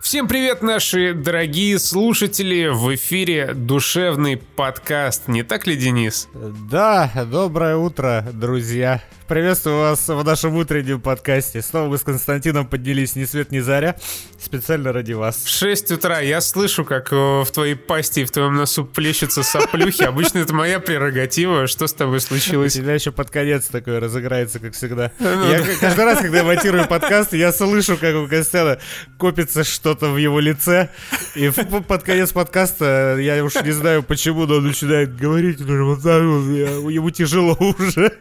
Всем 0.00 0.28
привет, 0.28 0.62
наши 0.62 1.14
дорогие 1.14 1.78
слушатели! 1.78 2.68
В 2.68 2.94
эфире 2.94 3.54
душевный 3.54 4.36
подкаст. 4.36 5.26
Не 5.26 5.42
так 5.42 5.66
ли, 5.66 5.74
Денис? 5.74 6.28
Да, 6.70 7.10
доброе 7.30 7.76
утро, 7.76 8.24
друзья. 8.32 9.02
Приветствую 9.28 9.78
вас 9.80 10.06
в 10.06 10.22
нашем 10.22 10.54
утреннем 10.54 11.00
подкасте. 11.00 11.60
Снова 11.60 11.88
мы 11.88 11.98
с 11.98 12.02
Константином 12.02 12.64
поднялись 12.64 13.16
ни 13.16 13.24
свет 13.24 13.50
ни 13.50 13.58
заря. 13.58 13.96
Специально 14.40 14.92
ради 14.92 15.14
вас. 15.14 15.38
В 15.44 15.48
6 15.48 15.90
утра 15.90 16.20
я 16.20 16.40
слышу, 16.40 16.84
как 16.84 17.12
э, 17.12 17.16
в 17.16 17.46
твоей 17.52 17.74
пасти 17.74 18.20
и 18.20 18.24
в 18.24 18.30
твоем 18.30 18.54
носу 18.54 18.84
плещутся 18.84 19.42
соплюхи. 19.42 20.04
Обычно 20.04 20.38
это 20.38 20.54
моя 20.54 20.78
прерогатива. 20.78 21.66
Что 21.66 21.88
с 21.88 21.92
тобой 21.92 22.18
У 22.18 22.20
случилось? 22.20 22.74
тебя 22.74 22.94
еще 22.94 23.10
под 23.10 23.30
конец 23.30 23.66
такое 23.66 23.98
разыграется, 23.98 24.60
как 24.60 24.74
всегда. 24.74 25.10
Я 25.18 25.58
к- 25.60 25.80
каждый 25.80 26.04
раз, 26.04 26.20
когда 26.20 26.38
я 26.38 26.44
монтирую 26.44 26.86
подкаст, 26.86 27.32
я 27.32 27.52
слышу, 27.52 27.96
как 27.96 28.14
у 28.14 28.28
Костяна 28.28 28.78
копится 29.18 29.64
что-то 29.64 30.10
в 30.10 30.18
его 30.18 30.38
лице. 30.38 30.90
И 31.34 31.50
под 31.50 32.04
конец 32.04 32.30
подкаста, 32.30 33.16
я 33.18 33.42
уж 33.44 33.56
не 33.56 33.72
знаю 33.72 34.04
почему, 34.04 34.46
но 34.46 34.56
он 34.56 34.68
начинает 34.68 35.16
говорить 35.16 35.60
вот 35.60 36.02
так 36.02 36.22
вот. 36.22 36.90
Ему 36.90 37.10
тяжело 37.10 37.56
уже. 37.78 38.12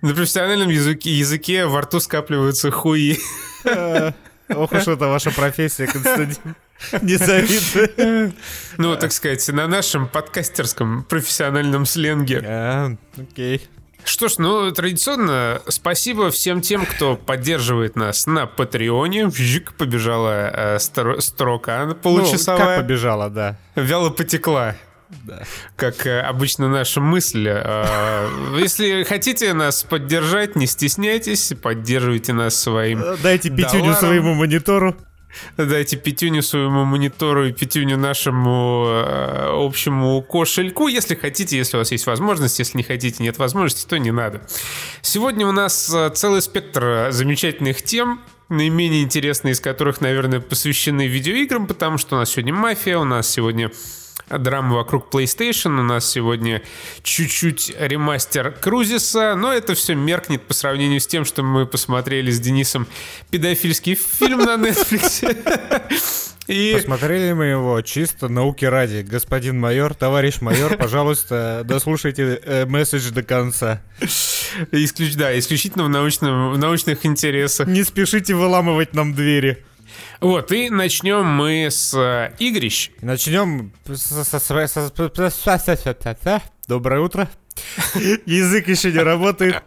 На 0.00 0.12
профессиональном 0.32 0.70
языке, 0.70 1.10
языке 1.10 1.66
во 1.66 1.82
рту 1.82 2.00
скапливаются 2.00 2.70
хуи. 2.70 3.18
А, 3.66 4.12
Ох 4.48 4.72
уж 4.72 4.88
это 4.88 5.06
ваша 5.08 5.30
профессия, 5.30 5.86
Константин. 5.86 6.56
Не 7.02 7.16
завидую. 7.16 8.32
Ну, 8.78 8.96
так 8.96 9.12
сказать, 9.12 9.46
на 9.48 9.66
нашем 9.68 10.08
подкастерском 10.08 11.04
профессиональном 11.04 11.84
сленге. 11.86 12.42
А, 12.44 12.96
окей. 13.18 13.68
Что 14.04 14.28
ж, 14.28 14.38
ну, 14.38 14.72
традиционно, 14.72 15.60
спасибо 15.68 16.30
всем 16.32 16.60
тем, 16.60 16.86
кто 16.86 17.14
поддерживает 17.16 17.94
нас 17.94 18.26
на 18.26 18.46
Патреоне. 18.46 19.26
Вжик, 19.28 19.74
побежала 19.74 20.50
э, 20.52 20.76
стро- 20.78 21.20
строка 21.20 21.84
Ну, 21.84 21.92
как 21.92 22.00
получасовая. 22.02 22.80
побежала, 22.80 23.30
да. 23.30 23.58
Вяло 23.76 24.10
потекла. 24.10 24.74
Да. 25.24 25.42
Как 25.76 26.06
э, 26.06 26.20
обычно 26.20 26.68
наша 26.68 27.00
мысль. 27.00 27.46
Э, 27.48 28.26
Если 28.58 29.04
хотите 29.04 29.52
нас 29.54 29.82
поддержать, 29.84 30.56
не 30.56 30.66
стесняйтесь, 30.66 31.52
поддерживайте 31.60 32.32
нас 32.32 32.56
своим. 32.56 33.02
Дайте 33.22 33.50
пятюню 33.50 33.94
своему 33.94 34.34
монитору. 34.34 34.96
Дайте 35.56 35.96
пятюню 35.96 36.42
своему 36.42 36.84
монитору 36.84 37.46
и 37.46 37.52
пятюню 37.52 37.96
нашему 37.96 38.84
э, 38.86 39.50
общему 39.52 40.20
кошельку, 40.22 40.88
если 40.88 41.14
хотите, 41.14 41.56
если 41.56 41.76
у 41.76 41.80
вас 41.80 41.92
есть 41.92 42.06
возможность. 42.06 42.58
Если 42.58 42.76
не 42.78 42.84
хотите, 42.84 43.22
нет 43.22 43.38
возможности, 43.38 43.88
то 43.88 43.98
не 43.98 44.10
надо. 44.10 44.42
Сегодня 45.00 45.46
у 45.46 45.52
нас 45.52 45.92
э, 45.94 46.10
целый 46.14 46.42
спектр 46.42 46.84
э, 46.84 47.12
замечательных 47.12 47.82
тем, 47.82 48.20
наименее 48.48 49.02
интересные 49.02 49.52
из 49.52 49.60
которых, 49.60 50.00
наверное, 50.00 50.40
посвящены 50.40 51.06
видеоиграм, 51.06 51.66
потому 51.66 51.98
что 51.98 52.16
у 52.16 52.18
нас 52.18 52.30
сегодня 52.30 52.52
мафия, 52.52 52.98
у 52.98 53.04
нас 53.04 53.28
сегодня 53.28 53.70
драма 54.28 54.76
вокруг 54.76 55.12
PlayStation, 55.14 55.78
у 55.80 55.82
нас 55.82 56.10
сегодня 56.10 56.62
чуть-чуть 57.02 57.72
ремастер 57.78 58.52
Крузиса, 58.52 59.34
но 59.34 59.52
это 59.52 59.74
все 59.74 59.94
меркнет 59.94 60.42
по 60.42 60.54
сравнению 60.54 61.00
с 61.00 61.06
тем, 61.06 61.24
что 61.24 61.42
мы 61.42 61.66
посмотрели 61.66 62.30
с 62.30 62.40
Денисом 62.40 62.86
педофильский 63.30 63.94
фильм 63.94 64.38
на 64.40 64.54
Netflix. 64.56 65.88
И 66.48 66.72
Посмотрели 66.76 67.32
мы 67.32 67.44
его 67.46 67.80
чисто 67.82 68.28
науки 68.28 68.64
ради. 68.64 69.02
Господин 69.08 69.60
майор, 69.60 69.94
товарищ 69.94 70.40
майор, 70.40 70.76
пожалуйста, 70.76 71.62
дослушайте 71.64 72.40
э, 72.42 72.66
месседж 72.66 73.10
до 73.10 73.22
конца. 73.22 73.80
исключ- 74.72 75.14
да, 75.14 75.38
исключительно 75.38 75.84
в, 75.84 75.88
научном, 75.88 76.52
в 76.52 76.58
научных 76.58 77.06
интересах. 77.06 77.68
Не 77.68 77.84
спешите 77.84 78.34
выламывать 78.34 78.92
нам 78.92 79.14
двери. 79.14 79.64
Вот, 80.20 80.52
и 80.52 80.70
начнем 80.70 81.24
мы 81.24 81.66
с 81.70 81.94
э, 81.94 82.34
игрищ. 82.38 82.90
Начнем 83.00 83.72
Доброе 86.68 87.00
утро. 87.00 87.28
Язык 87.94 88.68
еще 88.68 88.92
не 88.92 89.00
работает. 89.00 89.62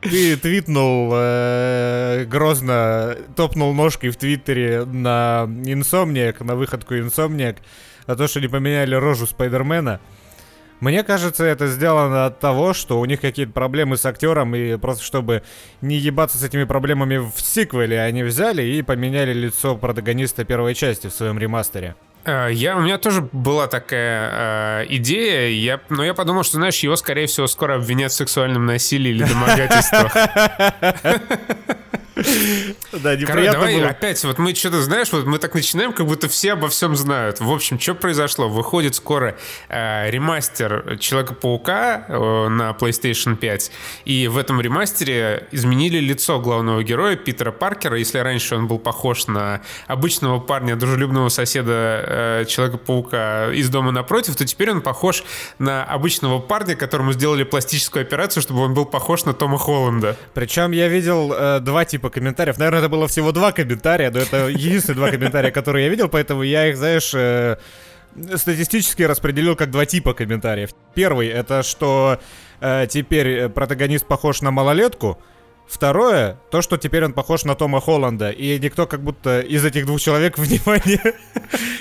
Ты 0.00 0.36
твитнул 0.36 1.10
э, 1.14 2.26
грозно, 2.26 3.16
топнул 3.36 3.72
ножкой 3.72 4.10
в 4.10 4.16
Твиттере 4.16 4.84
на 4.84 5.48
Инсомниак, 5.64 6.40
на 6.40 6.54
выходку 6.56 6.94
Инсомниак, 6.94 7.56
за 8.06 8.16
то, 8.16 8.28
что 8.28 8.40
не 8.40 8.48
поменяли 8.48 8.94
рожу 8.94 9.26
Спайдермена. 9.26 10.00
Мне 10.80 11.02
кажется, 11.02 11.44
это 11.44 11.66
сделано 11.66 12.26
от 12.26 12.40
того, 12.40 12.74
что 12.74 13.00
у 13.00 13.04
них 13.04 13.20
какие-то 13.20 13.52
проблемы 13.52 13.96
с 13.96 14.04
актером, 14.04 14.54
и 14.54 14.76
просто 14.76 15.02
чтобы 15.04 15.42
не 15.80 15.96
ебаться 15.96 16.36
с 16.38 16.42
этими 16.42 16.64
проблемами 16.64 17.16
в 17.18 17.40
сиквеле, 17.40 18.00
они 18.00 18.22
взяли 18.22 18.62
и 18.62 18.82
поменяли 18.82 19.32
лицо 19.32 19.76
протагониста 19.76 20.44
первой 20.44 20.74
части 20.74 21.06
в 21.06 21.12
своем 21.12 21.38
ремастере. 21.38 21.94
Э, 22.24 22.48
Я, 22.52 22.76
у 22.76 22.80
меня 22.80 22.98
тоже 22.98 23.28
была 23.32 23.66
такая 23.66 24.82
э, 24.82 24.86
идея, 24.90 25.48
я, 25.48 25.80
но 25.88 26.04
я 26.04 26.12
подумал, 26.14 26.42
что, 26.42 26.56
знаешь, 26.56 26.78
его, 26.80 26.96
скорее 26.96 27.26
всего, 27.26 27.46
скоро 27.46 27.76
обвинят 27.76 28.12
в 28.12 28.14
сексуальном 28.14 28.66
насилии 28.66 29.10
или 29.10 29.24
домогательствах. 29.24 30.14
Да, 32.92 33.16
неприятно 33.16 33.52
давай 33.52 33.76
было. 33.76 33.88
опять, 33.88 34.22
вот 34.24 34.38
мы 34.38 34.54
что-то, 34.54 34.80
знаешь, 34.80 35.12
вот 35.12 35.26
мы 35.26 35.38
так 35.38 35.54
начинаем, 35.54 35.92
как 35.92 36.06
будто 36.06 36.28
все 36.28 36.52
обо 36.52 36.68
всем 36.68 36.94
знают. 36.96 37.40
В 37.40 37.50
общем, 37.50 37.78
что 37.78 37.94
произошло? 37.94 38.48
Выходит 38.48 38.94
скоро 38.94 39.36
э, 39.68 40.10
ремастер 40.10 40.96
Человека-паука 40.98 42.04
э, 42.08 42.48
на 42.48 42.70
PlayStation 42.70 43.36
5, 43.36 43.70
и 44.04 44.28
в 44.28 44.38
этом 44.38 44.60
ремастере 44.60 45.48
изменили 45.50 45.98
лицо 45.98 46.40
главного 46.40 46.82
героя 46.82 47.16
Питера 47.16 47.50
Паркера. 47.50 47.98
Если 47.98 48.18
раньше 48.18 48.54
он 48.54 48.68
был 48.68 48.78
похож 48.78 49.26
на 49.26 49.62
обычного 49.86 50.38
парня, 50.38 50.76
дружелюбного 50.76 51.28
соседа 51.28 52.04
э, 52.06 52.44
Человека-паука 52.48 53.52
из 53.52 53.68
дома 53.70 53.90
напротив, 53.90 54.36
то 54.36 54.46
теперь 54.46 54.70
он 54.70 54.82
похож 54.82 55.24
на 55.58 55.84
обычного 55.84 56.38
парня, 56.38 56.76
которому 56.76 57.12
сделали 57.12 57.42
пластическую 57.42 58.02
операцию, 58.02 58.42
чтобы 58.42 58.60
он 58.60 58.74
был 58.74 58.84
похож 58.84 59.24
на 59.24 59.34
Тома 59.34 59.58
Холланда. 59.58 60.16
Причем 60.34 60.70
я 60.70 60.88
видел 60.88 61.32
э, 61.32 61.60
два 61.60 61.84
типа 61.84 62.03
комментариев. 62.10 62.58
Наверное, 62.58 62.80
это 62.80 62.88
было 62.88 63.08
всего 63.08 63.32
два 63.32 63.52
комментария, 63.52 64.10
но 64.10 64.18
это 64.18 64.48
единственные 64.48 64.96
два 64.96 65.10
комментария, 65.10 65.50
которые 65.50 65.84
я 65.84 65.90
видел, 65.90 66.08
поэтому 66.08 66.42
я 66.42 66.68
их, 66.68 66.76
знаешь, 66.76 67.12
э, 67.14 67.56
статистически 68.34 69.02
распределил 69.02 69.56
как 69.56 69.70
два 69.70 69.86
типа 69.86 70.14
комментариев. 70.14 70.70
Первый 70.94 71.28
это 71.28 71.62
что 71.62 72.20
э, 72.60 72.86
теперь 72.88 73.48
протагонист 73.48 74.06
похож 74.06 74.42
на 74.42 74.50
малолетку. 74.50 75.18
Второе, 75.66 76.38
то, 76.50 76.60
что 76.60 76.76
теперь 76.76 77.06
он 77.06 77.14
похож 77.14 77.44
на 77.44 77.54
Тома 77.54 77.80
Холланда, 77.80 78.30
и 78.30 78.58
никто 78.58 78.86
как 78.86 79.02
будто 79.02 79.40
из 79.40 79.64
этих 79.64 79.86
двух 79.86 79.98
человек 79.98 80.36
внимание 80.38 81.14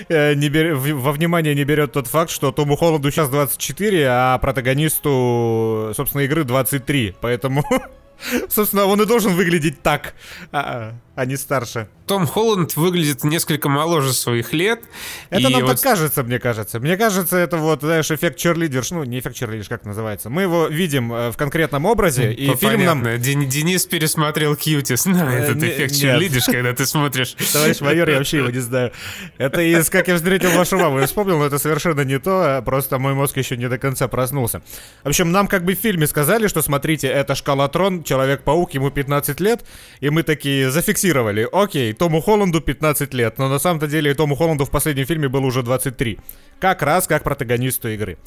э, 0.08 0.34
не 0.36 0.48
бер- 0.48 0.76
во 0.76 1.12
внимание 1.12 1.54
не 1.54 1.66
берет 1.66 1.92
тот 1.92 2.08
факт, 2.08 2.32
что 2.32 2.52
Тому 2.54 2.78
Холланду 2.78 3.12
сейчас 3.12 3.30
24, 3.30 4.08
а 4.10 4.38
протагонисту, 4.38 5.92
собственно, 5.98 6.22
игры 6.22 6.46
23. 6.46 7.16
Поэтому, 7.20 7.64
собственно, 8.50 8.86
он 8.86 9.02
и 9.02 9.06
должен 9.06 9.34
выглядеть 9.34 9.82
так, 9.82 10.14
а, 10.52 10.94
а 11.16 11.26
не 11.26 11.38
старше. 11.38 11.88
Том 12.06 12.28
Холланд 12.28 12.76
выглядит 12.76 13.24
несколько 13.24 13.70
моложе 13.70 14.12
своих 14.14 14.52
лет. 14.52 14.82
Это 15.30 15.48
и 15.48 15.54
нам 15.54 15.62
вот 15.62 15.72
так 15.76 15.82
кажется, 15.82 16.24
мне 16.24 16.38
кажется. 16.38 16.80
Мне 16.82 16.98
кажется, 16.98 17.38
это 17.38 17.56
вот, 17.58 17.80
знаешь, 17.82 18.12
эффект 18.12 18.38
черлидерш. 18.38 18.92
Ну, 18.92 19.04
не 19.06 19.20
эффект 19.20 19.36
черлидерш, 19.38 19.70
как 19.70 19.86
называется. 19.86 20.30
Мы 20.30 20.42
его 20.42 20.68
видим 20.68 21.14
э, 21.14 21.32
в 21.32 21.38
конкретном 21.38 21.86
образе, 21.86 22.34
и 22.34 22.48
Ну, 22.48 22.56
фильм 22.58 22.84
нам... 22.84 23.02
понятно. 23.04 23.24
Дени- 23.24 23.46
Денис 23.46 23.86
пересмотрел 23.86 24.56
Кьютис. 24.58 25.06
На, 25.06 25.34
Э, 25.34 25.44
этот 25.44 25.56
не- 25.58 25.70
эффект 25.70 25.92
нет. 25.94 26.02
черлидишь, 26.02 26.46
когда 26.46 26.74
ты 26.74 26.86
смотришь. 26.86 27.36
Товарищ 27.54 27.80
майор, 27.80 28.10
я 28.10 28.18
вообще 28.18 28.38
его 28.40 28.50
не 28.50 28.60
знаю. 28.60 28.92
Это 29.38 29.62
из 29.62 29.90
«Как 29.90 30.10
я 30.10 30.16
встретил 30.18 30.52
вашу 30.52 30.78
маму». 30.78 31.00
Я 31.00 31.06
вспомнил, 31.08 31.40
но 31.40 31.46
это 31.46 31.58
совершенно 31.58 32.02
не 32.02 32.20
то, 32.20 32.58
а 32.58 32.62
просто 32.62 33.00
мой 33.00 33.14
мозг 33.14 33.38
еще 33.38 33.56
не 33.56 33.70
до 33.70 33.78
конца 33.78 34.10
проснулся. 34.10 34.62
В 35.04 35.08
общем, 35.08 35.32
нам 35.32 35.48
как 35.48 35.64
бы 35.64 35.74
в 35.74 35.80
фильме 35.80 36.06
сказали, 36.08 36.48
что 36.48 36.62
смотрите, 36.62 37.08
это 37.08 37.34
шкалатрон, 37.34 38.04
Человек-паук, 38.04 38.74
ему 38.74 38.92
15 38.92 39.40
лет, 39.40 39.64
и 40.02 40.10
мы 40.10 40.24
такие 40.24 40.70
зафиксировали. 40.70 41.48
Окей, 41.52 41.93
Тому 41.94 42.22
Холланду 42.22 42.62
15 42.62 43.14
лет, 43.14 43.38
но 43.38 43.50
на 43.50 43.60
самом-то 43.60 43.88
деле 43.88 44.14
Тому 44.14 44.36
Холланду 44.36 44.66
в 44.66 44.70
последнем 44.70 45.06
фильме 45.06 45.28
было 45.28 45.46
уже 45.46 45.64
23. 45.64 46.20
Как 46.60 46.82
раз 46.82 47.08
как 47.08 47.24
протагонисту 47.24 47.90
игры. 47.90 48.18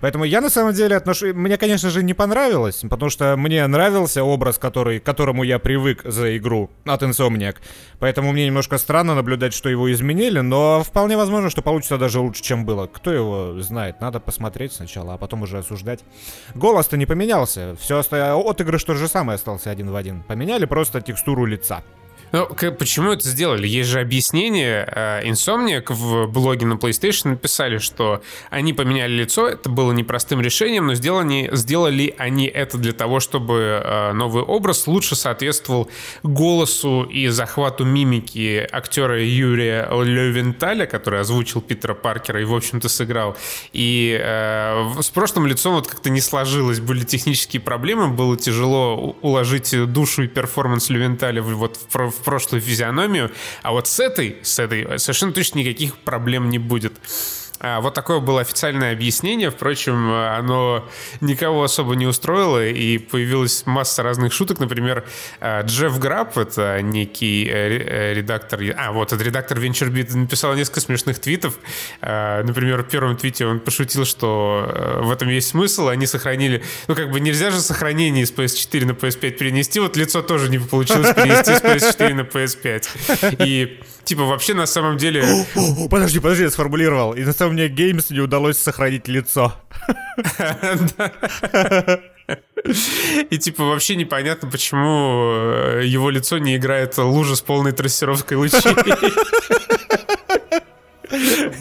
Поэтому 0.00 0.24
я 0.24 0.40
на 0.40 0.48
самом 0.48 0.72
деле 0.72 0.96
отношу... 0.96 1.34
Мне, 1.34 1.58
конечно 1.58 1.90
же, 1.90 2.02
не 2.02 2.14
понравилось, 2.14 2.82
потому 2.88 3.10
что 3.10 3.36
мне 3.36 3.66
нравился 3.66 4.24
образ, 4.24 4.58
который... 4.58 4.98
к 4.98 5.04
которому 5.04 5.42
я 5.42 5.58
привык 5.58 6.02
за 6.04 6.36
игру 6.38 6.70
от 6.86 7.02
Insomniac. 7.02 7.56
Поэтому 7.98 8.32
мне 8.32 8.46
немножко 8.46 8.78
странно 8.78 9.14
наблюдать, 9.14 9.52
что 9.52 9.68
его 9.68 9.92
изменили, 9.92 10.40
но 10.40 10.82
вполне 10.82 11.16
возможно, 11.16 11.50
что 11.50 11.60
получится 11.60 11.98
даже 11.98 12.20
лучше, 12.20 12.42
чем 12.42 12.64
было. 12.64 12.86
Кто 12.86 13.12
его 13.12 13.60
знает? 13.60 14.00
Надо 14.00 14.20
посмотреть 14.20 14.72
сначала, 14.72 15.14
а 15.14 15.18
потом 15.18 15.42
уже 15.42 15.58
осуждать. 15.58 16.00
Голос-то 16.54 16.96
не 16.96 17.04
поменялся. 17.04 17.76
Все 17.78 17.98
оста... 17.98 18.34
от 18.36 18.60
игры 18.60 18.78
что 18.78 18.94
же 18.94 19.06
самое 19.06 19.36
остался 19.36 19.70
один 19.70 19.90
в 19.90 19.96
один. 19.96 20.22
Поменяли 20.22 20.64
просто 20.64 21.00
текстуру 21.02 21.44
лица. 21.44 21.82
Ну, 22.32 22.48
почему 22.78 23.12
это 23.12 23.28
сделали? 23.28 23.68
Есть 23.68 23.90
же 23.90 24.00
объяснение. 24.00 24.88
Э, 24.90 25.22
Insomniac 25.24 25.92
в 25.92 26.26
блоге 26.26 26.64
на 26.64 26.74
PlayStation 26.74 27.30
написали, 27.30 27.76
что 27.76 28.22
они 28.48 28.72
поменяли 28.72 29.12
лицо, 29.12 29.48
это 29.48 29.68
было 29.68 29.92
непростым 29.92 30.40
решением, 30.40 30.86
но 30.86 30.94
сделали, 30.94 31.50
сделали 31.52 32.14
они 32.16 32.46
это 32.46 32.78
для 32.78 32.94
того, 32.94 33.20
чтобы 33.20 33.82
э, 33.84 34.12
новый 34.12 34.42
образ 34.42 34.86
лучше 34.86 35.14
соответствовал 35.14 35.90
голосу 36.22 37.02
и 37.02 37.28
захвату 37.28 37.84
мимики 37.84 38.66
актера 38.72 39.22
Юрия 39.22 39.86
Левенталя, 40.02 40.86
который 40.86 41.20
озвучил 41.20 41.60
Питера 41.60 41.94
Паркера 41.94 42.40
и, 42.40 42.44
в 42.44 42.54
общем-то, 42.54 42.88
сыграл. 42.88 43.36
И 43.74 44.18
э, 44.18 45.02
с 45.02 45.10
прошлым 45.10 45.46
лицом 45.46 45.74
вот 45.74 45.86
как-то 45.86 46.08
не 46.08 46.22
сложилось, 46.22 46.80
были 46.80 47.04
технические 47.04 47.60
проблемы, 47.60 48.08
было 48.08 48.38
тяжело 48.38 49.16
уложить 49.20 49.74
душу 49.92 50.22
и 50.22 50.28
перформанс 50.28 50.88
Левенталя 50.88 51.42
вот 51.42 51.78
в, 51.92 52.21
в 52.22 52.24
прошлую 52.24 52.62
физиономию, 52.62 53.30
а 53.62 53.72
вот 53.72 53.88
с 53.88 54.00
этой, 54.00 54.38
с 54.42 54.58
этой 54.58 54.98
совершенно 54.98 55.32
точно 55.32 55.58
никаких 55.58 55.98
проблем 55.98 56.48
не 56.48 56.58
будет. 56.58 56.94
А, 57.62 57.80
вот 57.80 57.94
такое 57.94 58.18
было 58.18 58.40
официальное 58.40 58.92
объяснение. 58.92 59.50
Впрочем, 59.50 60.12
оно 60.12 60.88
никого 61.20 61.62
особо 61.62 61.94
не 61.94 62.06
устроило, 62.06 62.66
и 62.66 62.98
появилась 62.98 63.64
масса 63.66 64.02
разных 64.02 64.32
шуток. 64.32 64.58
Например, 64.58 65.04
а, 65.40 65.62
Джефф 65.62 65.98
Граб, 66.00 66.36
это 66.36 66.82
некий 66.82 67.46
э, 67.46 67.52
э, 67.52 68.14
редактор... 68.14 68.60
А, 68.76 68.90
вот, 68.90 69.12
этот 69.12 69.24
редактор 69.24 69.58
VentureBeat 69.58 70.16
написал 70.16 70.54
несколько 70.54 70.80
смешных 70.80 71.20
твитов. 71.20 71.60
А, 72.00 72.42
например, 72.42 72.82
в 72.82 72.88
первом 72.88 73.16
твите 73.16 73.46
он 73.46 73.60
пошутил, 73.60 74.04
что 74.04 74.68
э, 74.68 75.00
в 75.02 75.12
этом 75.12 75.28
есть 75.28 75.48
смысл. 75.48 75.86
Они 75.86 76.06
сохранили... 76.06 76.64
Ну, 76.88 76.96
как 76.96 77.12
бы 77.12 77.20
нельзя 77.20 77.52
же 77.52 77.60
сохранение 77.60 78.24
из 78.24 78.32
PS4 78.32 78.86
на 78.86 78.90
PS5 78.90 79.30
перенести. 79.30 79.78
Вот 79.78 79.96
лицо 79.96 80.22
тоже 80.22 80.50
не 80.50 80.58
получилось 80.58 81.14
перенести 81.14 81.54
с 81.54 81.62
PS4 81.62 82.14
на 82.14 82.20
PS5. 82.22 83.46
И 83.46 83.80
Типа, 84.04 84.24
вообще, 84.24 84.54
на 84.54 84.66
самом 84.66 84.96
деле... 84.96 85.24
Подожди, 85.90 86.18
подожди, 86.18 86.44
я 86.44 86.50
сформулировал. 86.50 87.14
И 87.14 87.24
на 87.24 87.32
самом 87.32 87.56
деле 87.56 87.68
Геймс 87.68 88.10
не 88.10 88.20
удалось 88.20 88.58
сохранить 88.58 89.08
лицо. 89.08 89.54
И 93.30 93.38
типа 93.38 93.64
вообще 93.64 93.96
непонятно, 93.96 94.48
почему 94.48 95.32
э, 95.34 95.82
его 95.84 96.08
лицо 96.08 96.38
не 96.38 96.56
играет 96.56 96.96
лужа 96.96 97.34
с 97.34 97.40
полной 97.40 97.72
трассировкой 97.72 98.36
лучей. 98.36 98.60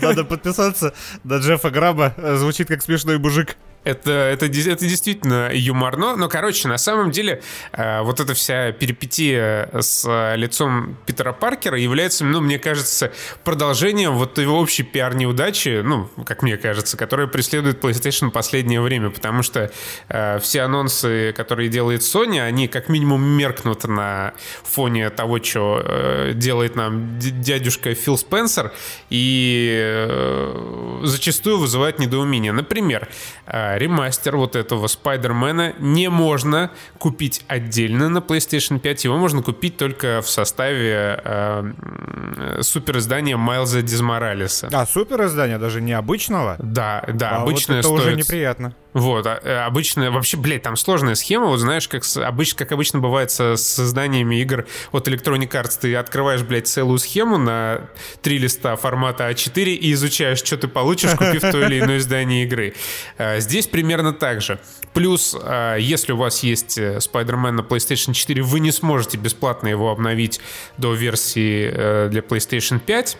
Надо 0.01 0.23
подписаться 0.23 0.93
на 1.23 1.37
Джеффа 1.37 1.71
Граба. 1.71 2.13
Звучит 2.37 2.67
как 2.67 2.81
смешной 2.81 3.17
мужик. 3.17 3.57
Это, 3.83 4.11
это, 4.11 4.45
это 4.45 4.85
действительно 4.85 5.49
юморно, 5.51 6.15
но, 6.15 6.29
короче, 6.29 6.67
на 6.67 6.77
самом 6.77 7.09
деле 7.09 7.41
э, 7.71 8.01
вот 8.01 8.19
эта 8.19 8.35
вся 8.35 8.71
перипетия 8.71 9.69
с 9.73 10.35
лицом 10.35 10.97
Питера 11.07 11.33
Паркера 11.33 11.79
является, 11.79 12.23
ну, 12.23 12.41
мне 12.41 12.59
кажется, 12.59 13.11
продолжением 13.43 14.17
вот 14.17 14.37
его 14.37 14.59
общей 14.59 14.83
пиар-неудачи, 14.83 15.81
ну, 15.83 16.09
как 16.25 16.43
мне 16.43 16.57
кажется, 16.57 16.95
которая 16.95 17.25
преследует 17.25 17.83
PlayStation 17.83 18.29
последнее 18.29 18.81
время, 18.81 19.09
потому 19.09 19.41
что 19.41 19.71
э, 20.09 20.39
все 20.39 20.61
анонсы, 20.61 21.33
которые 21.35 21.69
делает 21.69 22.01
Sony, 22.01 22.39
они 22.39 22.67
как 22.67 22.87
минимум 22.87 23.23
меркнут 23.23 23.85
на 23.85 24.33
фоне 24.63 25.09
того, 25.09 25.41
что 25.43 25.81
э, 25.83 26.31
делает 26.35 26.75
нам 26.75 27.17
дядюшка 27.19 27.95
Фил 27.95 28.17
Спенсер, 28.17 28.71
и 29.09 29.75
э, 29.81 30.99
зачастую 31.03 31.57
вызывает 31.57 31.97
недоумение. 31.97 32.51
Например, 32.51 33.07
э, 33.47 33.70
ремастер 33.77 34.37
вот 34.37 34.55
этого 34.55 34.87
Спайдермена 34.87 35.73
не 35.79 36.09
можно 36.09 36.71
купить 36.97 37.43
отдельно 37.47 38.09
на 38.09 38.19
PlayStation 38.19 38.79
5. 38.79 39.05
Его 39.05 39.17
можно 39.17 39.41
купить 39.41 39.77
только 39.77 40.21
в 40.21 40.29
составе 40.29 41.19
э, 41.23 42.61
супер 42.61 42.97
издания 42.97 43.37
Майлза 43.37 43.81
Дизморалиса. 43.81 44.69
А, 44.71 44.85
супер 44.85 45.25
издание, 45.25 45.57
даже 45.57 45.81
необычного? 45.81 46.55
Да, 46.59 47.03
да, 47.07 47.31
а 47.31 47.41
обычное 47.43 47.77
вот 47.77 47.85
это 47.85 47.87
стоит... 47.87 48.07
уже 48.07 48.15
неприятно. 48.15 48.75
Вот, 48.93 49.25
а, 49.25 49.39
э, 49.41 49.57
обычно, 49.59 50.11
вообще, 50.11 50.37
блядь, 50.37 50.63
там 50.63 50.75
сложная 50.75 51.15
схема, 51.15 51.45
вот 51.45 51.57
знаешь, 51.57 51.87
как, 51.87 52.03
с, 52.03 52.17
обыч, 52.17 52.55
как 52.55 52.71
обычно 52.71 52.99
бывает 52.99 53.31
со 53.31 53.55
созданиями 53.55 54.41
игр 54.41 54.65
от 54.91 55.07
Electronic 55.07 55.49
Arts, 55.49 55.79
ты 55.79 55.95
открываешь, 55.95 56.41
блядь, 56.41 56.67
целую 56.67 56.99
схему 56.99 57.37
на 57.37 57.89
три 58.21 58.37
листа 58.37 58.75
формата 58.75 59.29
А4 59.29 59.73
и 59.73 59.93
изучаешь, 59.93 60.39
что 60.39 60.57
ты 60.57 60.67
получишь, 60.67 61.11
купив 61.11 61.41
то 61.41 61.65
или 61.65 61.79
иное 61.79 61.97
издание 61.97 62.43
игры. 62.43 62.73
А, 63.17 63.39
здесь 63.39 63.67
примерно 63.67 64.13
так 64.13 64.41
же. 64.41 64.59
Плюс, 64.93 65.37
а, 65.41 65.77
если 65.77 66.11
у 66.11 66.17
вас 66.17 66.43
есть 66.43 66.77
э, 66.77 66.97
Spider-Man 66.97 67.51
на 67.51 67.61
PlayStation 67.61 68.13
4, 68.13 68.41
вы 68.41 68.59
не 68.59 68.71
сможете 68.71 69.17
бесплатно 69.17 69.69
его 69.69 69.89
обновить 69.89 70.41
до 70.77 70.93
версии 70.93 71.71
э, 71.73 72.09
для 72.09 72.21
PlayStation 72.21 72.79
5, 72.79 73.17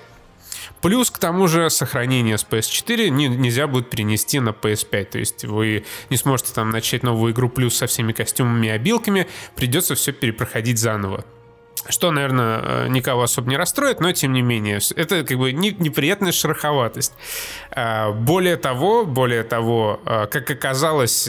Плюс, 0.81 1.11
к 1.11 1.19
тому 1.19 1.47
же, 1.47 1.69
сохранение 1.69 2.37
с 2.37 2.45
PS4 2.45 3.09
не, 3.09 3.27
нельзя 3.27 3.67
будет 3.67 3.89
перенести 3.89 4.39
на 4.39 4.49
PS5. 4.49 5.05
То 5.05 5.19
есть 5.19 5.45
вы 5.45 5.85
не 6.09 6.17
сможете 6.17 6.53
там 6.53 6.71
начать 6.71 7.03
новую 7.03 7.33
игру 7.33 7.49
плюс 7.49 7.75
со 7.75 7.87
всеми 7.87 8.13
костюмами 8.13 8.67
и 8.67 8.69
обилками. 8.69 9.27
Придется 9.55 9.95
все 9.95 10.11
перепроходить 10.11 10.79
заново. 10.79 11.23
Что, 11.89 12.11
наверное, 12.11 12.61
э, 12.61 12.87
никого 12.89 13.23
особо 13.23 13.49
не 13.49 13.57
расстроит, 13.57 14.01
но 14.01 14.11
тем 14.11 14.33
не 14.33 14.43
менее, 14.43 14.79
это 14.95 15.23
как 15.23 15.37
бы 15.37 15.51
неприятная 15.51 16.31
шероховатость. 16.31 17.13
А, 17.71 18.11
более 18.11 18.55
того, 18.57 19.03
более 19.05 19.43
того, 19.43 19.99
э, 20.05 20.27
как 20.27 20.49
оказалось, 20.51 21.27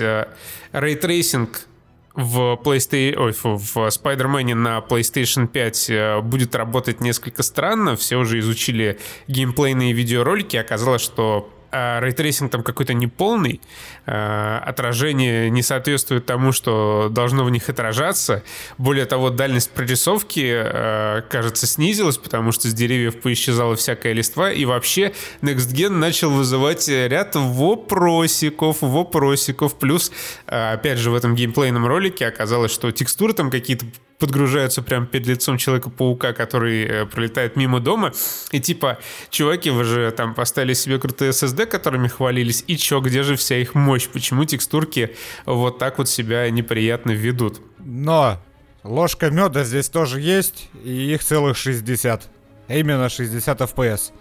ray 0.73 1.01
tracing 1.01 1.67
в 2.15 2.59
PlayStation, 2.63 3.17
ой, 3.17 3.33
в 3.33 3.77
Spider-Man 3.77 4.55
на 4.55 4.79
PlayStation 4.79 5.47
5 5.47 5.91
э, 5.91 6.21
будет 6.21 6.55
работать 6.55 7.01
несколько 7.01 7.43
странно. 7.43 7.97
Все 7.97 8.17
уже 8.17 8.39
изучили 8.41 8.99
геймплейные 9.29 9.93
видеоролики. 9.93 10.57
Оказалось, 10.57 11.03
что 11.03 11.49
а 11.73 12.01
ray 12.01 12.17
tracing 12.17 12.53
там 12.53 12.63
какой-то 12.63 12.93
неполный, 12.95 13.61
а, 14.07 14.63
отражение 14.65 15.51
не 15.51 15.63
соответствует 15.63 16.27
тому, 16.27 16.53
что 16.53 17.09
должно 17.11 17.45
в 17.45 17.51
них 17.51 17.69
отражаться. 17.69 18.43
Более 18.79 19.07
того, 19.07 19.31
дальность 19.31 19.71
прорисовки, 19.71 20.53
а, 20.55 21.23
кажется, 21.23 21.67
снизилась, 21.67 22.19
потому 22.19 22.53
что 22.53 22.69
с 22.69 22.75
деревьев 22.75 23.21
поисчезала 23.21 23.75
всякая 23.75 24.13
листва, 24.13 24.53
и 24.53 24.65
вообще 24.65 25.13
Next 25.41 25.73
Gen 25.75 25.91
начал 25.91 26.31
вызывать 26.31 26.87
ряд 26.89 27.35
вопросиков, 27.35 28.79
вопросиков. 28.81 29.79
Плюс, 29.79 30.13
опять 30.47 30.99
же, 30.99 31.11
в 31.11 31.15
этом 31.15 31.35
геймплейном 31.35 31.87
ролике 31.87 32.27
оказалось, 32.27 32.73
что 32.73 32.91
текстуры 32.93 33.33
там 33.33 33.51
какие-то 33.51 33.87
подгружаются 34.23 34.83
прямо 34.83 35.05
перед 35.05 35.27
лицом 35.27 35.59
Человека-паука, 35.59 36.33
который 36.33 36.85
э, 36.85 37.07
пролетает 37.07 37.57
мимо 37.57 37.81
дома. 37.81 38.13
И 38.53 38.61
типа, 38.61 38.99
чуваки, 39.31 39.69
вы 39.71 39.83
же 39.83 40.13
там 40.13 40.33
поставили 40.35 40.75
себе 40.75 41.01
крутые 41.01 41.33
SSD, 41.33 41.67
которыми 41.67 42.07
хвалились, 42.07 42.63
и 42.69 42.77
чё, 42.77 43.01
где 43.01 43.25
же 43.25 43.35
вся 43.35 43.57
их 43.57 43.75
мощь? 43.75 44.07
Почему 44.07 44.45
текстурки 44.45 45.17
вот 45.45 45.81
так 45.81 45.99
вот 45.99 46.09
себя 46.09 46.49
неприятно 46.51 47.11
ведут? 47.11 47.61
Но 47.81 48.39
ложка 48.85 49.29
меда 49.29 49.65
здесь 49.65 49.89
тоже 49.89 50.21
есть, 50.21 50.69
и 50.85 51.13
их 51.13 51.25
целых 51.25 51.57
60. 51.57 52.23
А 52.69 52.75
именно 52.75 53.09
60 53.09 53.61
FPS. 53.61 54.13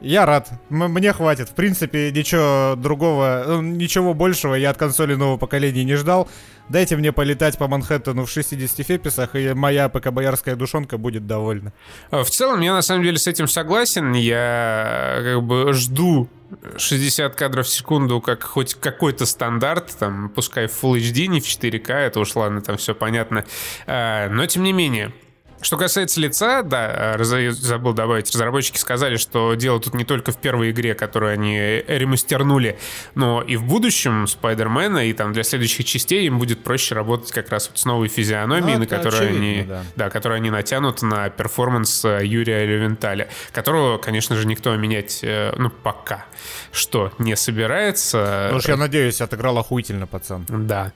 Я 0.00 0.24
рад. 0.26 0.48
М- 0.70 0.90
мне 0.92 1.12
хватит. 1.12 1.48
В 1.50 1.54
принципе, 1.54 2.10
ничего 2.10 2.74
другого, 2.76 3.44
ну, 3.46 3.60
ничего 3.62 4.14
большего 4.14 4.54
я 4.54 4.70
от 4.70 4.76
консоли 4.78 5.14
нового 5.14 5.36
поколения 5.36 5.84
не 5.84 5.94
ждал. 5.96 6.28
Дайте 6.68 6.96
мне 6.96 7.12
полетать 7.12 7.58
по 7.58 7.66
Манхэттену 7.68 8.24
в 8.24 8.30
60 8.30 8.86
феписах, 8.86 9.34
и 9.34 9.52
моя 9.54 9.88
ПК-боярская 9.88 10.54
душонка 10.54 10.98
будет 10.98 11.26
довольна. 11.26 11.72
А, 12.10 12.22
в 12.22 12.30
целом, 12.30 12.60
я 12.60 12.72
на 12.72 12.82
самом 12.82 13.02
деле 13.02 13.18
с 13.18 13.26
этим 13.26 13.48
согласен. 13.48 14.12
Я 14.12 15.18
как 15.22 15.42
бы 15.42 15.72
жду 15.72 16.28
60 16.76 17.34
кадров 17.34 17.66
в 17.66 17.70
секунду 17.70 18.20
как 18.20 18.42
хоть 18.44 18.74
какой-то 18.74 19.26
стандарт, 19.26 19.96
там, 19.98 20.28
пускай 20.30 20.68
в 20.68 20.82
Full 20.82 20.98
HD, 20.98 21.26
не 21.26 21.40
в 21.40 21.44
4К, 21.44 21.92
это 21.92 22.20
уж 22.20 22.34
ладно, 22.36 22.60
там 22.60 22.76
все 22.76 22.94
понятно. 22.94 23.44
Но, 23.86 24.46
тем 24.46 24.62
не 24.62 24.72
менее, 24.72 25.12
что 25.60 25.76
касается 25.76 26.20
лица, 26.20 26.62
да, 26.62 27.16
забыл 27.22 27.92
добавить, 27.92 28.30
разработчики 28.32 28.78
сказали, 28.78 29.16
что 29.16 29.54
дело 29.54 29.80
тут 29.80 29.94
не 29.94 30.04
только 30.04 30.32
в 30.32 30.38
первой 30.38 30.70
игре, 30.70 30.94
которую 30.94 31.32
они 31.32 31.58
ремастернули, 31.86 32.78
но 33.14 33.42
и 33.42 33.56
в 33.56 33.64
будущем 33.64 34.26
Спайдермена, 34.26 35.08
и 35.08 35.12
там 35.12 35.32
для 35.32 35.42
следующих 35.42 35.86
частей 35.86 36.26
им 36.26 36.38
будет 36.38 36.62
проще 36.62 36.94
работать 36.94 37.32
как 37.32 37.50
раз 37.50 37.68
вот 37.68 37.78
с 37.78 37.84
новой 37.84 38.08
физиономией, 38.08 38.74
ну, 38.74 38.80
на 38.80 38.86
которую 38.86 39.28
они, 39.28 39.64
да. 39.68 39.82
да, 39.96 40.10
которую 40.10 40.36
они 40.36 40.50
натянут 40.50 41.02
на 41.02 41.28
перформанс 41.30 42.04
э, 42.04 42.20
Юрия 42.24 42.64
Левенталя, 42.64 43.28
которого, 43.52 43.98
конечно 43.98 44.36
же, 44.36 44.46
никто 44.46 44.74
менять, 44.76 45.20
э, 45.22 45.52
ну, 45.56 45.70
пока 45.70 46.26
что 46.72 47.12
не 47.18 47.36
собирается. 47.36 48.48
Ну 48.50 48.58
уж 48.58 48.66
я 48.66 48.76
надеюсь, 48.76 49.20
отыграл 49.20 49.58
охуительно, 49.58 50.06
пацан. 50.06 50.46
Да. 50.48 50.92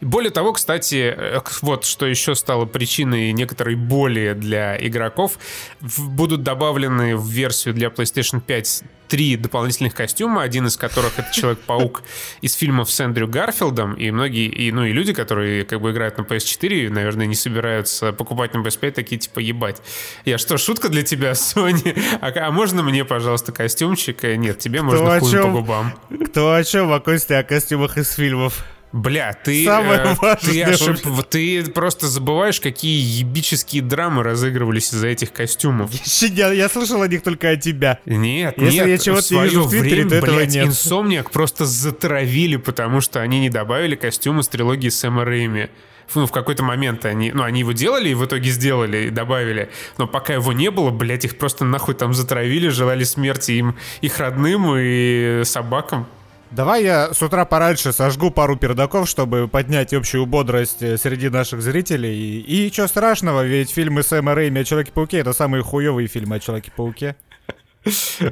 Более 0.00 0.30
того, 0.30 0.52
кстати, 0.52 1.14
э, 1.16 1.40
вот 1.62 1.84
что 1.84 2.06
еще 2.06 2.34
стало 2.34 2.64
причиной 2.64 3.32
некоторой 3.32 3.74
боли 3.74 4.34
для 4.34 4.76
игроков, 4.86 5.38
будут 5.80 6.42
добавлены 6.42 7.16
в 7.16 7.28
версию 7.28 7.74
для 7.74 7.88
PlayStation 7.88 8.40
5 8.40 8.84
три 9.08 9.36
дополнительных 9.36 9.94
костюма, 9.94 10.42
один 10.42 10.66
из 10.66 10.76
которых 10.76 11.18
это 11.18 11.32
Человек-паук 11.32 12.02
из 12.42 12.54
фильмов 12.54 12.90
с 12.90 13.00
Эндрю 13.00 13.26
Гарфилдом, 13.26 13.94
и 13.94 14.10
многие, 14.10 14.46
и, 14.46 14.70
ну 14.70 14.84
и 14.84 14.92
люди, 14.92 15.12
которые 15.12 15.64
как 15.64 15.80
бы 15.80 15.90
играют 15.90 16.18
на 16.18 16.22
PS4, 16.22 16.90
наверное, 16.90 17.26
не 17.26 17.34
собираются 17.34 18.12
покупать 18.12 18.54
на 18.54 18.58
PS5, 18.58 18.90
такие 18.92 19.18
типа, 19.18 19.40
ебать, 19.40 19.82
я 20.24 20.38
что, 20.38 20.58
шутка 20.58 20.88
для 20.88 21.02
тебя, 21.02 21.30
Sony? 21.32 21.98
А, 22.20 22.32
а 22.34 22.50
можно 22.52 22.82
мне, 22.82 23.04
пожалуйста, 23.04 23.52
костюмчик? 23.52 24.24
Э, 24.24 24.36
нет, 24.36 24.58
тебе 24.58 24.80
Кто 24.80 24.88
можно 24.88 25.20
хуй 25.20 25.32
по 25.32 25.48
губам. 25.48 25.94
Кто 26.26 26.54
о 26.54 26.62
чем, 26.62 26.92
а 26.92 27.00
Костя 27.00 27.38
о 27.38 27.42
костюмах 27.42 27.96
из 27.96 28.12
фильмов? 28.12 28.64
Бля, 28.92 29.36
ты, 29.44 29.66
э, 29.68 30.16
ты, 30.40 30.62
ошиб... 30.62 30.96
ты 31.28 31.64
просто 31.70 32.06
забываешь, 32.06 32.58
какие 32.60 33.20
ебические 33.20 33.82
драмы 33.82 34.22
разыгрывались 34.22 34.94
из-за 34.94 35.08
этих 35.08 35.32
костюмов. 35.32 35.90
Я, 36.20 36.52
я 36.52 36.68
слышал 36.68 37.02
о 37.02 37.08
них 37.08 37.22
только 37.22 37.50
от 37.50 37.60
тебя. 37.60 37.98
Нет, 38.06 38.54
Если 38.56 38.78
нет, 38.78 38.86
я 38.88 38.98
чего-то 38.98 39.34
не 39.34 39.42
вижу 39.44 39.64
в 39.64 39.70
Твиттере, 39.70 40.04
время, 40.04 40.10
то 40.10 40.16
этого 40.16 40.36
блядь, 40.36 40.54
нет. 40.54 40.66
Инсомниак 40.66 41.30
просто 41.30 41.66
затравили, 41.66 42.56
потому 42.56 43.00
что 43.00 43.20
они 43.20 43.40
не 43.40 43.50
добавили 43.50 43.94
костюмы 43.94 44.42
с 44.42 44.48
трилогии 44.48 44.88
Сэма 44.88 45.24
Рэйми 45.24 45.68
ну, 46.14 46.26
в 46.26 46.32
какой-то 46.32 46.62
момент 46.62 47.04
они, 47.04 47.32
ну, 47.32 47.42
они 47.42 47.60
его 47.60 47.72
делали 47.72 48.10
и 48.10 48.14
в 48.14 48.24
итоге 48.24 48.50
сделали 48.50 49.06
и 49.06 49.10
добавили, 49.10 49.70
но 49.98 50.06
пока 50.06 50.34
его 50.34 50.52
не 50.52 50.70
было, 50.70 50.90
блядь, 50.90 51.24
их 51.24 51.38
просто 51.38 51.64
нахуй 51.64 51.94
там 51.94 52.14
затравили, 52.14 52.68
желали 52.68 53.04
смерти 53.04 53.52
им, 53.52 53.76
их 54.00 54.18
родным 54.18 54.74
и 54.76 55.42
собакам. 55.44 56.06
Давай 56.50 56.82
я 56.82 57.12
с 57.12 57.22
утра 57.22 57.44
пораньше 57.44 57.92
сожгу 57.92 58.30
пару 58.30 58.56
пердаков, 58.56 59.08
чтобы 59.08 59.48
поднять 59.48 59.92
общую 59.92 60.24
бодрость 60.24 60.82
э, 60.82 60.96
среди 60.96 61.28
наших 61.28 61.60
зрителей. 61.60 62.40
И, 62.40 62.66
и 62.66 62.86
страшного, 62.86 63.44
ведь 63.44 63.70
фильмы 63.70 64.02
Сэма 64.02 64.34
Рэйми 64.34 64.60
о 64.60 64.64
Человеке-пауке— 64.64 65.18
это 65.20 65.34
самые 65.34 65.62
хуевые 65.62 66.08
фильмы 66.08 66.36
о 66.36 66.40
Человеке-пауке. 66.40 67.16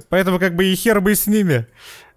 Поэтому 0.08 0.38
как 0.38 0.54
бы 0.54 0.64
и 0.64 0.75
хер 0.75 1.00
бы 1.00 1.14
с 1.14 1.26
ними. 1.26 1.66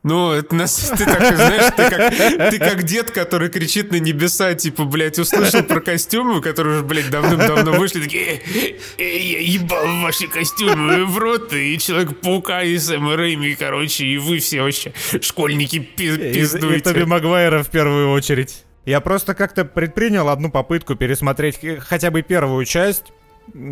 Ну, 0.01 0.31
это 0.31 0.55
нас, 0.55 0.91
ты 0.97 1.05
так, 1.05 1.35
знаешь, 1.35 1.73
ты 1.75 1.89
как, 1.89 2.51
ты 2.51 2.57
как 2.57 2.83
дед, 2.83 3.11
который 3.11 3.49
кричит 3.49 3.91
на 3.91 3.97
небеса, 3.97 4.53
типа, 4.53 4.85
блядь, 4.85 5.19
услышал 5.19 5.61
про 5.63 5.81
костюмы, 5.81 6.41
которые 6.41 6.77
уже, 6.77 6.85
блядь, 6.85 7.09
давным-давно 7.09 7.73
вышли, 7.73 8.03
такие, 8.03 8.35
э, 8.35 8.77
э, 8.97 9.17
я 9.17 9.39
ебал 9.39 9.85
ваши 10.01 10.27
костюмы 10.27 11.05
в 11.05 11.17
рот, 11.17 11.53
и 11.53 11.77
Человек-паука, 11.77 12.63
и 12.63 12.77
Сэм 12.77 13.13
Рэйми, 13.13 13.55
короче, 13.55 14.05
и 14.05 14.17
вы 14.17 14.39
все 14.39 14.61
вообще 14.61 14.93
школьники 15.21 15.79
пиздуете. 15.79 16.75
И, 16.75 16.77
и 16.77 16.81
Тоби 16.81 17.03
Магуайра 17.03 17.61
в 17.61 17.69
первую 17.69 18.11
очередь. 18.11 18.63
Я 18.85 19.01
просто 19.01 19.35
как-то 19.35 19.65
предпринял 19.65 20.29
одну 20.29 20.49
попытку 20.49 20.95
пересмотреть 20.95 21.59
хотя 21.79 22.09
бы 22.09 22.21
первую 22.21 22.63
часть, 22.65 23.11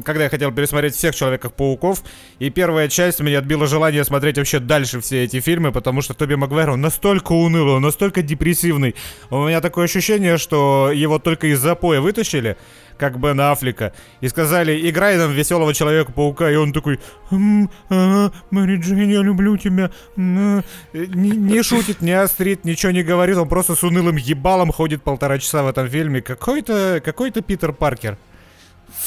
когда 0.04 0.26
я 0.26 0.30
хотел 0.30 0.52
пересмотреть 0.52 0.96
всех 0.96 1.16
Человеков-пауков, 1.16 2.04
и 2.40 2.50
первая 2.50 2.88
часть 2.88 3.20
меня 3.20 3.40
отбила 3.40 3.68
желание 3.68 4.04
смотреть 4.04 4.38
вообще 4.38 4.60
дальше 4.60 5.00
все 5.02 5.24
эти 5.24 5.40
фильмы, 5.40 5.72
потому 5.72 6.02
что 6.02 6.14
Тоби 6.14 6.36
Магуайр, 6.36 6.72
он 6.72 6.82
настолько 6.82 7.32
унылый, 7.34 7.76
он 7.76 7.82
настолько 7.82 8.22
депрессивный. 8.22 8.96
У 9.30 9.48
меня 9.48 9.62
такое 9.62 9.86
ощущение, 9.86 10.38
что 10.38 10.92
его 10.94 11.20
только 11.20 11.48
из 11.48 11.60
запоя 11.60 12.02
вытащили, 12.02 12.58
как 12.98 13.20
бы 13.20 13.34
на 13.34 13.52
Афлика, 13.52 13.94
и 14.22 14.28
сказали, 14.28 14.90
играй 14.90 15.18
нам 15.18 15.32
веселого 15.32 15.74
Человека-паука, 15.74 16.52
и 16.52 16.56
он 16.56 16.74
такой, 16.74 17.00
м 17.32 17.70
а, 17.90 18.32
Мэри 18.52 18.78
Джейн, 18.78 19.10
я 19.10 19.22
люблю 19.22 19.58
тебя, 19.58 19.92
не, 20.16 20.64
не 20.94 21.64
шутит, 21.64 22.02
не 22.02 22.12
острит, 22.12 22.66
ничего 22.66 22.92
не 22.92 23.04
говорит, 23.04 23.38
он 23.38 23.48
просто 23.48 23.76
с 23.76 23.84
унылым 23.84 24.16
ебалом 24.16 24.72
ходит 24.72 25.04
полтора 25.04 25.38
часа 25.40 25.64
в 25.64 25.68
этом 25.68 25.88
фильме. 25.88 26.22
Какой-то, 26.22 27.02
какой-то 27.04 27.42
Питер 27.42 27.74
Паркер. 27.74 28.18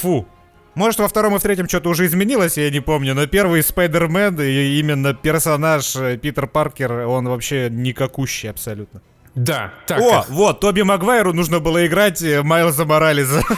Фу. 0.01 0.27
Может, 0.81 1.01
во 1.01 1.09
втором 1.09 1.37
и 1.37 1.39
в 1.39 1.43
третьем 1.43 1.69
что-то 1.69 1.91
уже 1.91 2.07
изменилось, 2.07 2.57
я 2.57 2.71
не 2.71 2.81
помню, 2.81 3.15
но 3.15 3.27
первый 3.27 3.63
Спайдермен 3.63 4.41
и 4.41 4.79
именно 4.79 5.13
персонаж 5.13 5.95
э, 5.95 6.17
Питер 6.17 6.47
Паркер, 6.47 7.07
он 7.07 7.29
вообще 7.29 7.69
никакущий 7.71 8.49
абсолютно. 8.49 9.03
Да, 9.35 9.75
так. 9.87 10.01
О, 10.01 10.25
вот, 10.31 10.61
Тоби 10.61 10.81
Магуайру 10.81 11.35
нужно 11.35 11.61
было 11.61 11.87
играть 11.87 12.23
э, 12.23 12.43
Майлза 12.43 12.87
Морализа. 12.87 13.43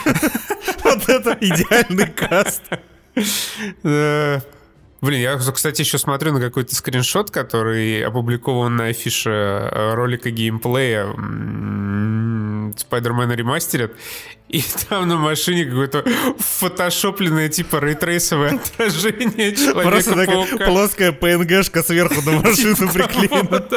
Вот 0.83 1.07
это 1.07 1.37
идеальный 1.39 2.07
каст. 2.07 2.61
Э, 3.85 4.39
блин, 4.99 5.21
я, 5.21 5.37
кстати, 5.37 5.79
еще 5.79 5.97
смотрю 5.97 6.33
на 6.33 6.41
какой-то 6.41 6.75
скриншот, 6.75 7.31
который 7.31 8.03
опубликован 8.03 8.75
на 8.75 8.87
афише 8.87 9.69
ролика 9.71 10.29
геймплея 10.29 11.05
Спайдермена 12.75 13.33
ремастерят, 13.33 13.93
и 14.49 14.63
там 14.87 15.07
на 15.07 15.17
машине 15.17 15.65
какое-то 15.65 16.05
фотошопленное 16.37 17.49
типа 17.49 17.77
рейтрейсовое 17.77 18.59
отражение 18.75 19.55
человека 19.55 19.89
Просто 19.89 20.15
такая 20.15 20.67
плоская 20.67 21.11
ПНГшка 21.11 21.83
сверху 21.83 22.21
на 22.21 22.31
машину 22.39 22.75
типа 22.75 22.93
приклеена. 22.93 23.67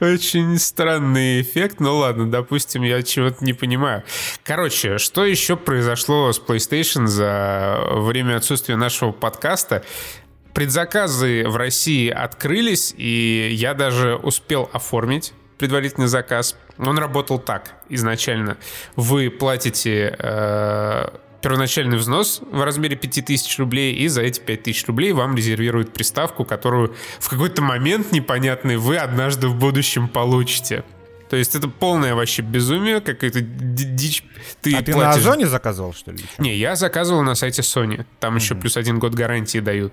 Очень 0.00 0.58
странный 0.58 1.40
эффект, 1.40 1.80
но 1.80 1.96
ладно, 1.96 2.30
допустим, 2.30 2.82
я 2.82 3.02
чего-то 3.02 3.42
не 3.44 3.54
понимаю. 3.54 4.02
Короче, 4.44 4.98
что 4.98 5.24
еще 5.24 5.56
произошло 5.56 6.30
с 6.32 6.40
PlayStation 6.40 7.06
за 7.06 7.80
время 7.92 8.36
отсутствия 8.36 8.76
нашего 8.76 9.12
подкаста? 9.12 9.84
Предзаказы 10.52 11.44
в 11.46 11.56
России 11.56 12.10
открылись, 12.10 12.92
и 12.96 13.48
я 13.52 13.74
даже 13.74 14.16
успел 14.16 14.68
оформить 14.72 15.32
предварительный 15.58 16.06
заказ. 16.06 16.56
Он 16.78 16.98
работал 16.98 17.38
так 17.38 17.74
изначально. 17.88 18.56
Вы 18.96 19.30
платите 19.30 20.16
э, 20.18 21.08
первоначальный 21.42 21.96
взнос 21.96 22.40
в 22.50 22.62
размере 22.62 22.96
5000 22.96 23.58
рублей, 23.58 23.94
и 23.94 24.08
за 24.08 24.22
эти 24.22 24.40
5000 24.40 24.86
рублей 24.86 25.12
вам 25.12 25.36
резервируют 25.36 25.92
приставку, 25.92 26.44
которую 26.44 26.94
в 27.18 27.28
какой-то 27.28 27.62
момент 27.62 28.12
непонятный 28.12 28.76
вы 28.76 28.96
однажды 28.96 29.48
в 29.48 29.56
будущем 29.56 30.08
получите. 30.08 30.84
То 31.28 31.36
есть 31.36 31.54
это 31.54 31.68
полное 31.68 32.14
вообще 32.14 32.42
безумие, 32.42 33.00
какая-то 33.00 33.40
дичь. 33.42 34.24
Ты 34.62 34.70
а 34.70 34.76
платишь... 34.76 34.94
ты 34.94 34.98
на 34.98 35.10
Озоне 35.10 35.46
заказывал, 35.46 35.92
что 35.92 36.10
ли? 36.10 36.24
Не, 36.38 36.56
я 36.56 36.74
заказывал 36.74 37.22
на 37.22 37.34
сайте 37.34 37.62
Sony. 37.62 38.06
Там 38.18 38.34
mm-hmm. 38.34 38.38
еще 38.38 38.54
плюс 38.54 38.76
один 38.76 38.98
год 38.98 39.14
гарантии 39.14 39.58
дают. 39.58 39.92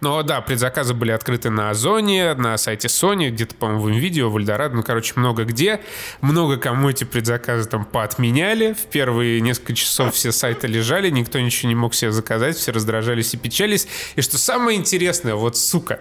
Но 0.00 0.22
да, 0.22 0.40
предзаказы 0.40 0.94
были 0.94 1.10
открыты 1.10 1.50
на 1.50 1.70
Озоне, 1.70 2.34
на 2.34 2.56
сайте 2.56 2.88
Sony, 2.88 3.30
где-то, 3.30 3.54
по-моему, 3.54 3.84
в 3.84 3.98
видео, 3.98 4.30
в 4.30 4.38
Эльдорадо, 4.38 4.76
ну, 4.76 4.82
короче, 4.82 5.14
много 5.16 5.44
где. 5.44 5.80
Много 6.20 6.56
кому 6.56 6.90
эти 6.90 7.04
предзаказы 7.04 7.68
там 7.68 7.84
поотменяли. 7.84 8.72
В 8.72 8.86
первые 8.86 9.40
несколько 9.40 9.74
часов 9.74 10.14
все 10.14 10.32
сайты 10.32 10.66
лежали, 10.66 11.10
никто 11.10 11.38
ничего 11.40 11.68
не 11.68 11.74
мог 11.74 11.94
себе 11.94 12.12
заказать, 12.12 12.56
все 12.56 12.72
раздражались 12.72 13.34
и 13.34 13.36
печались. 13.36 13.88
И 14.16 14.22
что 14.22 14.38
самое 14.38 14.78
интересное, 14.78 15.34
вот, 15.34 15.56
сука, 15.56 16.00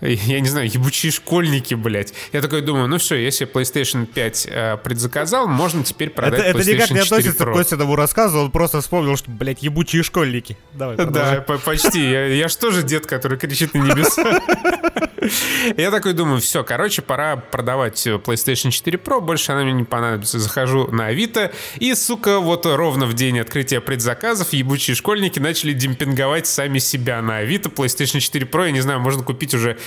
я 0.00 0.40
не 0.40 0.48
знаю, 0.48 0.70
ебучие 0.70 1.12
школьники, 1.12 1.74
блядь. 1.74 2.12
Я 2.32 2.40
такой 2.42 2.60
думаю, 2.60 2.88
ну 2.88 2.98
все, 2.98 3.16
если 3.16 3.46
PlayStation 3.46 4.06
5 4.06 4.48
э, 4.50 4.76
предзаказал, 4.78 5.48
можно 5.48 5.84
теперь 5.84 6.10
продать 6.10 6.40
это, 6.40 6.58
PlayStation 6.58 6.62
это 6.62 6.72
никак 6.72 6.90
не 6.90 6.98
относится 7.00 7.44
Pro. 7.44 7.52
к 7.52 7.56
Костиному 7.56 7.96
рассказу, 7.96 8.38
он 8.38 8.50
просто 8.50 8.80
вспомнил, 8.80 9.16
что, 9.16 9.30
блядь, 9.30 9.62
ебучие 9.62 10.02
школьники. 10.02 10.56
Давай, 10.72 10.96
Да, 10.96 11.44
почти. 11.64 12.10
Я, 12.10 12.26
я 12.26 12.48
ж 12.48 12.56
тоже 12.56 12.82
дед, 12.82 13.06
который 13.06 13.33
кричит 13.36 13.74
на 13.74 13.82
небеса. 13.82 14.40
Я 15.76 15.90
такой 15.90 16.12
думаю, 16.12 16.40
все, 16.40 16.62
короче, 16.64 17.02
пора 17.02 17.36
продавать 17.36 18.06
PlayStation 18.06 18.70
4 18.70 18.98
Pro, 18.98 19.20
больше 19.20 19.52
она 19.52 19.64
мне 19.64 19.72
не 19.72 19.84
понадобится. 19.84 20.38
Захожу 20.38 20.88
на 20.88 21.06
Авито, 21.06 21.52
и, 21.78 21.94
сука, 21.94 22.40
вот 22.40 22.66
ровно 22.66 23.06
в 23.06 23.14
день 23.14 23.38
открытия 23.40 23.80
предзаказов 23.80 24.52
ебучие 24.52 24.94
школьники 24.94 25.38
начали 25.38 25.72
демпинговать 25.72 26.46
сами 26.46 26.78
себя 26.78 27.22
на 27.22 27.38
Авито. 27.38 27.68
PlayStation 27.68 28.20
4 28.20 28.46
Pro, 28.46 28.66
я 28.66 28.72
не 28.72 28.80
знаю, 28.80 29.00
можно 29.00 29.22
купить 29.22 29.54
уже 29.54 29.78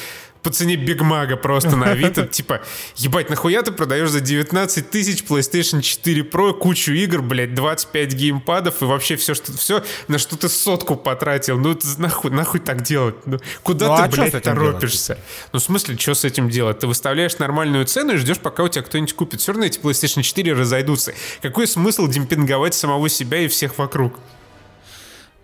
по 0.47 0.53
цене 0.53 0.77
Биг 0.77 1.01
Мага 1.01 1.35
просто 1.35 1.75
на 1.75 1.91
Авито. 1.91 2.25
Типа, 2.31 2.61
ебать, 2.95 3.29
нахуя 3.29 3.63
ты 3.63 3.73
продаешь 3.73 4.09
за 4.09 4.21
19 4.21 4.89
тысяч 4.89 5.25
PlayStation 5.27 5.81
4 5.81 6.21
Pro 6.21 6.53
кучу 6.53 6.93
игр, 6.93 7.21
блядь, 7.21 7.53
25 7.53 8.13
геймпадов 8.13 8.81
и 8.81 8.85
вообще 8.85 9.17
все, 9.17 9.33
что, 9.33 9.51
все 9.51 9.83
на 10.07 10.17
что 10.17 10.37
ты 10.37 10.47
сотку 10.47 10.95
потратил. 10.95 11.57
Ну, 11.57 11.77
нахуй, 11.97 12.31
нахуй 12.31 12.61
так 12.61 12.81
делать? 12.81 13.15
Ну, 13.25 13.39
куда 13.61 13.87
ну, 13.89 13.97
ты, 13.97 14.03
а 14.03 14.07
блядь, 14.07 14.41
торопишься? 14.41 15.15
Делать? 15.15 15.23
Ну, 15.51 15.59
в 15.59 15.63
смысле, 15.63 15.97
что 15.97 16.13
с 16.13 16.23
этим 16.23 16.49
делать? 16.49 16.79
Ты 16.79 16.87
выставляешь 16.87 17.37
нормальную 17.39 17.85
цену 17.85 18.13
и 18.13 18.15
ждешь, 18.15 18.39
пока 18.39 18.63
у 18.63 18.69
тебя 18.69 18.83
кто-нибудь 18.83 19.15
купит. 19.15 19.41
Все 19.41 19.51
равно 19.51 19.65
эти 19.65 19.79
PlayStation 19.79 20.21
4 20.21 20.53
разойдутся. 20.53 21.13
Какой 21.41 21.67
смысл 21.67 22.07
демпинговать 22.07 22.73
самого 22.73 23.09
себя 23.09 23.39
и 23.39 23.49
всех 23.49 23.77
вокруг? 23.77 24.13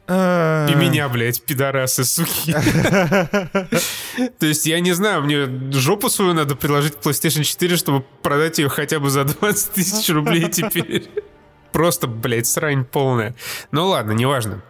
А. 0.05 0.67
И 0.69 0.75
меня, 0.75 1.07
блядь, 1.07 1.41
пидорасы, 1.43 2.03
суки. 2.03 2.53
То 4.39 4.45
есть, 4.45 4.65
я 4.65 4.79
не 4.81 4.91
знаю, 4.91 5.23
мне 5.23 5.71
жопу 5.71 6.09
свою 6.09 6.33
надо 6.33 6.55
приложить 6.55 6.95
к 6.95 6.99
PlayStation 6.99 7.43
4, 7.43 7.77
чтобы 7.77 8.05
продать 8.21 8.57
ее 8.59 8.67
хотя 8.67 8.99
бы 8.99 9.09
за 9.09 9.23
20 9.23 9.71
тысяч 9.71 10.09
рублей 10.09 10.49
теперь. 10.49 11.09
Просто, 11.71 12.07
блядь, 12.07 12.47
срань 12.47 12.85
полная. 12.85 13.35
Ну 13.71 13.87
ладно, 13.87 14.11
неважно. 14.11 14.61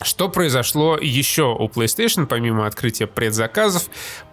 Что 0.00 0.28
произошло 0.28 0.96
еще 0.96 1.54
у 1.58 1.66
PlayStation, 1.66 2.26
помимо 2.26 2.66
открытия 2.66 3.08
предзаказов? 3.08 3.84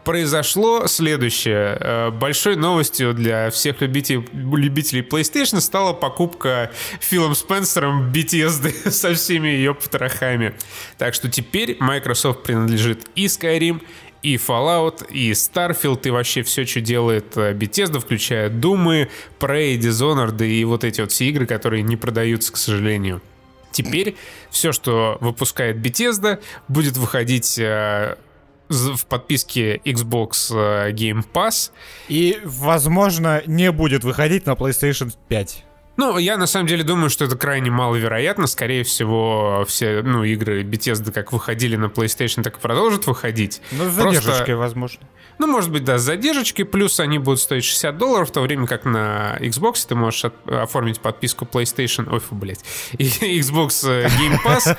Произошло 0.03 0.85
следующее. 0.85 1.77
Э, 1.79 2.11
большой 2.11 2.55
новостью 2.55 3.15
для 3.15 3.49
всех 3.49 3.81
любителей, 3.81 4.27
любителей 4.31 5.01
PlayStation 5.01 5.59
стала 5.59 5.93
покупка 5.93 6.71
Филом 6.99 7.33
Спенсером 7.33 8.11
BTSD 8.11 8.89
со 8.91 9.15
всеми 9.15 9.47
ее 9.47 9.73
потрохами. 9.73 10.53
Так 10.99 11.15
что 11.15 11.31
теперь 11.31 11.77
Microsoft 11.79 12.43
принадлежит 12.43 13.07
и 13.15 13.25
Skyrim, 13.25 13.81
и 14.21 14.35
Fallout, 14.35 15.11
и 15.11 15.31
Starfield, 15.31 16.01
и 16.03 16.11
вообще 16.11 16.43
все, 16.43 16.65
что 16.67 16.81
делает 16.81 17.35
э, 17.37 17.53
Bethesda, 17.53 17.99
включая 17.99 18.49
Думы, 18.49 19.09
Prey, 19.39 19.79
Dishonored 19.79 20.45
и 20.45 20.63
вот 20.63 20.83
эти 20.83 21.01
вот 21.01 21.11
все 21.11 21.25
игры, 21.25 21.47
которые 21.47 21.81
не 21.81 21.95
продаются, 21.95 22.53
к 22.53 22.57
сожалению. 22.57 23.21
Теперь 23.75 24.15
все, 24.49 24.71
что 24.71 25.17
выпускает 25.19 25.77
Bethesda, 25.77 26.39
будет 26.69 26.95
выходить 26.95 27.59
э, 27.59 28.15
в 28.69 29.05
подписке 29.05 29.81
Xbox 29.83 30.55
э, 30.55 30.91
Game 30.93 31.25
Pass. 31.33 31.71
И, 32.07 32.39
возможно, 32.45 33.43
не 33.45 33.71
будет 33.73 34.05
выходить 34.05 34.45
на 34.45 34.51
PlayStation 34.51 35.13
5. 35.27 35.64
Ну, 35.97 36.17
я 36.17 36.37
на 36.37 36.47
самом 36.47 36.67
деле 36.67 36.83
думаю, 36.83 37.09
что 37.09 37.25
это 37.25 37.37
крайне 37.37 37.71
маловероятно. 37.71 38.47
Скорее 38.47 38.83
всего, 38.83 39.65
все 39.67 40.01
ну, 40.01 40.23
игры 40.23 40.63
Bethesda 40.63 41.11
как 41.11 41.31
выходили 41.31 41.75
на 41.75 41.85
PlayStation, 41.85 42.43
так 42.43 42.57
и 42.57 42.59
продолжат 42.59 43.07
выходить. 43.07 43.61
Ну, 43.71 43.89
с 43.89 43.93
задержкой, 43.93 44.33
Просто... 44.33 44.57
возможно. 44.57 45.07
Ну, 45.37 45.47
может 45.47 45.71
быть, 45.71 45.83
да, 45.83 45.97
с 45.97 46.01
задержечкой, 46.01 46.65
плюс 46.65 46.99
они 46.99 47.19
будут 47.19 47.39
стоить 47.39 47.63
60 47.63 47.97
долларов, 47.97 48.29
в 48.29 48.31
то 48.31 48.41
время 48.41 48.67
как 48.67 48.85
на 48.85 49.37
Xbox 49.39 49.85
ты 49.87 49.95
можешь 49.95 50.25
от, 50.25 50.33
оформить 50.49 50.99
подписку 50.99 51.45
PlayStation, 51.45 52.11
ой, 52.11 52.19
фу, 52.19 52.35
блядь, 52.35 52.63
Xbox 52.93 53.87
э, 53.89 54.07
Game 54.07 54.37
Pass, 54.43 54.77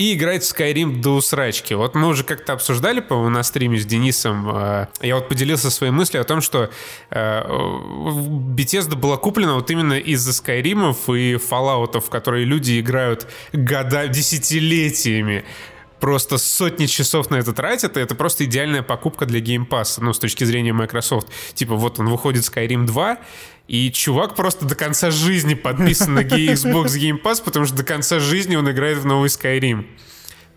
и 0.00 0.14
играть 0.14 0.42
в 0.42 0.50
Skyrim 0.50 1.02
до 1.02 1.16
усрачки. 1.16 1.74
Вот 1.74 1.94
мы 1.94 2.08
уже 2.08 2.24
как-то 2.24 2.54
обсуждали, 2.54 3.00
по-моему, 3.00 3.28
на 3.28 3.42
стриме 3.42 3.78
с 3.78 3.84
Денисом. 3.84 4.48
Э, 4.50 4.86
я 5.02 5.16
вот 5.16 5.28
поделился 5.28 5.70
своей 5.70 5.92
мыслью 5.92 6.22
о 6.22 6.24
том, 6.24 6.40
что 6.40 6.70
э, 7.10 7.42
Bethesda 7.44 8.96
была 8.96 9.18
куплена 9.18 9.56
вот 9.56 9.70
именно 9.70 9.98
из-за 9.98 10.32
Скайримов 10.32 11.10
и 11.10 11.34
Fallout, 11.34 12.00
в 12.00 12.08
которые 12.08 12.46
люди 12.46 12.80
играют 12.80 13.26
года, 13.52 14.08
десятилетиями 14.08 15.44
просто 16.00 16.38
сотни 16.38 16.86
часов 16.86 17.28
на 17.28 17.36
это 17.36 17.52
тратят, 17.52 17.98
и 17.98 18.00
это 18.00 18.14
просто 18.14 18.46
идеальная 18.46 18.82
покупка 18.82 19.26
для 19.26 19.40
Game 19.40 19.68
Pass, 19.68 19.98
ну, 20.00 20.14
с 20.14 20.18
точки 20.18 20.44
зрения 20.44 20.72
Microsoft. 20.72 21.28
Типа, 21.52 21.74
вот 21.74 22.00
он 22.00 22.08
выходит 22.08 22.42
Skyrim 22.42 22.86
2, 22.86 23.18
и 23.70 23.92
чувак 23.92 24.34
просто 24.34 24.66
до 24.66 24.74
конца 24.74 25.12
жизни 25.12 25.54
подписан 25.54 26.14
на 26.14 26.20
Xbox 26.24 26.86
Game 26.86 27.22
Pass, 27.22 27.40
потому 27.42 27.66
что 27.66 27.76
до 27.76 27.84
конца 27.84 28.18
жизни 28.18 28.56
он 28.56 28.68
играет 28.68 28.98
в 28.98 29.06
новый 29.06 29.28
Skyrim 29.28 29.84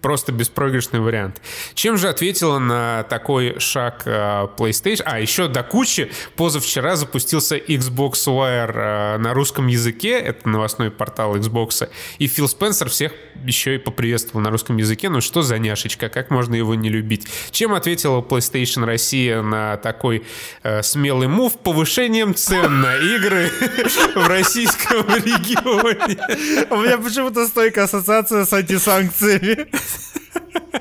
просто 0.04 0.34
беспроигрышный 0.34 1.00
вариант. 1.00 1.42
Чем 1.74 1.98
же 1.98 2.10
ответила 2.10 2.60
на 2.60 3.04
такой 3.04 3.58
шаг 3.60 4.04
э, 4.06 4.48
PlayStation? 4.58 5.02
А, 5.06 5.20
еще 5.20 5.48
до 5.48 5.64
кучи 5.64 6.12
позавчера 6.36 6.98
запустился 6.98 7.58
Xbox 7.58 8.28
Wire 8.28 8.74
э, 8.76 9.18
на 9.18 9.34
русском 9.34 9.68
языке, 9.68 10.20
это 10.20 10.50
новостной 10.50 10.92
портал 10.92 11.38
Xbox, 11.38 11.90
и 12.20 12.28
Фил 12.28 12.50
Спенсер 12.50 12.90
всех 12.90 13.14
еще 13.46 13.76
и 13.76 13.78
поприветствовал 13.78 14.42
на 14.42 14.52
русском 14.52 14.76
языке, 14.76 15.10
ну 15.10 15.22
что 15.22 15.42
за 15.42 15.58
няшечка, 15.58 16.10
как 16.10 16.30
можно 16.30 16.54
его 16.54 16.76
не 16.76 16.90
любить? 16.90 17.26
Чем 17.52 17.74
ответила 17.74 18.20
PlayStation 18.22 18.84
Россия 18.84 19.42
на 19.42 19.78
такой 19.78 20.26
э, 20.64 20.84
смелый 20.84 21.30
мув? 21.30 21.58
Повышением 21.60 22.36
цен 22.36 22.82
на 22.82 22.98
игры 22.98 23.50
в 24.16 24.28
российском 24.28 25.08
регионе. 25.08 26.68
У 26.70 26.78
меня 26.82 26.98
почему-то 26.98 27.48
стойкая 27.48 27.86
ассоциация 27.86 28.46
с 28.46 28.52
антисанкциями. 28.52 29.68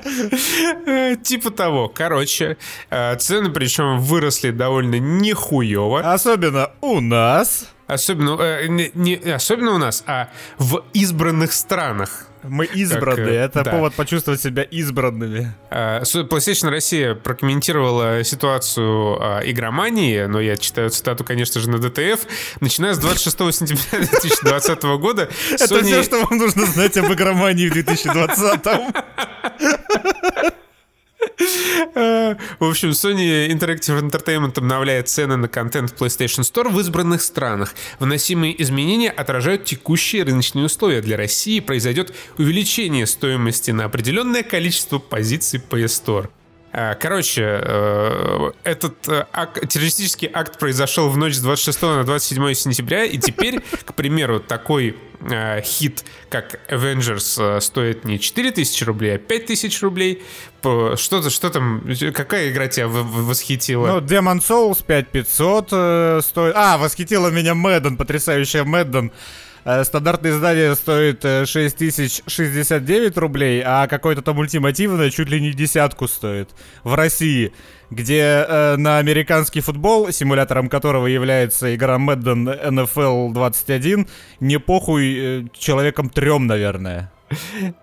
Типа 1.23 1.51
того. 1.51 1.87
Короче, 1.89 2.57
э, 2.89 3.15
цены 3.17 3.49
причем 3.49 3.99
выросли 3.99 4.51
довольно 4.51 4.99
нехуево. 4.99 5.99
Особенно 6.13 6.71
у 6.81 6.99
нас. 6.99 7.69
Особенно, 7.87 8.41
э, 8.41 8.67
не, 8.67 8.91
не 8.93 9.15
особенно 9.31 9.73
у 9.73 9.77
нас, 9.77 10.03
а 10.07 10.29
в 10.57 10.83
избранных 10.93 11.53
странах. 11.53 12.27
Мы 12.43 12.65
избранные, 12.65 13.25
как, 13.25 13.33
э, 13.33 13.35
это 13.35 13.63
да. 13.63 13.71
повод 13.71 13.93
почувствовать 13.93 14.41
себя 14.41 14.63
избранными. 14.63 15.53
PlayStation 15.71 16.69
Россия 16.69 17.15
прокомментировала 17.15 18.23
ситуацию 18.23 19.17
uh, 19.19 19.41
игромании, 19.49 20.25
но 20.25 20.39
я 20.39 20.57
читаю 20.57 20.89
цитату, 20.89 21.23
конечно 21.23 21.61
же, 21.61 21.69
на 21.69 21.79
ДТФ. 21.79 22.25
Начиная 22.59 22.93
с 22.93 22.99
26 22.99 23.37
сентября 23.55 24.07
2020 24.07 24.83
года... 24.83 25.29
Это 25.51 25.83
все, 25.83 26.03
что 26.03 26.25
вам 26.25 26.37
нужно 26.37 26.65
знать 26.65 26.97
об 26.97 27.11
игромании 27.11 27.67
в 27.69 27.73
2020. 27.73 28.61
В 31.95 32.63
общем, 32.63 32.89
Sony 32.89 33.47
Interactive 33.49 34.01
Entertainment 34.01 34.57
обновляет 34.57 35.09
цены 35.09 35.37
на 35.37 35.47
контент 35.47 35.91
в 35.91 36.01
PlayStation 36.01 36.41
Store 36.41 36.69
в 36.69 36.79
избранных 36.79 37.21
странах. 37.21 37.73
Вносимые 37.99 38.61
изменения 38.61 39.09
отражают 39.09 39.65
текущие 39.65 40.23
рыночные 40.23 40.65
условия. 40.65 41.01
Для 41.01 41.17
России 41.17 41.59
произойдет 41.59 42.13
увеличение 42.37 43.05
стоимости 43.07 43.71
на 43.71 43.85
определенное 43.85 44.43
количество 44.43 44.99
позиций 44.99 45.59
PS 45.59 46.03
Store. 46.03 46.29
А, 46.75 46.95
короче, 46.95 47.61
э, 47.63 48.51
этот 48.63 49.07
э, 49.07 49.25
ак, 49.31 49.59
террористический 49.67 50.27
акт 50.33 50.57
произошел 50.57 51.07
в 51.07 51.17
ночь 51.17 51.35
с 51.35 51.39
26 51.39 51.81
на 51.83 52.03
27 52.03 52.53
сентября, 52.55 53.05
и 53.05 53.19
теперь, 53.19 53.61
к 53.85 53.93
примеру, 53.93 54.39
такой 54.39 54.97
э, 55.21 55.61
хит, 55.61 56.03
как 56.29 56.59
Avengers, 56.69 57.61
стоит 57.61 58.05
не 58.05 58.19
4000 58.19 58.83
рублей, 58.85 59.15
а 59.15 59.17
5000 59.19 59.83
рублей. 59.83 60.23
Что, 60.61 61.29
что 61.29 61.49
там, 61.51 61.83
какая 62.11 62.49
игра 62.49 62.67
тебя 62.67 62.87
восхитила? 62.87 63.87
Ну, 63.87 63.97
Demon 63.99 64.39
Souls 64.39 64.83
5500 64.83 65.67
э, 65.71 66.21
стоит... 66.23 66.55
А, 66.55 66.79
восхитила 66.79 67.27
меня 67.27 67.53
Мэдден, 67.53 67.97
потрясающая 67.97 68.63
Мэдден. 68.63 69.11
Стандартное 69.63 70.31
издание 70.31 70.75
стоит 70.75 71.23
6069 71.23 73.17
э, 73.17 73.19
рублей, 73.19 73.63
а 73.65 73.87
какое-то 73.87 74.21
там 74.21 74.37
ультимативное 74.39 75.09
чуть 75.09 75.29
ли 75.29 75.39
не 75.39 75.53
десятку 75.53 76.09
стоит 76.09 76.49
в 76.83 76.95
России, 76.95 77.53
где 77.89 78.45
э, 78.47 78.75
на 78.75 78.97
американский 78.97 79.61
футбол, 79.61 80.11
симулятором 80.11 80.67
которого 80.67 81.07
является 81.07 81.73
игра 81.73 81.95
Madden 81.95 82.71
NFL 82.71 83.31
21, 83.31 84.07
не 84.41 84.59
похуй 84.59 85.15
э, 85.17 85.43
человеком 85.53 86.09
трем, 86.09 86.45
наверное. 86.45 87.11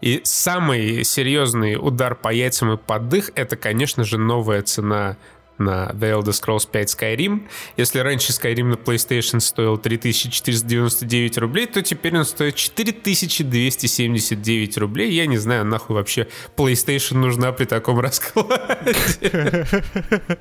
И 0.00 0.20
самый 0.24 1.02
серьезный 1.04 1.76
удар 1.76 2.14
по 2.14 2.32
яйцам 2.32 2.72
и 2.72 2.76
под 2.76 3.08
дых— 3.08 3.30
это, 3.34 3.56
конечно 3.56 4.04
же, 4.04 4.18
новая 4.18 4.62
цена 4.62 5.16
на 5.60 5.90
The 5.92 6.20
Elder 6.20 6.32
Scrolls 6.32 6.68
5 6.70 6.88
Skyrim. 6.88 7.48
Если 7.76 8.00
раньше 8.00 8.32
Skyrim 8.32 8.64
на 8.64 8.74
PlayStation 8.74 9.38
стоил 9.40 9.78
3499 9.78 11.38
рублей, 11.38 11.66
то 11.66 11.80
теперь 11.82 12.16
он 12.16 12.24
стоит 12.24 12.56
4279 12.56 14.78
рублей. 14.78 15.12
Я 15.12 15.26
не 15.26 15.36
знаю, 15.36 15.64
нахуй 15.64 15.94
вообще 15.96 16.26
PlayStation 16.56 17.18
нужна 17.18 17.52
при 17.52 17.66
таком 17.66 18.00
раскладе. 18.00 18.96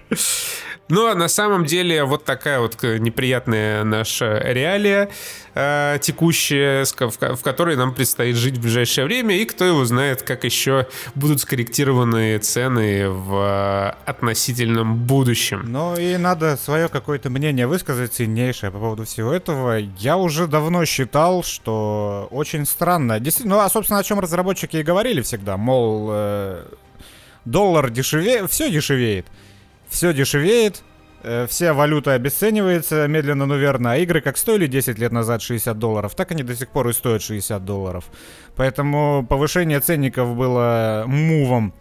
Ну, 0.89 1.06
а 1.06 1.13
на 1.13 1.28
самом 1.28 1.65
деле 1.65 2.04
вот 2.04 2.25
такая 2.25 2.60
вот 2.60 2.82
неприятная 2.82 3.84
наша 3.84 4.39
реалия 4.43 5.10
э, 5.54 5.99
текущая, 6.02 6.84
в, 6.84 7.36
в 7.36 7.43
которой 7.43 7.75
нам 7.75 7.93
предстоит 7.93 8.36
жить 8.36 8.58
в 8.58 8.62
ближайшее 8.62 9.06
время, 9.06 9.38
и 9.38 9.45
кто 9.45 9.65
его 9.65 9.86
знает, 9.86 10.23
как 10.23 10.45
еще 10.45 10.88
будут 11.13 11.41
скорректированы 11.41 12.39
цены 12.39 13.08
в 13.08 13.36
э, 13.36 14.10
относительном 14.10 14.95
будущем. 14.95 15.62
Ну 15.67 15.95
и 15.95 16.17
надо 16.17 16.58
свое 16.58 16.89
какое-то 16.89 17.30
мнение 17.30 17.67
высказать 17.67 18.13
ценнейшее 18.13 18.71
по 18.71 18.80
поводу 18.80 19.06
всего 19.06 19.32
этого. 19.32 19.78
Я 19.78 20.17
уже 20.17 20.47
давно 20.47 20.86
считал, 20.86 21.43
что 21.43 22.28
очень 22.32 22.65
странно. 22.65 23.19
Действительно, 23.19 23.58
ну 23.58 23.62
а 23.62 23.69
собственно 23.69 23.99
о 23.99 24.04
чем 24.04 24.19
разработчики 24.19 24.78
и 24.78 24.84
говорили 24.84 25.21
всегда, 25.21 25.56
мол, 25.56 26.10
э, 26.12 26.63
доллар 27.45 27.91
дешевеет, 27.91 28.49
все 28.49 28.71
дешевеет 28.71 29.28
все 29.89 30.13
дешевеет, 30.13 30.84
э, 31.23 31.47
вся 31.47 31.73
валюта 31.73 32.13
обесценивается 32.13 33.08
медленно, 33.08 33.45
но 33.45 33.56
верно, 33.56 33.93
а 33.93 33.97
игры 33.97 34.21
как 34.21 34.38
стоили 34.38 34.67
10 34.67 34.97
лет 34.99 35.12
назад 35.12 35.41
60 35.41 35.78
долларов, 35.78 36.15
так 36.15 36.32
они 36.32 36.43
до 36.43 36.56
сих 36.56 36.69
пор 36.69 36.89
и 36.89 36.93
стоят 36.93 37.21
60 37.21 37.65
долларов. 37.65 38.06
Поэтому 38.56 39.25
повышение 39.28 39.80
ценников 39.80 40.36
было 40.36 41.04
мувом 41.08 41.73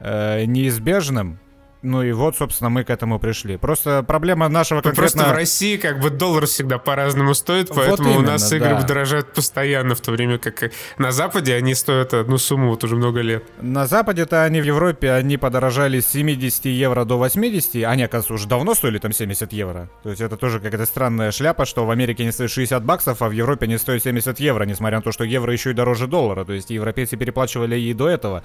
э, 0.00 0.44
неизбежным. 0.44 1.38
Ну 1.82 2.02
и 2.02 2.10
вот, 2.10 2.36
собственно, 2.36 2.70
мы 2.70 2.82
к 2.82 2.90
этому 2.90 3.20
пришли. 3.20 3.56
Просто 3.56 4.02
проблема 4.02 4.48
нашего 4.48 4.80
конкретно... 4.80 5.22
Просто 5.22 5.32
в 5.32 5.36
России 5.36 5.76
как 5.76 6.00
бы 6.00 6.10
доллар 6.10 6.46
всегда 6.46 6.78
по-разному 6.78 7.34
стоит, 7.34 7.68
поэтому 7.68 7.90
вот 7.90 8.00
именно, 8.00 8.18
у 8.18 8.32
нас 8.32 8.52
игры 8.52 8.70
да. 8.70 8.82
дорожают 8.82 9.32
постоянно, 9.32 9.94
в 9.94 10.00
то 10.00 10.10
время 10.10 10.38
как 10.38 10.72
на 10.98 11.12
Западе 11.12 11.54
они 11.54 11.74
стоят 11.74 12.14
одну 12.14 12.38
сумму 12.38 12.70
вот 12.70 12.82
уже 12.82 12.96
много 12.96 13.20
лет. 13.20 13.44
На 13.60 13.86
Западе-то 13.86 14.42
они 14.42 14.60
в 14.60 14.64
Европе, 14.64 15.12
они 15.12 15.36
подорожали 15.36 16.00
с 16.00 16.08
70 16.08 16.64
евро 16.64 17.04
до 17.04 17.16
80, 17.16 17.84
они, 17.84 18.02
оказывается, 18.02 18.34
уже 18.34 18.48
давно 18.48 18.74
стоили 18.74 18.98
там 18.98 19.12
70 19.12 19.52
евро. 19.52 19.88
То 20.02 20.10
есть 20.10 20.20
это 20.20 20.36
тоже 20.36 20.58
какая-то 20.58 20.86
странная 20.86 21.30
шляпа, 21.30 21.64
что 21.64 21.86
в 21.86 21.90
Америке 21.92 22.24
они 22.24 22.32
стоят 22.32 22.50
60 22.50 22.84
баксов, 22.84 23.22
а 23.22 23.28
в 23.28 23.32
Европе 23.32 23.66
они 23.66 23.78
стоят 23.78 24.02
70 24.02 24.40
евро, 24.40 24.64
несмотря 24.64 24.98
на 24.98 25.02
то, 25.02 25.12
что 25.12 25.22
евро 25.22 25.52
еще 25.52 25.70
и 25.70 25.74
дороже 25.74 26.08
доллара. 26.08 26.44
То 26.44 26.54
есть 26.54 26.70
европейцы 26.70 27.16
переплачивали 27.16 27.78
и 27.78 27.94
до 27.94 28.08
этого. 28.08 28.42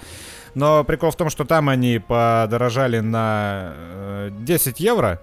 Но 0.54 0.84
прикол 0.84 1.10
в 1.10 1.16
том, 1.16 1.30
что 1.30 1.44
там 1.44 1.68
они 1.68 1.98
подорожали 1.98 3.00
на 3.00 3.23
э, 3.74 4.30
10 4.40 4.80
евро, 4.80 5.20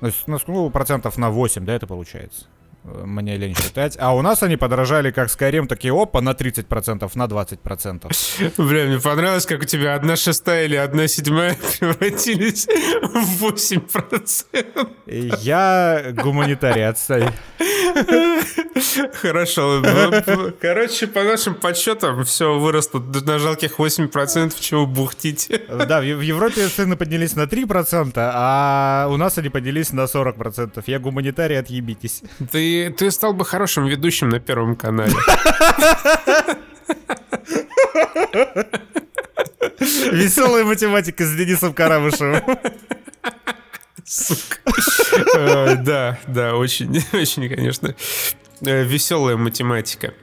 то 0.00 0.06
есть, 0.06 0.22
ну, 0.26 0.38
ну, 0.46 0.70
процентов 0.70 1.18
на 1.18 1.30
8, 1.30 1.64
да, 1.64 1.74
это 1.74 1.86
получается. 1.86 2.46
Мне 2.84 3.36
лень 3.36 3.54
считать. 3.54 3.96
А 3.98 4.14
у 4.14 4.22
нас 4.22 4.42
они 4.42 4.56
подорожали 4.56 5.10
как 5.10 5.28
Skyrim, 5.28 5.66
такие 5.66 5.92
опа, 5.92 6.20
на 6.20 6.30
30%, 6.30 7.10
на 7.14 7.24
20%. 7.24 8.52
Бля, 8.56 8.86
мне 8.86 8.98
понравилось, 9.00 9.46
как 9.46 9.62
у 9.62 9.64
тебя 9.64 9.94
одна 9.94 10.16
шестая 10.16 10.64
или 10.64 10.76
одна 10.76 11.06
седьмая 11.08 11.56
превратились 11.78 12.66
в 13.02 13.44
8%. 13.44 14.88
И 15.06 15.32
Я 15.40 16.12
гуманитарий, 16.14 16.86
отстань. 16.86 17.32
Хорошо. 19.20 19.82
Ну, 19.82 20.52
Короче, 20.60 21.06
по 21.06 21.22
нашим 21.22 21.54
подсчетам, 21.54 22.24
все 22.24 22.58
выросло 22.58 23.00
на 23.00 23.38
жалких 23.38 23.78
8%, 23.78 24.54
чего 24.58 24.86
бухтите. 24.86 25.62
Да, 25.68 26.00
в 26.00 26.20
в 26.20 26.22
Европе 26.22 26.68
цены 26.68 26.96
поднялись 26.96 27.34
на 27.36 27.42
3%, 27.42 28.12
а 28.16 29.08
у 29.10 29.16
нас 29.16 29.38
они 29.38 29.48
поднялись 29.48 29.92
на 29.92 30.02
40%. 30.02 30.82
Я 30.86 30.98
гуманитарий, 30.98 31.58
отъебитесь. 31.58 32.22
Ты, 32.50 32.69
ты 32.96 33.10
стал 33.10 33.32
бы 33.34 33.44
хорошим 33.44 33.86
ведущим 33.86 34.28
на 34.28 34.40
Первом 34.40 34.76
канале. 34.76 35.14
Веселая 40.12 40.64
математика 40.64 41.24
с 41.24 41.34
Денисом 41.34 41.72
Карамышевым. 41.74 42.42
Сука. 44.04 44.58
Э, 45.36 45.76
Да, 45.76 46.18
да, 46.26 46.56
очень, 46.56 47.02
очень, 47.12 47.48
конечно, 47.48 47.94
веселая 48.60 49.36
математика. 49.36 50.14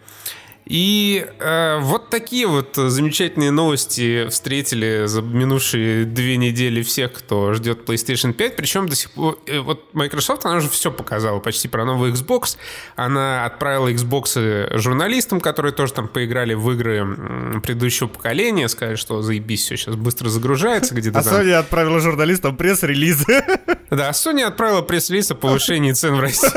И 0.70 1.26
э, 1.40 1.80
вот 1.80 2.10
такие 2.10 2.46
вот 2.46 2.76
замечательные 2.76 3.52
новости 3.52 4.28
встретили 4.30 5.04
за 5.06 5.22
минувшие 5.22 6.04
две 6.06 6.36
недели 6.38 6.82
всех, 6.82 7.14
кто 7.14 7.54
ждет 7.54 7.88
PlayStation 7.88 8.34
5. 8.34 8.56
Причем 8.58 8.90
до 8.90 8.96
сих 8.96 9.12
пор... 9.12 9.40
э, 9.46 9.60
Вот 9.60 9.94
Microsoft, 9.94 10.46
она 10.46 10.58
уже 10.58 10.68
все 10.70 10.92
показала 10.92 11.40
почти 11.40 11.68
про 11.70 11.86
новый 11.86 12.12
Xbox. 12.12 12.58
Она 12.96 13.46
отправила 13.46 13.88
Xbox 13.92 14.78
журналистам, 14.78 15.40
которые 15.40 15.72
тоже 15.72 15.94
там 15.94 16.08
поиграли 16.10 16.54
в 16.54 16.70
игры 16.72 17.62
предыдущего 17.64 18.08
поколения, 18.08 18.68
сказали, 18.68 18.96
что 18.96 19.22
заебись, 19.22 19.62
все 19.64 19.78
сейчас 19.78 19.96
быстро 19.96 20.28
загружается 20.30 20.94
где-то 20.94 21.20
А 21.20 21.24
там. 21.24 21.34
Sony 21.42 21.52
отправила 21.54 22.00
журналистам 22.00 22.58
пресс-релизы. 22.58 23.42
Да, 23.90 24.10
Sony 24.10 24.42
отправила 24.42 24.82
пресс-релиз 24.82 25.32
о 25.32 25.36
повышении 25.36 25.94
цен 25.94 26.16
в 26.16 26.20
России. 26.20 26.48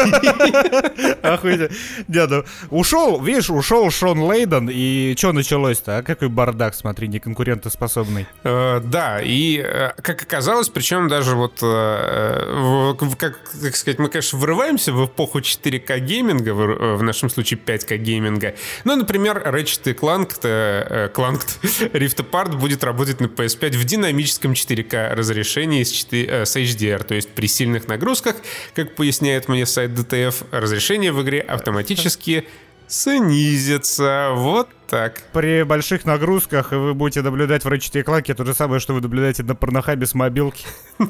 Охуенно. 1.25 1.69
Деда, 2.09 2.45
ушел, 2.71 3.21
видишь, 3.21 3.51
ушел 3.51 3.91
Шон 4.01 4.23
Лейден, 4.23 4.71
и 4.73 5.15
что 5.15 5.33
началось-то? 5.33 5.99
А 5.99 6.03
какой 6.03 6.31
бардак, 6.31 6.75
смотри, 6.75 7.07
неконкурентоспособный. 7.07 8.27
Э, 8.45 8.81
Да, 8.83 9.21
и 9.21 9.59
э, 9.63 9.91
как 10.01 10.23
оказалось, 10.23 10.71
причем 10.71 11.09
даже 11.09 11.37
вот, 11.37 11.59
э, 11.61 12.95
как, 13.19 13.39
как 13.61 13.77
сказать, 13.77 13.99
мы, 13.99 14.09
конечно, 14.09 14.39
вырываемся 14.39 14.95
в 14.95 15.05
эпоху 15.05 15.41
4К 15.41 15.99
гейминга, 15.99 16.55
в 16.55 16.61
э, 16.63 16.95
в 16.95 17.03
нашем 17.03 17.29
случае 17.29 17.61
5К 17.61 17.99
гейминга. 17.99 18.55
Ну, 18.85 18.97
например, 18.97 19.43
Ratchet 19.47 19.95
Clank, 19.95 20.31
э, 20.45 21.11
Clank 21.13 21.43
Rift 21.93 22.25
Apart 22.25 22.57
будет 22.57 22.83
работать 22.83 23.21
на 23.21 23.27
PS5 23.27 23.77
в 23.77 23.85
динамическом 23.85 24.53
4К 24.53 25.15
разрешении 25.15 25.83
с, 25.83 25.91
4 25.91 26.47
с 26.47 26.57
HDR, 26.57 27.05
то 27.05 27.15
есть 27.15 27.29
при 27.29 27.49
сильных 27.49 27.87
нагрузках, 27.87 28.37
как 28.75 28.95
поясняет 28.95 29.49
мне 29.49 29.67
сайт 29.67 29.91
DTF, 29.91 30.47
разрешение 30.53 31.13
в 31.13 31.21
игре 31.21 31.41
автоматически 31.41 32.47
снизится. 32.91 34.31
Вот 34.35 34.69
так. 34.89 35.23
При 35.33 35.63
больших 35.63 36.05
нагрузках 36.05 36.73
вы 36.73 36.95
будете 36.95 37.23
наблюдать 37.23 37.65
в 37.65 37.69
Ratchet 37.69 38.05
Clank 38.05 38.35
то 38.35 38.45
же 38.45 38.55
самое, 38.55 38.81
что 38.81 38.93
вы 38.93 39.01
наблюдаете 39.01 39.43
на 39.43 39.55
порнохабе 39.55 40.07
с 40.07 40.15
мобилки. 40.15 40.67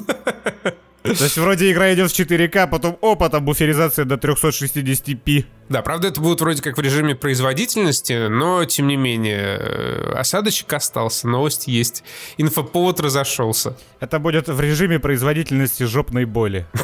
То 1.03 1.09
есть 1.09 1.37
вроде 1.37 1.71
игра 1.71 1.91
идет 1.93 2.11
в 2.11 2.19
4К, 2.19 2.67
потом 2.69 2.97
опа, 3.01 3.27
там 3.29 3.43
буферизация 3.43 4.05
до 4.05 4.15
360p. 4.15 5.45
Да, 5.67 5.81
правда, 5.81 6.09
это 6.09 6.21
будет 6.21 6.41
вроде 6.41 6.61
как 6.61 6.77
в 6.77 6.81
режиме 6.81 7.15
производительности, 7.15 8.27
но, 8.27 8.63
тем 8.65 8.87
не 8.87 8.97
менее, 8.97 9.57
э, 9.59 10.13
осадочек 10.13 10.71
остался, 10.73 11.27
новость 11.27 11.67
есть. 11.67 12.03
Инфоповод 12.37 12.99
разошелся. 12.99 13.75
Это 13.99 14.19
будет 14.19 14.47
в 14.47 14.61
режиме 14.61 14.99
производительности 14.99 15.83
жопной 15.83 16.25
боли. 16.25 16.67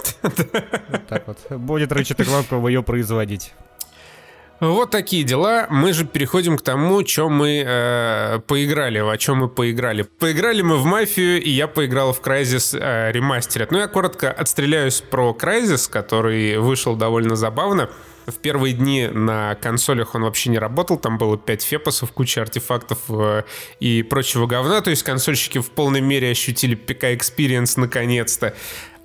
Так 1.09 1.27
вот. 1.27 1.37
Будет 1.51 1.91
Ratchet 1.91 2.17
Clank 2.17 2.67
ее 2.67 2.83
производить. 2.83 3.53
Вот 4.59 4.89
такие 4.89 5.23
дела. 5.23 5.67
Мы 5.69 5.93
же 5.93 6.05
переходим 6.05 6.57
к 6.57 6.61
тому, 6.61 7.03
чем 7.03 7.33
мы 7.33 7.63
э, 7.65 8.39
поиграли, 8.47 8.97
о 8.97 9.15
чем 9.17 9.37
мы 9.37 9.49
поиграли. 9.49 10.01
Поиграли 10.01 10.63
мы 10.63 10.77
в 10.77 10.85
Мафию, 10.85 11.41
и 11.41 11.49
я 11.49 11.67
поиграл 11.67 12.11
в 12.11 12.21
Crysis 12.21 12.77
э, 12.77 13.11
Remastered. 13.11 13.67
Ну, 13.69 13.77
я 13.77 13.87
коротко 13.87 14.31
отстреляюсь 14.31 15.01
про 15.01 15.37
Crysis, 15.39 15.89
который 15.89 16.57
вышел 16.57 16.95
довольно 16.95 17.35
забавно. 17.35 17.89
В 18.25 18.39
первые 18.39 18.73
дни 18.73 19.07
на 19.07 19.55
консолях 19.55 20.13
он 20.13 20.23
вообще 20.23 20.49
не 20.49 20.59
работал, 20.59 20.97
там 20.97 21.17
было 21.17 21.37
5 21.37 21.61
фепосов, 21.61 22.11
куча 22.11 22.41
артефактов 22.41 22.99
э, 23.07 23.43
и 23.79 24.03
прочего 24.03 24.47
говна, 24.47 24.81
то 24.81 24.89
есть 24.89 25.03
консольщики 25.03 25.59
в 25.59 25.71
полной 25.71 26.01
мере 26.01 26.31
ощутили 26.31 26.75
PK 26.77 27.15
Experience 27.15 27.79
наконец-то. 27.79 28.53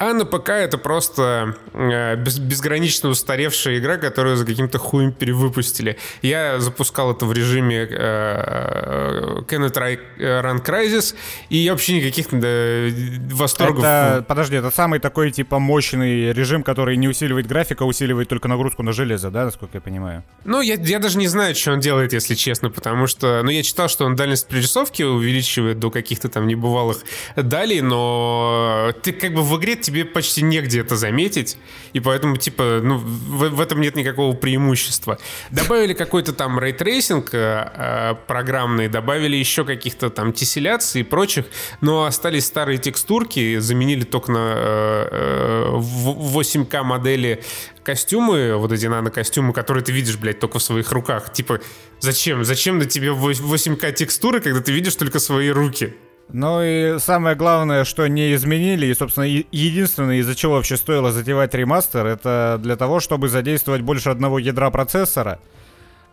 А 0.03 0.15
на 0.15 0.25
п.к. 0.25 0.49
это 0.53 0.79
просто 0.79 1.55
э, 1.73 2.17
без- 2.17 2.41
безгранично 2.41 3.09
устаревшая 3.09 3.79
игра, 3.79 3.99
которую 3.99 4.37
за 4.37 4.45
каким-то 4.45 4.79
хуем 4.79 5.13
перевыпустили. 5.13 5.97
Я 6.23 6.59
запускал 6.59 7.13
это 7.13 7.25
в 7.25 7.33
режиме 7.33 7.87
э, 7.89 9.43
Rai- 9.49 10.01
Run 10.19 10.65
Crysis, 10.65 11.15
и 11.51 11.59
я 11.59 11.71
вообще 11.71 11.99
никаких 11.99 12.27
э, 12.33 12.91
восторгов... 13.31 13.85
Это, 13.85 14.25
подожди, 14.27 14.57
это 14.57 14.73
самый 14.73 14.99
такой, 14.99 15.31
типа, 15.31 15.61
мощный 15.61 16.33
режим, 16.33 16.65
который 16.65 16.97
не 16.97 17.07
усиливает 17.07 17.47
графика, 17.47 17.85
а 17.85 17.87
усиливает 17.87 18.29
только 18.29 18.49
нагрузку 18.49 18.83
на 18.83 18.93
железо, 18.93 19.31
да, 19.31 19.45
насколько 19.45 19.77
я 19.77 19.81
понимаю? 19.81 20.25
Ну, 20.45 20.63
я, 20.63 20.75
я 20.75 20.99
даже 20.99 21.17
не 21.17 21.29
знаю, 21.29 21.55
что 21.55 21.75
он 21.75 21.79
делает, 21.79 22.13
если 22.13 22.35
честно, 22.35 22.71
потому 22.71 23.07
что... 23.07 23.41
Ну, 23.45 23.51
я 23.51 23.63
читал, 23.63 23.89
что 23.89 24.05
он 24.05 24.17
дальность 24.17 24.49
прорисовки 24.49 25.05
увеличивает 25.05 25.79
до 25.79 25.93
каких-то 25.93 26.29
там 26.29 26.49
небывалых 26.49 27.05
далей, 27.37 27.83
но 27.83 28.93
ты 29.05 29.13
как 29.13 29.33
бы 29.33 29.43
в 29.43 29.57
игре 29.61 29.77
тебе 29.77 29.92
почти 30.13 30.43
негде 30.43 30.81
это 30.81 30.97
заметить, 30.97 31.59
и 31.93 32.01
поэтому, 32.01 32.37
типа, 32.37 32.81
ну, 32.83 32.97
в, 32.97 33.49
в 33.51 33.61
этом 33.61 33.81
нет 33.81 33.95
никакого 33.97 34.35
преимущества. 34.35 35.19
Добавили 35.51 35.93
какой-то 35.93 36.33
там 36.33 36.59
ray 36.59 36.80
tracing 36.80 37.31
э, 37.35 37.71
э, 37.75 38.15
программный, 38.27 38.89
добавили 38.89 39.37
еще 39.37 39.65
каких-то 39.65 40.11
там 40.11 40.33
тесселяций 40.33 41.03
и 41.03 41.05
прочих, 41.05 41.45
но 41.81 42.05
остались 42.05 42.47
старые 42.47 42.79
текстурки, 42.79 43.59
заменили 43.59 44.05
только 44.05 44.33
на 44.33 44.55
э, 44.57 45.09
э, 45.11 45.67
в- 45.75 46.39
8К 46.39 46.83
модели 46.83 47.43
костюмы, 47.85 48.57
вот 48.57 48.73
эти 48.73 48.87
нано-костюмы, 48.87 49.53
которые 49.53 49.85
ты 49.85 49.93
видишь, 49.93 50.17
блядь, 50.17 50.41
только 50.41 50.59
в 50.59 50.63
своих 50.63 50.91
руках. 50.93 51.33
Типа, 51.33 51.61
зачем? 52.01 52.45
Зачем 52.45 52.79
на 52.79 52.85
тебе 52.87 53.09
8К 53.09 53.93
текстуры, 53.93 54.41
когда 54.41 54.61
ты 54.61 54.73
видишь 54.73 54.95
только 54.97 55.19
свои 55.19 55.51
руки? 55.51 55.95
Ну 56.33 56.63
и 56.63 56.99
самое 56.99 57.37
главное, 57.37 57.85
что 57.85 58.07
не 58.07 58.33
изменили, 58.35 58.87
и, 58.87 58.95
собственно, 58.95 59.25
единственное, 59.25 60.17
из-за 60.17 60.35
чего 60.35 60.55
вообще 60.55 60.79
стоило 60.79 61.13
затевать 61.13 61.55
ремастер, 61.55 62.07
это 62.07 62.59
для 62.59 62.77
того, 62.77 63.01
чтобы 63.01 63.29
задействовать 63.29 63.83
больше 63.83 64.09
одного 64.09 64.39
ядра 64.39 64.71
процессора. 64.71 65.41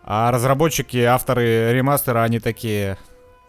А 0.03 0.32
разработчики, 0.32 0.97
авторы 0.97 1.71
ремастера, 1.71 2.23
они 2.23 2.39
такие... 2.39 2.97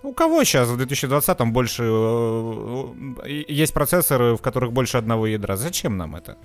У 0.02 0.12
кого 0.12 0.44
сейчас 0.44 0.68
в 0.68 0.80
2020-м 0.80 1.52
больше... 1.52 1.82
э, 1.86 2.86
э, 3.24 3.44
Есть 3.48 3.74
процессоры, 3.74 4.36
в 4.36 4.40
которых 4.40 4.72
больше 4.72 4.96
одного 4.96 5.26
ядра. 5.26 5.56
Зачем 5.56 5.96
нам 5.96 6.16
это? 6.16 6.36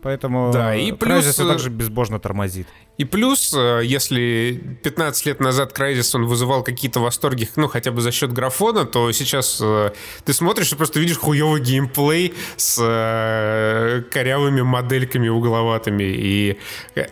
Поэтому 0.00 0.52
Да, 0.52 0.76
и 0.76 0.92
плюс, 0.92 1.24
Crysis 1.24 1.44
э, 1.44 1.48
также 1.48 1.70
безбожно 1.70 2.20
тормозит. 2.20 2.68
И 2.98 3.04
плюс, 3.04 3.52
э, 3.52 3.80
если 3.84 4.78
15 4.84 5.26
лет 5.26 5.40
назад 5.40 5.76
Crysis 5.76 6.14
он 6.14 6.26
вызывал 6.26 6.62
какие-то 6.62 7.00
восторги, 7.00 7.48
ну, 7.56 7.66
хотя 7.66 7.90
бы 7.90 8.00
за 8.00 8.12
счет 8.12 8.32
графона, 8.32 8.84
то 8.84 9.10
сейчас 9.10 9.58
э, 9.60 9.90
ты 10.24 10.32
смотришь 10.32 10.72
и 10.72 10.76
просто 10.76 11.00
видишь 11.00 11.18
хуёвый 11.18 11.60
геймплей 11.60 12.34
с 12.56 12.76
корявыми 14.12 14.62
модельками 14.62 15.28
угловатыми. 15.28 16.04
И 16.04 16.58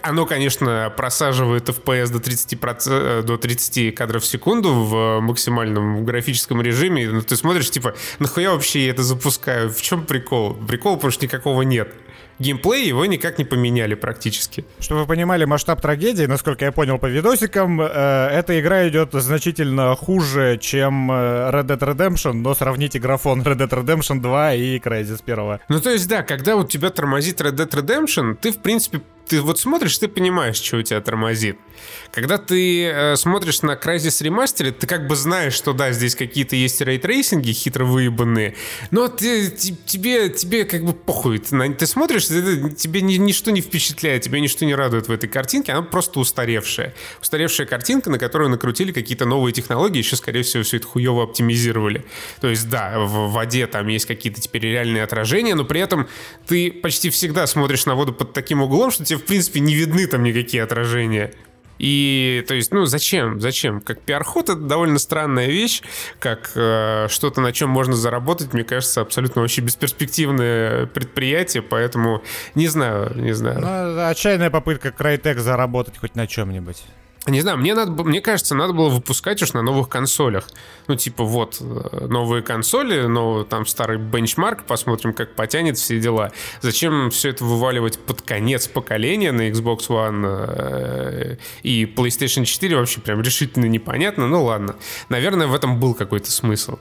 оно, 0.02 0.24
конечно, 0.24 0.92
просаживает 0.96 1.68
FPS 1.68 2.12
до 2.12 2.20
30, 2.20 2.58
проц- 2.60 3.22
до 3.22 3.36
30 3.36 3.94
кадров 3.96 4.22
в 4.22 4.26
секунду 4.26 4.72
в 4.72 5.20
максимальном 5.20 6.04
графическом 6.04 6.62
режиме. 6.62 7.08
Но 7.10 7.20
ты 7.20 7.34
смотришь, 7.34 7.70
типа, 7.70 7.94
нахуя 8.20 8.52
вообще 8.52 8.84
я 8.86 8.90
это 8.90 9.02
запускаю? 9.02 9.70
В 9.70 9.82
чем 9.82 10.06
прикол? 10.06 10.54
Прикол, 10.54 10.96
потому 10.96 11.10
что 11.10 11.24
никакого 11.26 11.62
нет. 11.62 11.92
Геймплей 12.38 12.86
его 12.86 13.06
никак 13.06 13.38
не 13.38 13.44
поменяли 13.44 13.94
практически. 13.94 14.64
Чтобы 14.78 15.00
вы 15.00 15.06
понимали 15.06 15.44
масштаб 15.44 15.80
трагедии, 15.80 16.24
насколько 16.24 16.64
я 16.64 16.72
понял 16.72 16.98
по 16.98 17.06
видосикам, 17.06 17.80
э, 17.80 17.84
эта 17.86 18.60
игра 18.60 18.88
идет 18.88 19.10
значительно 19.12 19.94
хуже, 19.96 20.58
чем 20.60 21.10
э, 21.10 21.14
Red 21.50 21.66
Dead 21.66 21.78
Redemption, 21.78 22.34
но 22.34 22.54
сравните 22.54 22.98
графон 22.98 23.42
Red 23.42 23.56
Dead 23.56 23.70
Redemption 23.70 24.20
2 24.20 24.54
и 24.54 24.78
Crysis 24.78 25.20
1. 25.24 25.60
Ну, 25.68 25.80
то 25.80 25.90
есть, 25.90 26.08
да, 26.08 26.22
когда 26.22 26.56
вот 26.56 26.70
тебя 26.70 26.90
тормозит 26.90 27.40
Red 27.40 27.56
Dead 27.56 27.70
Redemption, 27.70 28.34
ты, 28.34 28.52
в 28.52 28.58
принципе, 28.58 29.00
ты 29.26 29.40
вот 29.40 29.58
смотришь, 29.58 29.98
ты 29.98 30.08
понимаешь, 30.08 30.56
что 30.56 30.76
у 30.76 30.82
тебя 30.82 31.00
тормозит. 31.00 31.58
Когда 32.16 32.38
ты 32.38 32.86
э, 32.86 33.16
смотришь 33.16 33.60
на 33.60 33.72
Crysis 33.72 34.26
Remastered, 34.26 34.72
ты 34.72 34.86
как 34.86 35.06
бы 35.06 35.14
знаешь, 35.16 35.52
что 35.52 35.74
да, 35.74 35.92
здесь 35.92 36.16
какие-то 36.16 36.56
есть 36.56 36.80
ray 36.80 37.00
tracing 37.00 37.46
и 37.46 37.52
хитро 37.52 37.84
выебанные, 37.84 38.54
но 38.90 39.08
ты, 39.08 39.50
ти- 39.50 39.76
тебе, 39.84 40.30
тебе 40.30 40.64
как 40.64 40.82
бы 40.82 40.94
похуй. 40.94 41.40
Ты, 41.40 41.74
ты 41.74 41.86
смотришь, 41.86 42.28
ты- 42.28 42.70
тебе 42.70 43.02
ни- 43.02 43.18
ничто 43.18 43.50
не 43.50 43.60
впечатляет, 43.60 44.22
тебя 44.22 44.40
ничто 44.40 44.64
не 44.64 44.74
радует 44.74 45.08
в 45.08 45.12
этой 45.12 45.28
картинке, 45.28 45.72
она 45.72 45.82
просто 45.82 46.18
устаревшая. 46.18 46.94
Устаревшая 47.20 47.66
картинка, 47.66 48.08
на 48.08 48.18
которую 48.18 48.48
накрутили 48.48 48.92
какие-то 48.92 49.26
новые 49.26 49.52
технологии, 49.52 49.98
еще, 49.98 50.16
скорее 50.16 50.42
всего, 50.42 50.62
все 50.62 50.78
это 50.78 50.86
хуево 50.86 51.22
оптимизировали. 51.24 52.06
То 52.40 52.48
есть, 52.48 52.70
да, 52.70 52.98
в 52.98 53.30
воде 53.30 53.66
там 53.66 53.88
есть 53.88 54.06
какие-то 54.06 54.40
теперь 54.40 54.62
реальные 54.62 55.02
отражения, 55.02 55.54
но 55.54 55.66
при 55.66 55.82
этом 55.82 56.08
ты 56.46 56.72
почти 56.72 57.10
всегда 57.10 57.46
смотришь 57.46 57.84
на 57.84 57.94
воду 57.94 58.14
под 58.14 58.32
таким 58.32 58.62
углом, 58.62 58.90
что 58.90 59.04
тебе, 59.04 59.18
в 59.18 59.24
принципе, 59.26 59.60
не 59.60 59.74
видны 59.74 60.06
там 60.06 60.22
никакие 60.22 60.62
отражения. 60.62 61.34
И, 61.78 62.44
то 62.48 62.54
есть, 62.54 62.72
ну, 62.72 62.86
зачем? 62.86 63.40
Зачем? 63.40 63.80
Как 63.80 64.00
пиар-ход 64.00 64.48
это 64.48 64.60
довольно 64.60 64.98
странная 64.98 65.46
вещь, 65.46 65.82
как 66.18 66.50
э, 66.54 67.08
что-то, 67.08 67.40
на 67.40 67.52
чем 67.52 67.70
можно 67.70 67.94
заработать, 67.94 68.52
мне 68.52 68.64
кажется, 68.64 69.00
абсолютно 69.00 69.42
вообще 69.42 69.60
бесперспективное 69.60 70.86
предприятие, 70.86 71.62
поэтому 71.62 72.22
не 72.54 72.68
знаю, 72.68 73.12
не 73.16 73.32
знаю. 73.32 73.60
Ну, 73.60 74.06
отчаянная 74.06 74.50
попытка 74.50 74.88
Crytek 74.88 75.38
заработать 75.38 75.98
хоть 75.98 76.14
на 76.14 76.26
чем-нибудь. 76.26 76.82
Не 77.26 77.40
знаю, 77.40 77.58
мне, 77.58 77.74
надо, 77.74 78.04
мне 78.04 78.20
кажется, 78.20 78.54
надо 78.54 78.72
было 78.72 78.88
выпускать 78.88 79.42
уж 79.42 79.52
на 79.52 79.62
новых 79.62 79.88
консолях. 79.88 80.48
Ну, 80.86 80.94
типа, 80.94 81.24
вот, 81.24 81.58
э, 81.60 82.06
новые 82.06 82.42
консоли, 82.42 83.06
но 83.06 83.42
там 83.42 83.66
старый 83.66 83.98
бенчмарк, 83.98 84.64
посмотрим, 84.64 85.12
как 85.12 85.34
потянет 85.34 85.76
все 85.76 85.98
дела. 85.98 86.30
Зачем 86.60 87.10
все 87.10 87.30
это 87.30 87.44
вываливать 87.44 87.98
под 87.98 88.22
конец 88.22 88.68
поколения 88.68 89.32
на 89.32 89.48
Xbox 89.50 89.88
One 89.88 90.24
э, 90.24 91.36
и 91.64 91.84
PlayStation 91.84 92.44
4 92.44 92.76
вообще 92.76 93.00
прям 93.00 93.20
решительно 93.22 93.66
непонятно. 93.66 94.28
Ну, 94.28 94.44
ладно. 94.44 94.76
Наверное, 95.08 95.48
в 95.48 95.54
этом 95.54 95.80
был 95.80 95.94
какой-то 95.94 96.30
смысл. 96.30 96.78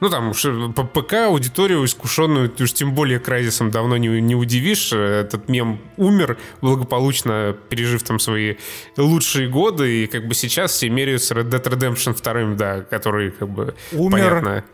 Ну, 0.00 0.08
там, 0.08 0.30
уж, 0.30 0.42
по 0.74 0.84
ПК 0.84 1.14
аудиторию 1.26 1.84
искушенную, 1.84 2.48
ты 2.48 2.64
уж 2.64 2.72
тем 2.72 2.94
более 2.94 3.18
Крайзисом 3.20 3.70
давно 3.70 3.98
не, 3.98 4.08
не 4.20 4.34
удивишь. 4.34 4.92
Этот 4.92 5.48
мем 5.48 5.80
умер, 5.98 6.38
благополучно 6.62 7.54
пережив 7.68 8.02
там 8.02 8.18
свои 8.18 8.56
лучшие 8.96 9.48
годы, 9.48 10.04
и 10.04 10.06
как 10.06 10.26
бы 10.26 10.34
сейчас 10.34 10.72
все 10.72 10.88
меряются 10.88 11.34
Red 11.34 11.50
Dead 11.50 11.62
Redemption 11.62 12.14
2, 12.20 12.56
да, 12.56 12.80
который 12.82 13.30
как 13.30 13.48
бы 13.50 13.74
Умер. 13.92 14.10
понятно. 14.12 14.64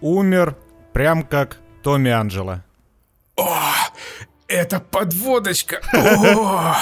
Умер 0.00 0.56
прям 0.92 1.22
как 1.22 1.58
Томми 1.82 2.10
Анджело. 2.10 2.64
Это 4.48 4.80
подводочка! 4.80 5.80
О! 5.92 6.76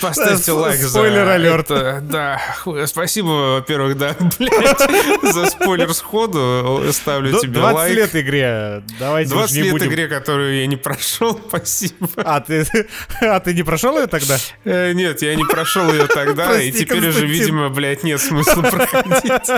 Поставьте 0.00 0.52
лайк 0.52 0.80
за 0.80 0.88
спойлер-алерт. 0.88 1.70
это. 1.70 2.00
Да, 2.02 2.40
спасибо, 2.86 3.56
во-первых, 3.56 3.98
да, 3.98 4.16
блядь, 4.38 5.32
за 5.34 5.46
спойлер 5.46 5.92
сходу. 5.92 6.82
Ставлю 6.90 7.38
тебе 7.38 7.60
20 7.60 7.74
лайк. 7.74 7.94
лет 7.96 8.16
игре. 8.16 8.82
Давайте 8.98 9.30
уж 9.34 9.40
20 9.40 9.56
не 9.56 9.62
лет 9.62 9.72
будем. 9.72 9.88
игре, 9.88 10.08
которую 10.08 10.56
я 10.58 10.66
не 10.66 10.76
прошел, 10.76 11.38
спасибо. 11.48 12.08
А 12.16 12.40
ты, 12.40 12.66
а 13.20 13.40
ты 13.40 13.52
не 13.52 13.62
прошел 13.62 13.98
ее 13.98 14.06
тогда? 14.06 14.38
Э, 14.64 14.92
нет, 14.94 15.20
я 15.20 15.34
не 15.34 15.44
прошел 15.44 15.92
ее 15.92 16.06
тогда, 16.06 16.58
и 16.60 16.72
теперь 16.72 17.06
уже, 17.06 17.26
видимо, 17.26 17.68
блядь, 17.68 18.04
нет 18.04 18.20
смысла 18.20 18.62
проходить. 18.62 19.50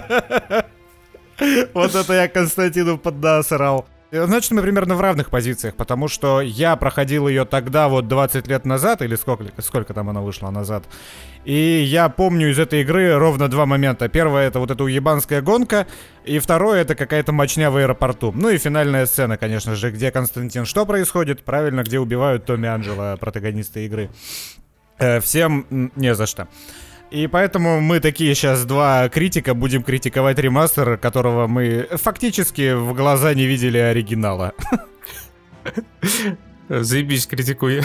Вот 1.72 1.94
это 1.94 2.12
я 2.12 2.28
Константину 2.28 2.98
поднасрал. 2.98 3.86
Значит, 4.12 4.50
мы 4.50 4.62
примерно 4.62 4.96
в 4.96 5.00
равных 5.00 5.30
позициях, 5.30 5.76
потому 5.76 6.08
что 6.08 6.40
я 6.40 6.74
проходил 6.74 7.28
ее 7.28 7.44
тогда, 7.44 7.88
вот 7.88 8.08
20 8.08 8.48
лет 8.48 8.64
назад, 8.64 9.02
или 9.02 9.14
сколько, 9.14 9.44
сколько 9.62 9.94
там 9.94 10.10
она 10.10 10.20
вышла 10.20 10.50
назад. 10.50 10.84
И 11.44 11.82
я 11.86 12.08
помню 12.08 12.50
из 12.50 12.58
этой 12.58 12.80
игры 12.80 13.16
ровно 13.16 13.48
два 13.48 13.66
момента. 13.66 14.08
Первое 14.08 14.48
это 14.48 14.58
вот 14.58 14.72
эта 14.72 14.82
уебанская 14.82 15.42
гонка, 15.42 15.86
и 16.24 16.40
второе 16.40 16.82
это 16.82 16.96
какая-то 16.96 17.32
мочня 17.32 17.70
в 17.70 17.76
аэропорту. 17.76 18.32
Ну 18.32 18.48
и 18.48 18.58
финальная 18.58 19.06
сцена, 19.06 19.36
конечно 19.36 19.76
же, 19.76 19.92
где 19.92 20.10
Константин 20.10 20.64
что 20.64 20.86
происходит? 20.86 21.44
Правильно, 21.44 21.84
где 21.84 22.00
убивают 22.00 22.44
Томми 22.44 22.68
Анджела, 22.68 23.16
протагониста 23.20 23.78
игры. 23.80 24.10
Э, 24.98 25.20
всем 25.20 25.66
не 25.70 26.14
за 26.16 26.26
что. 26.26 26.48
И 27.10 27.26
поэтому 27.26 27.80
мы 27.80 27.98
такие 27.98 28.34
сейчас 28.34 28.64
два 28.64 29.08
критика 29.08 29.54
будем 29.54 29.82
критиковать 29.82 30.38
ремастер, 30.38 30.96
которого 30.96 31.48
мы 31.48 31.88
фактически 31.90 32.72
в 32.74 32.94
глаза 32.94 33.34
не 33.34 33.46
видели 33.46 33.78
оригинала. 33.78 34.52
Заебись, 36.68 37.26
критикуй. 37.26 37.82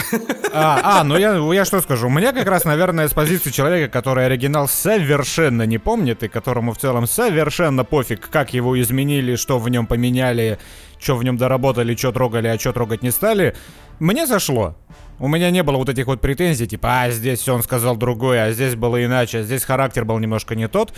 А, 0.52 1.00
а, 1.00 1.04
ну 1.04 1.18
я, 1.18 1.34
я 1.52 1.64
что 1.64 1.80
скажу, 1.80 2.06
у 2.06 2.10
меня 2.10 2.32
как 2.32 2.46
раз, 2.46 2.64
наверное, 2.64 3.08
с 3.08 3.12
позиции 3.12 3.50
человека, 3.50 3.92
который 3.92 4.26
оригинал 4.26 4.68
совершенно 4.68 5.64
не 5.64 5.78
помнит, 5.78 6.22
и 6.22 6.28
которому 6.28 6.72
в 6.72 6.78
целом 6.78 7.08
совершенно 7.08 7.82
пофиг, 7.82 8.30
как 8.30 8.54
его 8.54 8.80
изменили, 8.80 9.34
что 9.34 9.58
в 9.58 9.68
нем 9.68 9.88
поменяли, 9.88 10.60
что 11.00 11.16
в 11.16 11.24
нем 11.24 11.36
доработали, 11.36 11.96
что 11.96 12.12
трогали, 12.12 12.46
а 12.46 12.60
что 12.60 12.72
трогать 12.72 13.02
не 13.02 13.10
стали, 13.10 13.56
мне 13.98 14.24
зашло. 14.24 14.76
У 15.18 15.28
меня 15.28 15.50
не 15.50 15.62
было 15.62 15.76
вот 15.78 15.88
этих 15.88 16.06
вот 16.06 16.20
претензий, 16.20 16.66
типа, 16.66 17.02
а 17.02 17.10
здесь 17.10 17.48
он 17.48 17.62
сказал 17.62 17.96
другое, 17.96 18.44
а 18.44 18.52
здесь 18.52 18.74
было 18.74 19.02
иначе, 19.02 19.38
а 19.38 19.42
здесь 19.42 19.64
характер 19.64 20.04
был 20.04 20.18
немножко 20.18 20.54
не 20.54 20.68
тот. 20.68 20.92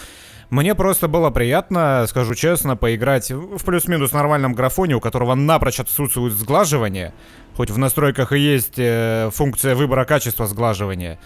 Мне 0.50 0.74
просто 0.74 1.08
было 1.08 1.30
приятно, 1.30 2.06
скажу 2.08 2.34
честно, 2.34 2.74
поиграть 2.74 3.30
в 3.30 3.62
плюс-минус 3.64 4.12
нормальном 4.12 4.54
графоне, 4.54 4.96
у 4.96 5.00
которого 5.00 5.34
напрочь 5.34 5.78
отсутствует 5.78 6.32
сглаживание. 6.32 7.12
Хоть 7.56 7.70
в 7.70 7.78
настройках 7.78 8.32
и 8.32 8.38
есть 8.38 8.78
э, 8.78 9.30
функция 9.32 9.74
выбора 9.74 10.04
качества 10.04 10.46
сглаживания. 10.46 11.18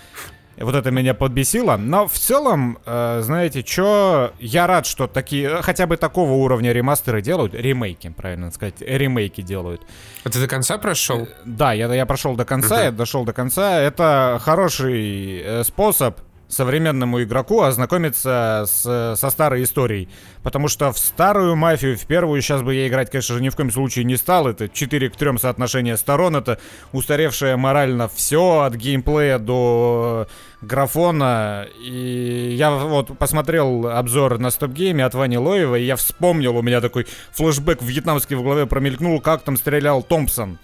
Вот 0.59 0.75
это 0.75 0.91
меня 0.91 1.15
подбесило. 1.15 1.77
Но 1.77 2.07
в 2.07 2.13
целом, 2.13 2.79
э, 2.85 3.21
знаете, 3.23 3.65
что 3.67 4.33
я 4.39 4.67
рад, 4.67 4.87
что 4.87 5.07
такие, 5.07 5.63
хотя 5.63 5.87
бы 5.87 5.97
такого 5.97 6.33
уровня 6.33 6.73
ремастеры 6.73 7.23
делают. 7.23 7.55
Ремейки, 7.55 8.11
правильно 8.11 8.51
сказать. 8.51 8.81
Ремейки 8.81 9.41
делают. 9.41 9.83
А 10.25 10.31
ты 10.31 10.41
до 10.41 10.49
конца 10.49 10.79
прошел? 10.79 11.27
Да, 11.45 11.73
я, 11.73 11.93
я 11.95 12.07
прошел 12.07 12.37
до 12.37 12.45
конца, 12.45 12.85
я 12.85 12.91
дошел 12.91 13.25
до 13.25 13.33
конца. 13.33 13.81
Это 13.81 14.39
хороший 14.43 15.41
э, 15.41 15.65
способ 15.65 16.19
современному 16.53 17.23
игроку 17.23 17.63
ознакомиться 17.63 18.65
с, 18.67 19.17
со 19.17 19.31
старой 19.31 19.63
историей. 19.63 20.09
Потому 20.43 20.69
что 20.69 20.93
в 20.93 20.99
старую 20.99 21.57
мафию, 21.57 21.97
в 21.97 22.07
первую, 22.07 22.43
сейчас 22.43 22.63
бы 22.63 22.75
я 22.75 22.87
играть, 22.87 23.11
конечно 23.11 23.35
же, 23.35 23.43
ни 23.43 23.49
в 23.49 23.57
коем 23.57 23.71
случае 23.71 24.05
не 24.05 24.17
стал. 24.17 24.47
Это 24.47 24.69
4 24.69 25.11
к 25.11 25.17
3 25.17 25.39
соотношение 25.39 25.97
сторон, 25.97 26.37
это 26.37 26.59
устаревшее 26.93 27.57
морально 27.57 28.09
все, 28.09 28.61
от 28.61 28.75
геймплея 28.75 29.39
до 29.39 30.29
графона. 30.61 31.67
И 31.81 32.55
я 32.57 32.71
вот 32.71 33.17
посмотрел 33.17 33.89
обзор 33.89 34.39
на 34.39 34.51
стоп-гейме 34.51 35.05
от 35.05 35.15
Вани 35.15 35.39
Лоева, 35.39 35.77
и 35.77 35.85
я 35.85 35.97
вспомнил, 35.97 36.57
у 36.57 36.63
меня 36.63 36.81
такой 36.81 37.07
флешбэк 37.33 37.81
вьетнамский 37.81 38.37
в 38.37 38.43
голове 38.43 38.67
промелькнул, 38.67 39.21
как 39.21 39.43
там 39.43 39.57
стрелял 39.57 40.03
Томпсон. 40.03 40.59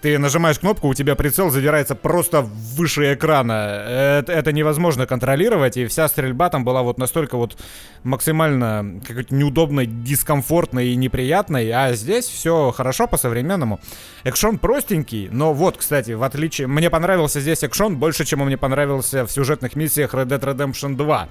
Ты 0.00 0.16
нажимаешь 0.18 0.60
кнопку, 0.60 0.86
у 0.86 0.94
тебя 0.94 1.16
прицел 1.16 1.50
задирается 1.50 1.96
просто 1.96 2.42
выше 2.42 3.14
экрана. 3.14 3.82
Это, 3.88 4.32
это 4.32 4.52
невозможно 4.52 5.06
контролировать, 5.06 5.76
и 5.76 5.86
вся 5.86 6.06
стрельба 6.06 6.50
там 6.50 6.64
была 6.64 6.82
вот 6.82 6.98
настолько 6.98 7.36
вот 7.36 7.56
максимально 8.04 9.00
какой-то 9.04 9.34
неудобной, 9.34 9.86
дискомфортной 9.86 10.88
и 10.88 10.96
неприятной, 10.96 11.70
а 11.72 11.92
здесь 11.94 12.26
все 12.26 12.70
хорошо 12.70 13.08
по-современному. 13.08 13.80
Экшон 14.22 14.58
простенький, 14.58 15.28
но 15.32 15.52
вот, 15.52 15.76
кстати, 15.76 16.12
в 16.12 16.22
отличие... 16.22 16.68
Мне 16.68 16.90
понравился 16.90 17.40
здесь 17.40 17.64
экшон 17.64 17.96
больше, 17.96 18.24
чем 18.24 18.40
он 18.40 18.46
мне 18.46 18.56
понравился 18.56 19.26
в 19.26 19.32
сюжетных 19.32 19.74
миссиях 19.74 20.14
Red 20.14 20.26
Dead 20.26 20.40
Redemption 20.40 20.94
2. 20.94 21.28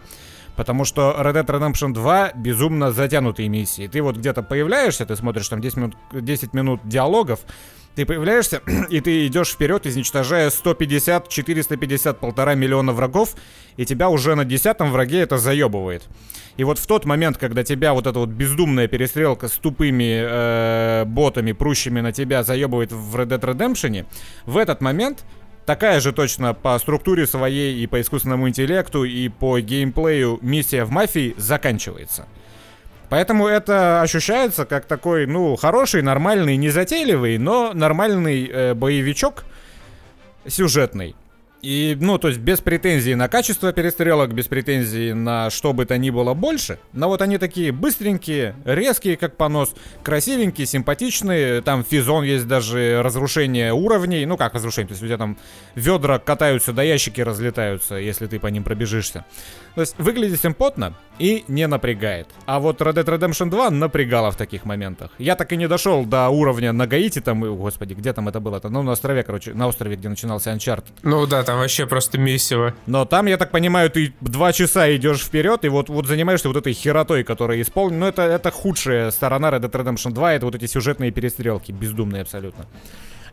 Потому 0.57 0.83
что 0.85 1.15
Red 1.17 1.35
Dead 1.35 1.45
Redemption 1.45 1.93
2 1.93 2.31
безумно 2.35 2.91
затянутые 2.91 3.47
миссии. 3.47 3.87
Ты 3.87 4.01
вот 4.01 4.17
где-то 4.17 4.43
появляешься, 4.43 5.05
ты 5.05 5.15
смотришь 5.15 5.47
там 5.47 5.61
10 5.61 5.77
минут, 5.77 5.95
10 6.11 6.53
минут 6.53 6.81
диалогов, 6.83 7.41
Ты 7.97 8.05
появляешься, 8.05 8.61
и 8.91 9.01
ты 9.01 9.25
идешь 9.25 9.49
вперед, 9.49 9.87
изничтожая 9.87 10.51
150, 10.51 11.29
450, 11.29 12.19
полтора 12.19 12.53
миллиона 12.53 12.93
врагов, 12.93 13.33
и 13.75 13.87
тебя 13.87 14.09
уже 14.09 14.35
на 14.35 14.45
десятом 14.45 14.91
враге 14.91 15.21
это 15.21 15.39
заебывает. 15.39 16.03
И 16.57 16.63
вот 16.63 16.77
в 16.77 16.85
тот 16.85 17.05
момент, 17.05 17.39
когда 17.39 17.63
тебя 17.63 17.93
вот 17.93 18.05
эта 18.05 18.19
вот 18.19 18.29
бездумная 18.29 18.87
перестрелка 18.87 19.47
с 19.47 19.53
тупыми 19.53 20.13
э, 20.13 21.05
ботами, 21.05 21.53
прущими 21.53 22.01
на 22.01 22.11
тебя, 22.11 22.43
заебывает 22.43 22.91
в 22.91 23.15
Red 23.15 23.29
Dead 23.29 23.41
Redemption, 23.41 24.05
в 24.45 24.57
этот 24.57 24.79
момент 24.79 25.25
такая 25.65 25.99
же 25.99 26.13
точно 26.13 26.53
по 26.53 26.77
структуре 26.77 27.25
своей 27.25 27.83
и 27.83 27.87
по 27.87 27.99
искусственному 27.99 28.47
интеллекту 28.47 29.05
и 29.05 29.27
по 29.27 29.59
геймплею 29.59 30.37
миссия 30.43 30.85
в 30.85 30.91
мафии 30.91 31.33
заканчивается. 31.37 32.27
Поэтому 33.09 33.47
это 33.47 34.01
ощущается 34.01 34.65
как 34.65 34.85
такой, 34.85 35.27
ну, 35.27 35.55
хороший, 35.55 36.01
нормальный, 36.01 36.57
незатейливый, 36.57 37.37
но 37.37 37.73
нормальный 37.73 38.47
э, 38.47 38.73
боевичок 38.73 39.45
сюжетный. 40.45 41.15
И, 41.61 41.97
ну, 41.99 42.19
то 42.19 42.27
есть 42.27 42.39
без 42.39 42.59
претензий 42.59 43.15
на 43.15 43.27
качество 43.27 43.73
перестрелок, 43.73 44.31
без 44.31 44.47
претензий 44.47 45.13
на 45.13 45.49
что 45.49 45.73
бы 45.73 45.85
то 45.85 45.97
ни 45.97 46.11
было 46.11 46.33
больше. 46.33 46.77
Но 46.93 47.07
вот 47.07 47.21
они 47.21 47.39
такие 47.39 47.71
быстренькие, 47.71 48.55
резкие, 48.63 49.17
как 49.17 49.35
понос, 49.37 49.73
красивенькие, 50.03 50.67
симпатичные. 50.67 51.61
Там 51.61 51.83
физон 51.83 52.23
есть 52.23 52.47
даже 52.47 53.01
разрушение 53.01 53.73
уровней. 53.73 54.25
Ну, 54.25 54.37
как 54.37 54.53
разрушение? 54.53 54.89
То 54.89 54.93
есть 54.93 55.03
у 55.03 55.07
тебя 55.07 55.17
там 55.17 55.37
ведра 55.73 56.19
катаются, 56.19 56.73
да 56.73 56.83
ящики 56.83 57.21
разлетаются, 57.21 57.95
если 57.95 58.27
ты 58.27 58.39
по 58.39 58.47
ним 58.47 58.63
пробежишься. 58.63 59.25
То 59.77 59.81
есть 59.81 59.93
выглядит 59.99 60.41
симпотно 60.41 60.95
и 61.19 61.43
не 61.47 61.67
напрягает. 61.67 62.27
А 62.47 62.59
вот 62.59 62.81
Red 62.81 62.95
Dead 62.95 63.05
Redemption 63.05 63.51
2 63.51 63.69
напрягало 63.69 64.31
в 64.31 64.35
таких 64.35 64.65
моментах. 64.65 65.11
Я 65.19 65.35
так 65.35 65.53
и 65.53 65.55
не 65.55 65.67
дошел 65.67 66.03
до 66.03 66.29
уровня 66.29 66.73
на 66.73 66.87
Гаити, 66.87 67.21
там, 67.21 67.41
господи, 67.41 67.93
где 67.93 68.11
там 68.11 68.27
это 68.27 68.39
было-то? 68.39 68.69
Ну, 68.69 68.81
на 68.81 68.93
острове, 68.93 69.21
короче, 69.21 69.53
на 69.53 69.67
острове, 69.67 69.95
где 69.95 70.09
начинался 70.09 70.49
Uncharted. 70.49 70.93
Ну 71.03 71.27
да, 71.27 71.43
там 71.43 71.59
вообще 71.59 71.85
просто 71.85 72.17
месиво. 72.17 72.73
Но 72.87 73.05
там, 73.05 73.27
я 73.27 73.37
так 73.37 73.51
понимаю, 73.51 73.91
ты 73.91 74.15
два 74.19 74.51
часа 74.51 74.95
идешь 74.95 75.21
вперед 75.21 75.63
и 75.63 75.69
вот, 75.69 75.89
вот 75.89 76.07
занимаешься 76.07 76.47
вот 76.47 76.57
этой 76.57 76.73
херотой, 76.73 77.23
которая 77.23 77.61
исполнена. 77.61 77.99
Ну, 77.99 78.05
это, 78.07 78.23
это 78.23 78.49
худшая 78.49 79.11
сторона 79.11 79.51
Red 79.51 79.61
Dead 79.61 79.71
Redemption 79.71 80.11
2, 80.11 80.33
это 80.33 80.47
вот 80.47 80.55
эти 80.55 80.65
сюжетные 80.65 81.11
перестрелки, 81.11 81.71
бездумные 81.71 82.23
абсолютно. 82.23 82.65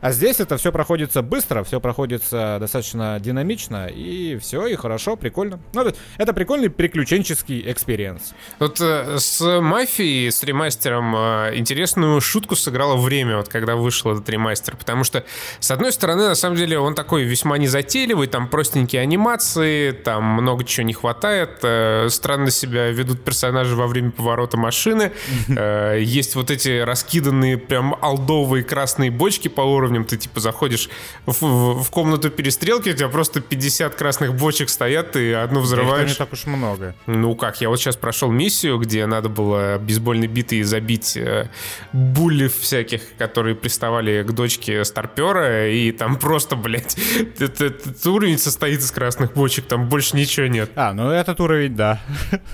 А 0.05 0.11
здесь 0.11 0.39
это 0.39 0.57
все 0.57 0.71
проходится 0.71 1.23
быстро, 1.23 1.63
все 1.63 1.79
проходится 1.79 2.57
достаточно 2.59 3.19
динамично, 3.19 3.87
и 3.87 4.37
все, 4.37 4.67
и 4.67 4.75
хорошо, 4.75 5.15
прикольно. 5.15 5.59
Ну, 5.73 5.81
это, 5.81 5.97
это 6.19 6.31
прикольный 6.31 6.69
приключенческий 6.69 7.63
experience. 7.71 8.35
Вот 8.59 8.79
э, 8.81 9.17
с 9.17 9.41
мафией, 9.61 10.31
с 10.31 10.43
ремастером, 10.43 11.15
э, 11.15 11.53
интересную 11.55 12.21
шутку 12.21 12.55
сыграло 12.55 12.97
время, 12.97 13.37
вот 13.37 13.47
когда 13.47 13.75
вышел 13.75 14.11
этот 14.11 14.29
ремастер. 14.29 14.77
Потому 14.77 15.03
что, 15.03 15.25
с 15.59 15.71
одной 15.71 15.91
стороны, 15.91 16.27
на 16.27 16.35
самом 16.35 16.57
деле, 16.57 16.77
он 16.77 16.93
такой 16.93 17.23
весьма 17.23 17.57
незатейливый, 17.57 18.27
там 18.27 18.47
простенькие 18.47 19.01
анимации, 19.01 19.89
там 19.89 20.23
много 20.23 20.65
чего 20.65 20.85
не 20.85 20.93
хватает, 20.93 21.61
э, 21.63 22.09
странно 22.11 22.51
себя 22.51 22.91
ведут 22.91 23.23
персонажи 23.23 23.75
во 23.75 23.87
время 23.87 24.11
поворота 24.11 24.55
машины. 24.55 25.11
Э, 25.57 25.99
есть 25.99 26.35
вот 26.35 26.51
эти 26.51 26.81
раскиданные 26.81 27.57
прям 27.57 27.95
алдовые 28.01 28.63
красные 28.63 29.09
бочки 29.09 29.47
по 29.47 29.61
уровню 29.61 29.94
уровнем 29.95 30.05
ты 30.05 30.17
типа 30.17 30.39
заходишь 30.39 30.89
в, 31.25 31.41
в, 31.41 31.83
в 31.83 31.89
комнату 31.91 32.29
перестрелки, 32.29 32.89
у 32.89 32.93
тебя 32.93 33.09
просто 33.09 33.41
50 33.41 33.95
красных 33.95 34.35
бочек 34.35 34.69
стоят, 34.69 35.15
и 35.15 35.31
одну 35.31 35.61
взрываешь. 35.61 36.11
Их 36.11 36.19
не 36.19 36.25
так 36.25 36.33
уж 36.33 36.45
много. 36.45 36.95
Ну 37.07 37.35
как, 37.35 37.61
я 37.61 37.69
вот 37.69 37.79
сейчас 37.79 37.95
прошел 37.95 38.31
миссию, 38.31 38.77
где 38.77 39.05
надо 39.05 39.29
было 39.29 39.77
бейсбольной 39.77 40.27
битой 40.27 40.63
забить 40.63 41.17
э, 41.17 41.49
буллев 41.93 42.53
всяких, 42.55 43.15
которые 43.17 43.55
приставали 43.55 44.23
к 44.23 44.31
дочке 44.31 44.83
старпера, 44.85 45.69
и 45.69 45.91
там 45.91 46.17
просто, 46.17 46.55
блядь, 46.55 46.97
этот, 47.39 47.61
этот 47.61 48.05
уровень 48.05 48.37
состоит 48.37 48.79
из 48.79 48.91
красных 48.91 49.33
бочек, 49.33 49.65
там 49.65 49.87
больше 49.87 50.15
ничего 50.15 50.47
нет. 50.47 50.71
А, 50.75 50.93
ну 50.93 51.09
этот 51.09 51.39
уровень, 51.39 51.75
да. 51.75 52.01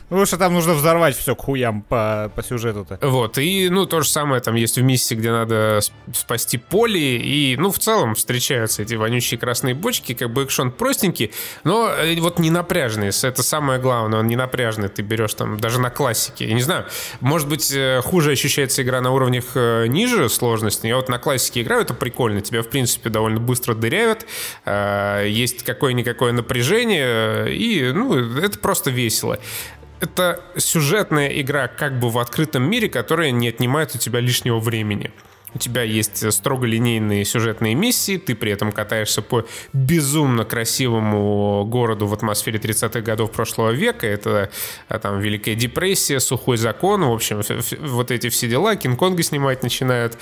Потому 0.09 0.25
что 0.25 0.37
там 0.37 0.53
нужно 0.53 0.73
взорвать 0.73 1.17
все 1.17 1.35
к 1.35 1.41
хуям 1.41 1.81
по, 1.81 2.31
по 2.35 2.43
сюжету-то. 2.43 2.99
Вот, 3.01 3.37
и, 3.37 3.69
ну, 3.69 3.85
то 3.85 4.01
же 4.01 4.09
самое 4.09 4.41
там 4.41 4.55
есть 4.55 4.77
в 4.77 4.81
миссии, 4.81 5.15
где 5.15 5.31
надо 5.31 5.79
спасти 6.13 6.57
поле, 6.57 7.17
и, 7.21 7.55
ну, 7.57 7.71
в 7.71 7.79
целом 7.79 8.15
встречаются 8.15 8.81
эти 8.81 8.95
вонючие 8.95 9.39
красные 9.39 9.73
бочки, 9.73 10.13
как 10.13 10.31
бы 10.31 10.43
экшон 10.43 10.71
простенький, 10.71 11.31
но 11.63 11.89
э, 11.89 12.19
вот 12.19 12.39
не 12.39 12.49
напряжный. 12.49 13.09
Это 13.09 13.43
самое 13.43 13.79
главное, 13.79 14.19
он 14.19 14.27
не 14.27 14.35
напряжный. 14.35 14.89
Ты 14.89 15.01
берешь 15.01 15.33
там 15.33 15.59
даже 15.59 15.79
на 15.79 15.89
классике. 15.89 16.47
Я 16.47 16.53
не 16.53 16.61
знаю, 16.61 16.85
может 17.19 17.47
быть, 17.47 17.71
э, 17.73 18.01
хуже 18.01 18.31
ощущается 18.31 18.81
игра 18.81 19.01
на 19.01 19.11
уровнях 19.11 19.45
э, 19.55 19.87
ниже 19.87 20.29
сложности. 20.29 20.87
Я 20.87 20.97
вот 20.97 21.09
на 21.09 21.19
классике 21.19 21.61
играю, 21.61 21.81
это 21.81 21.93
прикольно. 21.93 22.41
Тебя, 22.41 22.63
в 22.63 22.67
принципе, 22.67 23.09
довольно 23.09 23.39
быстро 23.39 23.73
дырявят. 23.73 24.25
Есть 24.65 25.63
какое-никакое 25.63 26.31
напряжение, 26.31 27.53
и, 27.53 27.91
ну, 27.91 28.15
это 28.15 28.57
просто 28.59 28.89
весело 28.89 29.39
это 30.01 30.41
сюжетная 30.57 31.27
игра 31.27 31.67
как 31.67 31.99
бы 31.99 32.09
в 32.09 32.17
открытом 32.17 32.63
мире, 32.63 32.89
которая 32.89 33.31
не 33.31 33.47
отнимает 33.47 33.95
у 33.95 33.97
тебя 33.97 34.19
лишнего 34.19 34.59
времени. 34.59 35.11
У 35.53 35.57
тебя 35.57 35.83
есть 35.83 36.31
строго 36.31 36.65
линейные 36.65 37.25
сюжетные 37.25 37.75
миссии, 37.75 38.17
ты 38.17 38.35
при 38.35 38.51
этом 38.51 38.71
катаешься 38.71 39.21
по 39.21 39.45
безумно 39.73 40.45
красивому 40.45 41.65
городу 41.65 42.07
в 42.07 42.13
атмосфере 42.13 42.59
30-х 42.59 43.01
годов 43.01 43.31
прошлого 43.31 43.71
века. 43.71 44.07
Это 44.07 44.49
а, 44.87 44.99
там 44.99 45.19
Великая 45.19 45.55
депрессия, 45.55 46.19
сухой 46.19 46.57
закон, 46.57 47.03
в 47.03 47.11
общем, 47.11 47.41
вот 47.79 48.11
эти 48.11 48.29
все 48.29 48.47
дела. 48.47 48.75
Кинг-Конга 48.75 49.23
снимать 49.23 49.63
начинают. 49.63 50.17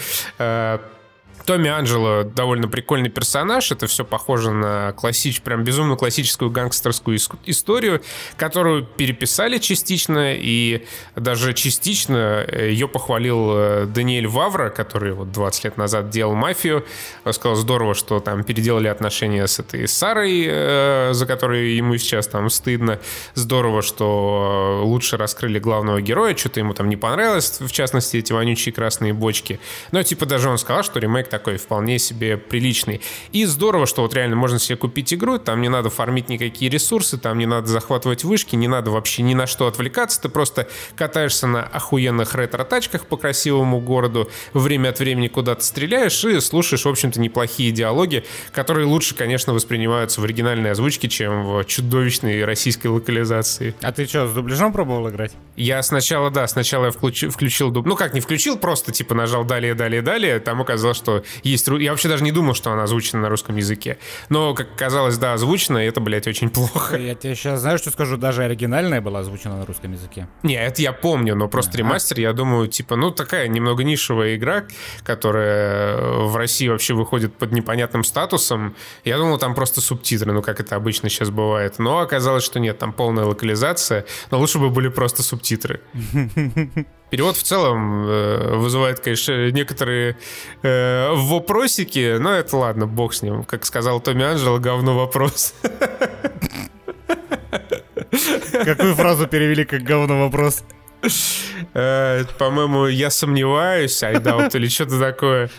Э, 1.39 1.45
Томми 1.45 1.69
Анджело 1.69 2.23
довольно 2.23 2.67
прикольный 2.67 3.09
персонаж. 3.09 3.71
Это 3.71 3.87
все 3.87 4.05
похоже 4.05 4.51
на 4.51 4.93
классич, 4.93 5.41
прям 5.41 5.63
безумно 5.63 5.95
классическую 5.95 6.51
гангстерскую 6.51 7.17
историю, 7.45 8.01
которую 8.37 8.83
переписали 8.85 9.57
частично, 9.57 10.33
и 10.35 10.85
даже 11.15 11.53
частично 11.53 12.45
э, 12.47 12.69
ее 12.71 12.87
похвалил 12.87 13.51
э, 13.51 13.85
Даниэль 13.85 14.27
Вавра, 14.27 14.69
который 14.69 15.13
вот 15.13 15.31
20 15.31 15.63
лет 15.63 15.77
назад 15.77 16.09
делал 16.09 16.35
«Мафию». 16.35 16.85
Он 17.25 17.33
сказал, 17.33 17.55
здорово, 17.55 17.93
что 17.93 18.19
там 18.19 18.43
переделали 18.43 18.87
отношения 18.87 19.47
с 19.47 19.59
этой 19.59 19.87
Сарой, 19.87 20.45
э, 20.47 21.09
за 21.13 21.25
которую 21.25 21.75
ему 21.75 21.97
сейчас 21.97 22.27
там 22.27 22.49
стыдно. 22.49 22.99
Здорово, 23.33 23.81
что 23.81 24.81
лучше 24.83 25.17
раскрыли 25.17 25.59
главного 25.59 26.01
героя, 26.01 26.35
что-то 26.35 26.59
ему 26.59 26.73
там 26.73 26.89
не 26.89 26.97
понравилось, 26.97 27.59
в 27.59 27.71
частности, 27.71 28.17
эти 28.17 28.33
вонючие 28.33 28.73
красные 28.73 29.13
бочки. 29.13 29.59
Но 29.91 30.03
типа 30.03 30.25
даже 30.25 30.49
он 30.49 30.57
сказал, 30.57 30.83
что 30.83 30.99
ремейк 30.99 31.28
так 31.29 31.39
такой 31.39 31.57
вполне 31.57 31.99
себе 31.99 32.37
приличный. 32.37 33.01
И 33.31 33.45
здорово, 33.45 33.85
что 33.85 34.01
вот 34.01 34.13
реально 34.13 34.35
можно 34.35 34.59
себе 34.59 34.75
купить 34.75 35.13
игру, 35.13 35.39
там 35.39 35.61
не 35.61 35.69
надо 35.69 35.89
фармить 35.89 36.27
никакие 36.27 36.69
ресурсы, 36.69 37.17
там 37.17 37.37
не 37.37 37.45
надо 37.45 37.67
захватывать 37.67 38.25
вышки, 38.25 38.57
не 38.57 38.67
надо 38.67 38.91
вообще 38.91 39.21
ни 39.21 39.33
на 39.33 39.47
что 39.47 39.67
отвлекаться, 39.67 40.21
ты 40.21 40.29
просто 40.29 40.67
катаешься 40.95 41.47
на 41.47 41.63
охуенных 41.63 42.35
ретро-тачках 42.35 43.05
по 43.05 43.15
красивому 43.15 43.79
городу, 43.79 44.29
время 44.53 44.89
от 44.89 44.99
времени 44.99 45.29
куда-то 45.29 45.63
стреляешь 45.63 46.23
и 46.25 46.39
слушаешь, 46.41 46.83
в 46.83 46.89
общем-то, 46.89 47.21
неплохие 47.21 47.71
диалоги, 47.71 48.25
которые 48.51 48.85
лучше, 48.85 49.15
конечно, 49.15 49.53
воспринимаются 49.53 50.19
в 50.19 50.25
оригинальной 50.25 50.71
озвучке, 50.71 51.07
чем 51.07 51.45
в 51.45 51.63
чудовищной 51.63 52.43
российской 52.43 52.87
локализации. 52.87 53.73
А 53.81 53.93
ты 53.93 54.05
что, 54.05 54.27
с 54.27 54.33
дубляжом 54.33 54.73
пробовал 54.73 55.09
играть? 55.09 55.31
Я 55.55 55.81
сначала, 55.83 56.29
да, 56.31 56.47
сначала 56.47 56.85
я 56.85 56.91
включил, 56.91 57.31
включил 57.31 57.71
дуб... 57.71 57.85
Ну 57.85 57.95
как, 57.95 58.13
не 58.13 58.19
включил, 58.19 58.57
просто 58.57 58.91
типа 58.91 59.15
нажал 59.15 59.45
далее, 59.45 59.73
далее, 59.73 60.01
далее. 60.01 60.39
Там 60.39 60.61
оказалось, 60.61 60.97
что 60.97 61.18
есть... 61.43 61.67
Я 61.67 61.91
вообще 61.91 62.07
даже 62.07 62.23
не 62.23 62.31
думал, 62.31 62.53
что 62.53 62.71
она 62.71 62.83
озвучена 62.83 63.21
на 63.21 63.29
русском 63.29 63.55
языке. 63.55 63.97
Но, 64.29 64.53
как 64.53 64.75
казалось, 64.75 65.17
да, 65.17 65.33
озвучена, 65.33 65.85
и 65.85 65.87
это, 65.87 65.99
блядь, 66.01 66.27
очень 66.27 66.49
плохо. 66.49 66.97
Я 66.97 67.15
тебе 67.15 67.35
сейчас, 67.35 67.61
знаешь, 67.61 67.81
что 67.81 67.91
скажу? 67.91 68.17
Даже 68.17 68.43
оригинальная 68.43 69.01
была 69.01 69.19
озвучена 69.19 69.57
на 69.57 69.65
русском 69.65 69.91
языке. 69.91 70.27
Не, 70.43 70.55
это 70.55 70.81
я 70.81 70.93
помню, 70.93 71.35
но 71.35 71.47
просто 71.47 71.71
ага. 71.71 71.79
ремастер, 71.79 72.19
я 72.19 72.33
думаю, 72.33 72.67
типа, 72.67 72.95
ну, 72.95 73.11
такая 73.11 73.47
немного 73.47 73.83
нишевая 73.83 74.35
игра, 74.35 74.65
которая 75.03 75.97
в 75.97 76.35
России 76.35 76.67
вообще 76.67 76.93
выходит 76.93 77.35
под 77.35 77.51
непонятным 77.51 78.03
статусом. 78.03 78.75
Я 79.03 79.17
думал, 79.17 79.37
там 79.37 79.55
просто 79.55 79.81
субтитры, 79.81 80.31
ну, 80.31 80.41
как 80.41 80.59
это 80.59 80.75
обычно 80.75 81.09
сейчас 81.09 81.29
бывает. 81.29 81.79
Но 81.79 81.99
оказалось, 81.99 82.43
что 82.43 82.59
нет, 82.59 82.77
там 82.77 82.93
полная 82.93 83.25
локализация. 83.25 84.05
Но 84.31 84.39
лучше 84.39 84.59
бы 84.59 84.69
были 84.69 84.89
просто 84.89 85.23
субтитры. 85.23 85.81
Перевод 87.09 87.37
в 87.37 87.43
целом 87.43 88.07
э, 88.07 88.55
вызывает, 88.55 88.99
конечно, 88.99 89.51
некоторые 89.51 90.15
э, 90.61 91.11
вопросики, 91.13 92.17
но 92.17 92.33
это 92.33 92.55
ладно, 92.55 92.85
бог 92.85 93.13
с 93.13 93.21
ним. 93.21 93.43
Как 93.43 93.65
сказал 93.65 93.99
Томми 93.99 94.23
Анджело, 94.23 94.59
говно 94.59 94.95
вопрос. 94.95 95.53
Какую 98.65 98.95
фразу 98.95 99.27
перевели 99.27 99.65
как 99.65 99.81
говно 99.81 100.19
вопрос? 100.19 100.63
Э, 101.73 102.23
по-моему, 102.37 102.87
я 102.87 103.09
сомневаюсь, 103.09 104.03
I 104.03 104.15
doubt, 104.15 104.55
или 104.55 104.67
что-то 104.67 104.99
такое. 104.99 105.49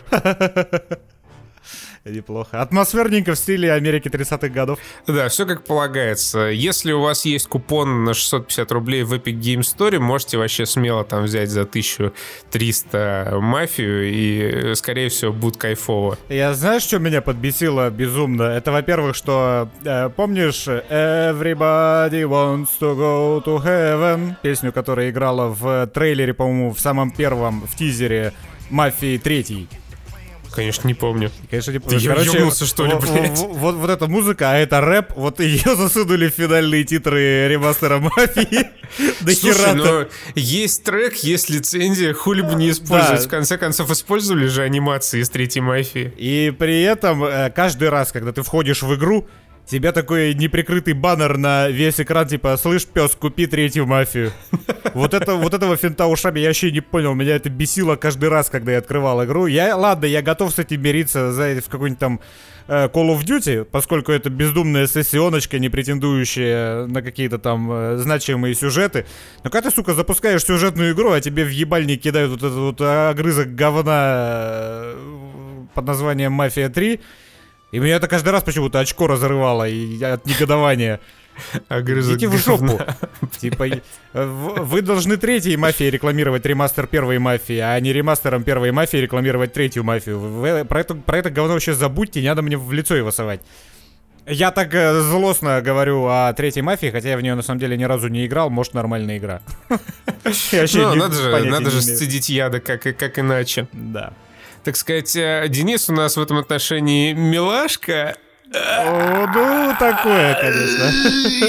Неплохо. 2.04 2.62
Атмосферненько 2.62 3.34
в 3.34 3.38
стиле 3.38 3.72
Америки 3.72 4.08
30-х 4.08 4.48
годов. 4.48 4.78
Да, 5.06 5.28
все 5.28 5.44
как 5.44 5.64
полагается. 5.64 6.38
Если 6.46 6.92
у 6.92 7.02
вас 7.02 7.26
есть 7.26 7.46
купон 7.46 8.04
на 8.04 8.14
650 8.14 8.72
рублей 8.72 9.02
в 9.02 9.12
Epic 9.12 9.38
Game 9.38 9.60
Store, 9.60 9.98
можете 9.98 10.38
вообще 10.38 10.64
смело 10.64 11.04
там 11.04 11.24
взять 11.24 11.50
за 11.50 11.62
1300 11.62 13.38
мафию, 13.40 14.10
и, 14.10 14.74
скорее 14.76 15.10
всего, 15.10 15.32
будет 15.32 15.58
кайфово. 15.58 16.16
Я 16.30 16.54
знаешь, 16.54 16.82
что 16.84 16.98
меня 16.98 17.20
подбесило 17.20 17.90
безумно? 17.90 18.44
Это, 18.44 18.72
во-первых, 18.72 19.14
что, 19.14 19.68
э, 19.84 20.08
помнишь, 20.08 20.66
Everybody 20.66 22.22
wants 22.22 22.68
to 22.80 22.96
go 22.96 23.44
to 23.44 23.62
heaven, 23.62 24.36
песню, 24.42 24.72
которая 24.72 25.10
играла 25.10 25.48
в 25.48 25.86
трейлере, 25.88 26.32
по-моему, 26.32 26.72
в 26.72 26.80
самом 26.80 27.10
первом, 27.10 27.60
в 27.66 27.76
тизере 27.76 28.32
«Мафии 28.70 29.20
3». 29.22 29.68
Конечно, 30.54 30.88
не 30.88 30.94
помню. 30.94 31.30
Конечно, 31.48 31.70
не 31.70 31.78
помню. 31.78 32.00
Ты 32.00 32.06
Короче, 32.06 32.30
ёбнулся, 32.32 32.66
что 32.66 32.86
ли, 32.86 32.94
блядь? 32.94 33.38
вот, 33.38 33.50
вот, 33.50 33.74
вот 33.76 33.90
эта 33.90 34.06
музыка, 34.06 34.52
а 34.52 34.56
это 34.56 34.80
рэп, 34.80 35.12
вот 35.16 35.40
ее 35.40 35.76
засунули 35.76 36.28
в 36.28 36.34
финальные 36.34 36.84
титры 36.84 37.48
ремастера 37.48 37.98
«Мафии». 37.98 38.68
До 39.20 39.34
Слушай, 39.34 39.74
но 39.74 40.06
есть 40.34 40.82
трек, 40.84 41.14
есть 41.16 41.50
лицензия, 41.50 42.12
хули 42.12 42.42
бы 42.42 42.54
не 42.54 42.70
использовать. 42.70 43.20
Да. 43.20 43.26
В 43.26 43.30
конце 43.30 43.58
концов, 43.58 43.90
использовали 43.90 44.46
же 44.46 44.62
анимации 44.62 45.20
из 45.20 45.30
третьей 45.30 45.62
мафии. 45.62 46.12
И 46.16 46.52
при 46.58 46.82
этом 46.82 47.22
э, 47.24 47.50
каждый 47.50 47.88
раз, 47.88 48.10
когда 48.10 48.32
ты 48.32 48.42
входишь 48.42 48.82
в 48.82 48.94
игру, 48.94 49.28
тебя 49.70 49.92
такой 49.92 50.34
неприкрытый 50.34 50.94
баннер 50.94 51.38
на 51.38 51.68
весь 51.68 52.00
экран, 52.00 52.26
типа, 52.26 52.56
слышь, 52.56 52.86
пес, 52.86 53.12
купи 53.18 53.46
третью 53.46 53.86
мафию. 53.86 54.32
Вот, 54.92 55.14
это, 55.14 55.36
вот 55.36 55.54
этого 55.54 55.76
финта 55.76 56.06
ушами 56.06 56.40
я 56.40 56.48
вообще 56.48 56.72
не 56.72 56.80
понял. 56.80 57.14
Меня 57.14 57.36
это 57.36 57.48
бесило 57.48 57.94
каждый 57.94 58.28
раз, 58.28 58.50
когда 58.50 58.72
я 58.72 58.78
открывал 58.78 59.24
игру. 59.24 59.46
Я, 59.46 59.76
ладно, 59.76 60.06
я 60.06 60.20
готов 60.20 60.52
с 60.52 60.58
этим 60.58 60.82
мириться 60.82 61.32
за, 61.32 61.60
в 61.60 61.68
какой-нибудь 61.68 62.00
там 62.00 62.20
э, 62.66 62.88
Call 62.88 63.16
of 63.16 63.20
Duty, 63.24 63.64
поскольку 63.64 64.10
это 64.10 64.30
бездумная 64.30 64.88
сессионочка, 64.88 65.60
не 65.60 65.68
претендующая 65.68 66.86
на 66.86 67.02
какие-то 67.02 67.38
там 67.38 67.70
э, 67.70 67.96
значимые 67.98 68.56
сюжеты. 68.56 69.06
Но 69.44 69.50
когда 69.50 69.70
ты, 69.70 69.76
сука, 69.76 69.94
запускаешь 69.94 70.44
сюжетную 70.44 70.92
игру, 70.92 71.12
а 71.12 71.20
тебе 71.20 71.44
в 71.44 71.50
ебальник 71.50 72.02
кидают 72.02 72.32
вот 72.32 72.42
этот 72.42 72.58
вот 72.58 72.80
огрызок 72.80 73.54
говна 73.54 73.92
э, 73.94 74.96
под 75.72 75.84
названием 75.84 76.32
«Мафия 76.32 76.68
3», 76.68 77.00
и 77.70 77.78
меня 77.78 77.96
это 77.96 78.08
каждый 78.08 78.30
раз 78.30 78.42
почему-то 78.42 78.80
очко 78.80 79.06
разрывало 79.06 79.68
и 79.68 80.02
от 80.02 80.26
негодования. 80.26 81.00
Огрызок 81.68 82.16
Идите 82.16 82.28
в 82.28 82.36
жопу. 82.36 82.80
Типа, 83.38 83.66
э, 83.68 83.80
вы 84.12 84.82
должны 84.82 85.16
третьей 85.16 85.56
мафии 85.56 85.84
рекламировать 85.84 86.44
ремастер 86.44 86.86
первой 86.86 87.18
мафии, 87.18 87.58
а 87.58 87.78
не 87.80 87.92
ремастером 87.92 88.42
первой 88.42 88.72
мафии 88.72 88.98
рекламировать 88.98 89.52
третью 89.52 89.84
мафию. 89.84 90.18
Вы 90.18 90.64
про 90.64 90.80
это, 90.80 90.94
про 90.94 91.18
это 91.18 91.30
говно 91.30 91.54
вообще 91.54 91.74
забудьте, 91.74 92.20
не 92.20 92.28
надо 92.28 92.42
мне 92.42 92.58
в 92.58 92.72
лицо 92.72 92.94
его 92.94 93.10
совать. 93.10 93.40
Я 94.26 94.50
так 94.50 94.74
э, 94.74 95.00
злостно 95.00 95.60
говорю 95.62 96.06
о 96.06 96.32
третьей 96.34 96.62
мафии, 96.62 96.90
хотя 96.90 97.10
я 97.10 97.16
в 97.16 97.22
нее 97.22 97.34
на 97.34 97.42
самом 97.42 97.58
деле 97.58 97.76
ни 97.76 97.84
разу 97.84 98.08
не 98.08 98.26
играл, 98.26 98.50
может 98.50 98.74
нормальная 98.74 99.18
игра. 99.18 99.40
Ну, 101.44 101.50
надо 101.50 101.70
же, 101.70 101.80
сцедить 101.80 102.28
яда, 102.28 102.60
как, 102.60 102.82
как 102.82 103.18
иначе. 103.18 103.66
Да. 103.72 104.12
Так 104.64 104.76
сказать, 104.76 105.16
э, 105.16 105.46
Денис 105.48 105.88
у 105.88 105.92
нас 105.92 106.16
в 106.16 106.20
этом 106.20 106.36
отношении 106.38 107.12
милашка. 107.12 108.16
О, 108.52 109.26
ну, 109.32 109.74
такое, 109.78 110.34
конечно. 110.34 111.48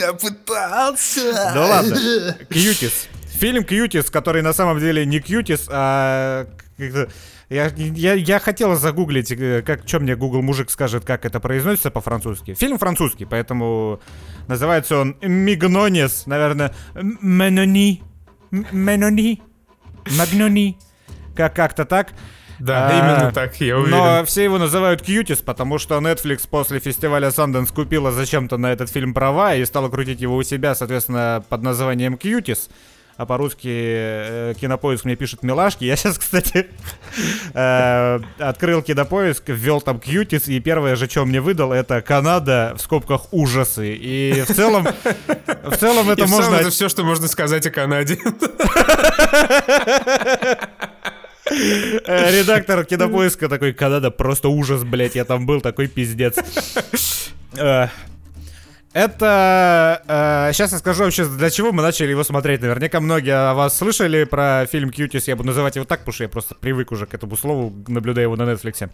Я 0.00 0.12
пытался. 0.12 1.32
Да 1.54 1.66
ладно. 1.66 2.36
Кьютис. 2.50 3.08
Фильм 3.38 3.64
Кьютис, 3.64 4.10
который 4.10 4.42
на 4.42 4.52
самом 4.52 4.78
деле 4.78 5.04
не 5.04 5.20
Кьютис, 5.20 5.66
а 5.68 6.46
я, 7.50 7.70
я, 7.76 8.14
я 8.14 8.38
хотел 8.38 8.74
загуглить, 8.76 9.30
э, 9.32 9.62
как, 9.62 9.86
что 9.86 10.00
мне 10.00 10.16
Google 10.16 10.42
мужик 10.42 10.70
скажет, 10.70 11.04
как 11.04 11.24
это 11.24 11.40
произносится 11.40 11.90
по-французски. 11.90 12.54
Фильм 12.54 12.78
французский, 12.78 13.24
поэтому 13.26 14.00
называется 14.48 14.98
он 14.98 15.16
Мигнонис, 15.20 16.26
наверное, 16.26 16.74
Менони, 16.94 18.02
Менони, 18.50 19.42
Магнони, 20.16 20.78
как 21.36 21.54
как-то 21.54 21.84
так. 21.84 22.12
Да, 22.58 22.88
А, 22.88 22.98
именно 22.98 23.32
так, 23.32 23.60
я 23.60 23.78
уверен. 23.78 23.96
Но 23.96 24.24
все 24.24 24.44
его 24.44 24.58
называют 24.58 25.02
Кьютис, 25.02 25.38
потому 25.38 25.78
что 25.78 25.98
Netflix 25.98 26.46
после 26.48 26.78
фестиваля 26.78 27.28
Sundance 27.28 27.72
купила 27.72 28.12
зачем-то 28.12 28.56
на 28.56 28.72
этот 28.72 28.90
фильм 28.90 29.14
права 29.14 29.54
и 29.54 29.64
стала 29.64 29.88
крутить 29.88 30.20
его 30.20 30.36
у 30.36 30.42
себя, 30.42 30.74
соответственно, 30.74 31.44
под 31.48 31.62
названием 31.62 32.16
Кьютис. 32.16 32.68
А 33.16 33.26
по-русски 33.26 33.68
э, 33.70 34.54
кинопоиск 34.60 35.04
мне 35.04 35.14
пишет 35.14 35.44
милашки. 35.44 35.84
Я 35.84 35.94
сейчас, 35.94 36.18
кстати, 36.18 36.66
э, 37.52 38.20
открыл 38.38 38.82
кинопоиск, 38.82 39.44
ввел 39.46 39.80
там 39.80 40.00
Кьютис, 40.00 40.48
и 40.48 40.58
первое 40.58 40.96
же, 40.96 41.08
что 41.08 41.24
мне 41.24 41.40
выдал, 41.40 41.72
это 41.72 42.02
Канада 42.02 42.74
в 42.76 42.80
скобках 42.80 43.32
ужасы. 43.32 43.94
И 43.94 44.42
в 44.46 44.52
целом, 44.52 44.88
в 45.64 45.76
целом 45.76 46.08
И 46.08 46.12
это 46.12 46.24
в 46.24 46.28
целом 46.28 46.30
можно 46.30 46.54
это 46.56 46.70
все, 46.70 46.88
что 46.88 47.04
можно 47.04 47.28
сказать 47.28 47.64
о 47.66 47.70
Канаде. 47.70 48.18
Э, 51.50 52.38
Редактор 52.40 52.84
кинопоиска 52.84 53.48
такой, 53.48 53.72
Канада, 53.72 54.10
просто 54.10 54.48
ужас, 54.48 54.82
блядь, 54.84 55.14
я 55.14 55.24
там 55.24 55.46
был, 55.46 55.60
такой 55.60 55.88
пиздец. 55.88 56.36
Э, 57.56 57.88
Это... 58.92 60.50
сейчас 60.54 60.72
я 60.72 60.78
скажу 60.78 61.04
вообще, 61.04 61.26
для 61.26 61.50
чего 61.50 61.72
мы 61.72 61.82
начали 61.82 62.10
его 62.10 62.24
смотреть. 62.24 62.62
Наверняка 62.62 63.00
многие 63.00 63.50
о 63.50 63.54
вас 63.54 63.76
слышали 63.76 64.24
про 64.24 64.66
фильм 64.70 64.90
«Кьютис». 64.90 65.28
Я 65.28 65.36
буду 65.36 65.48
называть 65.48 65.76
его 65.76 65.84
так, 65.84 66.00
потому 66.00 66.14
что 66.14 66.24
я 66.24 66.28
просто 66.28 66.54
привык 66.54 66.92
уже 66.92 67.06
к 67.06 67.14
этому 67.14 67.36
слову, 67.36 67.72
наблюдая 67.88 68.24
его 68.24 68.36
на 68.36 68.42
Netflix. 68.42 68.88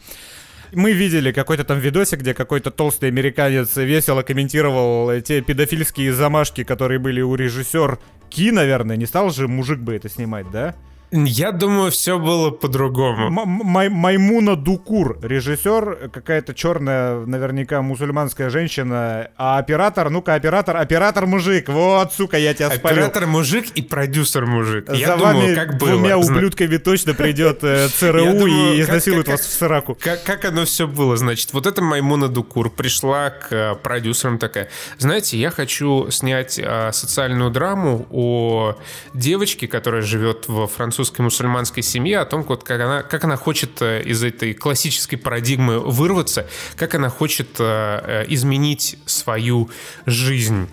Мы 0.73 0.93
видели 0.93 1.33
какой-то 1.33 1.65
там 1.65 1.79
видосик, 1.81 2.21
где 2.21 2.33
какой-то 2.33 2.71
толстый 2.71 3.07
американец 3.09 3.77
весело 3.77 4.23
комментировал 4.23 5.21
те 5.21 5.41
педофильские 5.41 6.13
замашки, 6.13 6.65
которые 6.65 6.99
были 6.99 7.21
у 7.21 7.35
режиссер 7.35 7.99
Ки, 8.29 8.51
наверное. 8.53 8.97
Не 8.97 9.07
стал 9.07 9.31
же 9.31 9.49
мужик 9.49 9.81
бы 9.81 9.95
это 9.97 10.09
снимать, 10.09 10.51
да? 10.51 10.77
Я 11.13 11.51
думаю, 11.51 11.91
все 11.91 12.19
было 12.19 12.51
по-другому. 12.51 13.27
М- 13.27 13.61
Май- 13.65 13.89
Маймуна 13.89 14.55
Дукур, 14.55 15.19
режиссер, 15.23 16.11
какая-то 16.13 16.55
черная, 16.55 17.27
наверняка 17.27 17.83
мусульманская 17.83 18.49
женщина, 18.49 19.31
а 19.37 19.59
оператор, 19.59 20.09
ну-ка, 20.11 20.35
оператор, 20.35 20.77
оператор 20.77 21.27
мужик, 21.27 21.69
вот, 21.69 22.13
сука, 22.13 22.39
я 22.39 22.55
тебя 22.55 22.71
спалю. 22.71 22.95
Оператор 22.95 23.27
мужик 23.27 23.67
и 23.75 23.83
продюсер 23.83 24.47
мужик. 24.47 24.87
За 24.89 24.95
Я 24.95 25.17
вами 25.17 25.41
думаю, 25.41 25.57
как 25.57 25.79
было. 25.79 25.91
двумя 25.91 26.17
ублюдками 26.17 26.77
точно 26.77 27.15
придет 27.15 27.65
э, 27.65 27.89
ЦРУ 27.93 28.47
и 28.47 28.81
изнасилует 28.81 29.27
вас 29.27 29.41
в 29.41 29.53
сраку. 29.53 29.99
Как, 30.01 30.45
оно 30.45 30.65
все 30.65 30.87
было? 30.87 31.17
Значит, 31.17 31.53
вот 31.53 31.67
эта 31.67 31.83
Маймуна 31.83 32.29
Дукур 32.29 32.71
пришла 32.71 33.31
к 33.31 33.49
э, 33.53 33.75
продюсерам 33.75 34.39
такая, 34.39 34.69
знаете, 34.99 35.37
я 35.39 35.51
хочу 35.51 36.09
снять 36.11 36.57
э, 36.63 36.93
социальную 36.93 37.51
драму 37.51 38.07
о 38.13 38.77
девочке, 39.13 39.67
которая 39.67 40.03
живет 40.03 40.47
во 40.47 40.69
французской 41.01 41.23
мусульманской 41.23 41.83
семье, 41.83 42.19
о 42.19 42.27
том, 42.27 42.43
вот, 42.43 42.63
как, 42.63 42.79
она, 42.79 43.03
как 43.03 43.25
она 43.25 43.37
хочет 43.37 43.81
э, 43.81 44.03
из 44.03 44.23
этой 44.23 44.53
классической 44.53 45.17
парадигмы 45.17 45.79
вырваться, 45.79 46.47
как 46.77 46.95
она 46.95 47.09
хочет 47.09 47.49
э, 47.59 48.25
э, 48.25 48.25
изменить 48.29 48.99
свою 49.07 49.71
жизнь. 50.05 50.69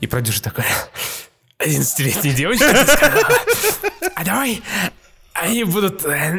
И 0.00 0.08
продюсер 0.08 0.40
такой, 0.40 0.64
11-летняя 1.60 2.34
девочка, 2.34 2.66
а 4.16 4.24
давай 4.24 4.62
они 5.40 5.64
будут 5.64 6.04
э, 6.04 6.32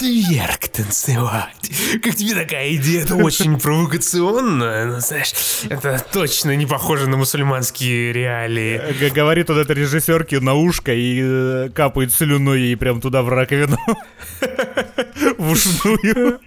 вверх 0.00 0.58
танцевать. 0.68 1.70
Как 2.02 2.14
тебе 2.14 2.34
такая 2.34 2.74
идея? 2.76 3.04
Это 3.04 3.16
очень 3.16 3.58
провокационно. 3.58 4.86
Ну, 4.86 5.00
знаешь, 5.00 5.32
это 5.68 6.04
точно 6.12 6.56
не 6.56 6.66
похоже 6.66 7.08
на 7.08 7.16
мусульманские 7.16 8.12
реалии. 8.12 8.80
Э, 8.82 9.10
Говорит 9.10 9.50
он 9.50 9.58
это 9.58 9.72
режиссерке 9.72 10.40
на 10.40 10.54
ушко 10.54 10.92
и 10.92 11.20
э, 11.22 11.68
капает 11.74 12.12
слюной 12.12 12.60
ей 12.60 12.76
прям 12.76 13.00
туда 13.00 13.22
в 13.22 13.28
раковину. 13.28 13.78
В 15.38 15.50
ушную. 15.52 16.40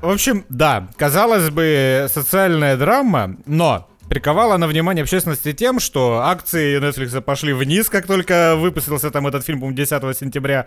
В 0.00 0.08
общем, 0.10 0.44
да, 0.48 0.88
казалось 0.96 1.50
бы, 1.50 2.08
социальная 2.12 2.76
драма, 2.76 3.36
но 3.46 3.88
приковала 4.12 4.58
на 4.58 4.66
внимание 4.66 5.04
общественности 5.04 5.54
тем, 5.54 5.80
что 5.80 6.20
акции 6.20 6.78
Netflix 6.78 7.18
пошли 7.22 7.54
вниз, 7.54 7.88
как 7.88 8.06
только 8.06 8.56
выпустился 8.56 9.10
там 9.10 9.26
этот 9.26 9.42
фильм, 9.42 9.60
по-моему, 9.60 9.74
10 9.74 10.18
сентября. 10.18 10.66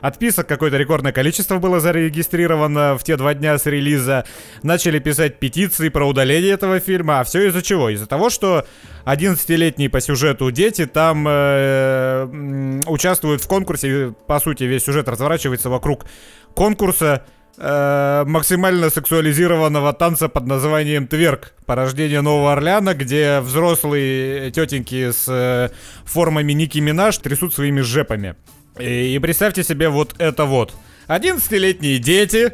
Отписок 0.00 0.46
какое-то 0.46 0.78
рекордное 0.78 1.12
количество 1.12 1.58
было 1.58 1.78
зарегистрировано 1.78 2.96
в 2.96 3.04
те 3.04 3.18
два 3.18 3.34
дня 3.34 3.58
с 3.58 3.66
релиза. 3.66 4.24
Начали 4.62 4.98
писать 4.98 5.38
петиции 5.38 5.90
про 5.90 6.08
удаление 6.08 6.52
этого 6.54 6.80
фильма. 6.80 7.20
А 7.20 7.24
все 7.24 7.48
из-за 7.48 7.60
чего? 7.60 7.90
Из-за 7.90 8.06
того, 8.06 8.30
что 8.30 8.64
11-летние 9.04 9.90
по 9.90 10.00
сюжету 10.00 10.50
дети 10.50 10.86
там 10.86 11.26
э, 11.28 12.80
участвуют 12.86 13.42
в 13.42 13.46
конкурсе. 13.46 14.14
По 14.26 14.40
сути, 14.40 14.64
весь 14.64 14.84
сюжет 14.84 15.06
разворачивается 15.06 15.68
вокруг 15.68 16.06
конкурса 16.54 17.26
э, 17.58 18.24
максимально 18.26 18.90
сексуализированного 18.90 19.92
танца 19.92 20.28
под 20.28 20.46
названием 20.46 21.06
Тверк. 21.06 21.54
Порождение 21.66 22.20
Нового 22.20 22.52
Орлеана, 22.52 22.94
где 22.94 23.40
взрослые 23.40 24.50
тетеньки 24.50 25.10
с 25.10 25.26
э, 25.28 25.70
формами 26.04 26.52
Ники 26.52 26.78
Минаж 26.78 27.18
трясут 27.18 27.54
своими 27.54 27.80
жепами. 27.80 28.36
И, 28.78 29.14
и 29.14 29.18
представьте 29.18 29.62
себе 29.64 29.88
вот 29.88 30.14
это 30.18 30.44
вот. 30.44 30.74
11-летние 31.08 31.98
дети, 31.98 32.52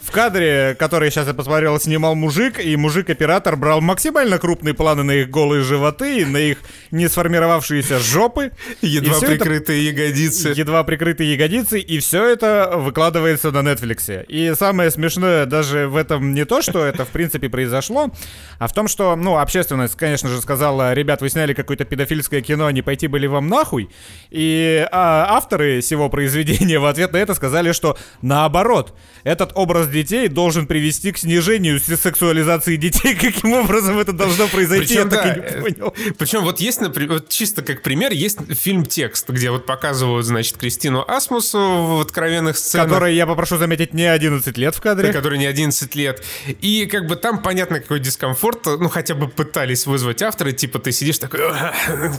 в 0.00 0.10
кадре, 0.10 0.76
который 0.78 1.10
сейчас 1.10 1.26
я 1.26 1.34
посмотрел, 1.34 1.78
снимал 1.78 2.14
мужик, 2.14 2.58
и 2.58 2.76
мужик-оператор 2.76 3.56
брал 3.56 3.80
максимально 3.80 4.38
крупные 4.38 4.74
планы 4.74 5.02
на 5.02 5.12
их 5.12 5.30
голые 5.30 5.62
животы, 5.62 6.26
на 6.26 6.38
их 6.38 6.58
не 6.90 7.08
сформировавшиеся 7.08 7.98
жопы. 7.98 8.52
Едва 8.80 9.20
прикрытые 9.20 9.90
это, 9.90 10.02
ягодицы. 10.02 10.48
Едва 10.56 10.84
прикрытые 10.84 11.32
ягодицы, 11.32 11.80
и 11.80 11.98
все 12.00 12.26
это 12.26 12.72
выкладывается 12.76 13.50
на 13.50 13.58
Netflix. 13.58 14.24
И 14.26 14.54
самое 14.54 14.90
смешное 14.90 15.46
даже 15.46 15.88
в 15.88 15.96
этом 15.96 16.34
не 16.34 16.44
то, 16.44 16.62
что 16.62 16.84
это 16.84 17.04
в 17.04 17.08
принципе 17.08 17.48
произошло, 17.48 18.10
а 18.58 18.66
в 18.66 18.72
том, 18.72 18.88
что, 18.88 19.16
ну, 19.16 19.38
общественность, 19.38 19.96
конечно 19.96 20.28
же, 20.28 20.40
сказала, 20.40 20.92
ребят, 20.92 21.20
вы 21.20 21.28
сняли 21.28 21.54
какое-то 21.54 21.84
педофильское 21.84 22.40
кино, 22.42 22.70
не 22.70 22.82
пойти 22.82 23.06
были 23.06 23.26
вам 23.26 23.48
нахуй. 23.48 23.90
И 24.30 24.86
а, 24.90 25.26
авторы 25.30 25.80
всего 25.80 26.08
произведения 26.08 26.78
в 26.78 26.86
ответ 26.86 27.12
на 27.12 27.18
это 27.18 27.34
сказали, 27.34 27.71
что 27.72 27.96
наоборот, 28.20 28.94
этот 29.24 29.52
образ 29.54 29.88
детей 29.88 30.28
должен 30.28 30.66
привести 30.66 31.12
к 31.12 31.18
снижению 31.18 31.80
сексуализации 31.80 32.76
детей. 32.76 33.14
Каким 33.20 33.52
образом 33.52 33.98
это 33.98 34.12
должно 34.12 34.48
произойти, 34.48 34.94
Причем, 34.94 35.02
я 35.02 35.04
да, 35.04 35.16
так 35.16 35.36
и 35.36 35.40
не 35.40 35.46
э, 35.46 35.60
понял. 35.60 35.94
Причем 36.18 36.42
вот 36.42 36.60
есть, 36.60 36.80
например, 36.80 37.14
вот 37.14 37.28
чисто 37.28 37.62
как 37.62 37.82
пример, 37.82 38.12
есть 38.12 38.38
фильм 38.58 38.84
«Текст», 38.84 39.28
где 39.28 39.50
вот 39.50 39.66
показывают, 39.66 40.26
значит, 40.26 40.56
Кристину 40.56 41.04
Асмусу 41.06 41.58
в 41.58 42.00
откровенных 42.00 42.56
сценах. 42.56 42.88
Которой, 42.88 43.14
я 43.14 43.26
попрошу 43.26 43.56
заметить, 43.58 43.94
не 43.94 44.04
11 44.04 44.56
лет 44.58 44.74
в 44.74 44.80
кадре. 44.80 45.12
Который 45.12 45.38
не 45.38 45.46
11 45.46 45.94
лет. 45.94 46.24
И 46.60 46.86
как 46.86 47.06
бы 47.06 47.16
там 47.16 47.42
понятно 47.42 47.80
какой 47.80 48.00
дискомфорт, 48.00 48.66
ну 48.66 48.88
хотя 48.88 49.14
бы 49.14 49.28
пытались 49.28 49.86
вызвать 49.86 50.22
авторы, 50.22 50.52
типа 50.52 50.78
ты 50.78 50.92
сидишь 50.92 51.18
такой, 51.18 51.40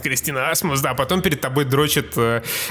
Кристина 0.02 0.50
Асмус, 0.50 0.80
да, 0.80 0.90
а 0.90 0.94
потом 0.94 1.22
перед 1.22 1.40
тобой 1.40 1.64
дрочит 1.64 2.12
э, 2.16 2.42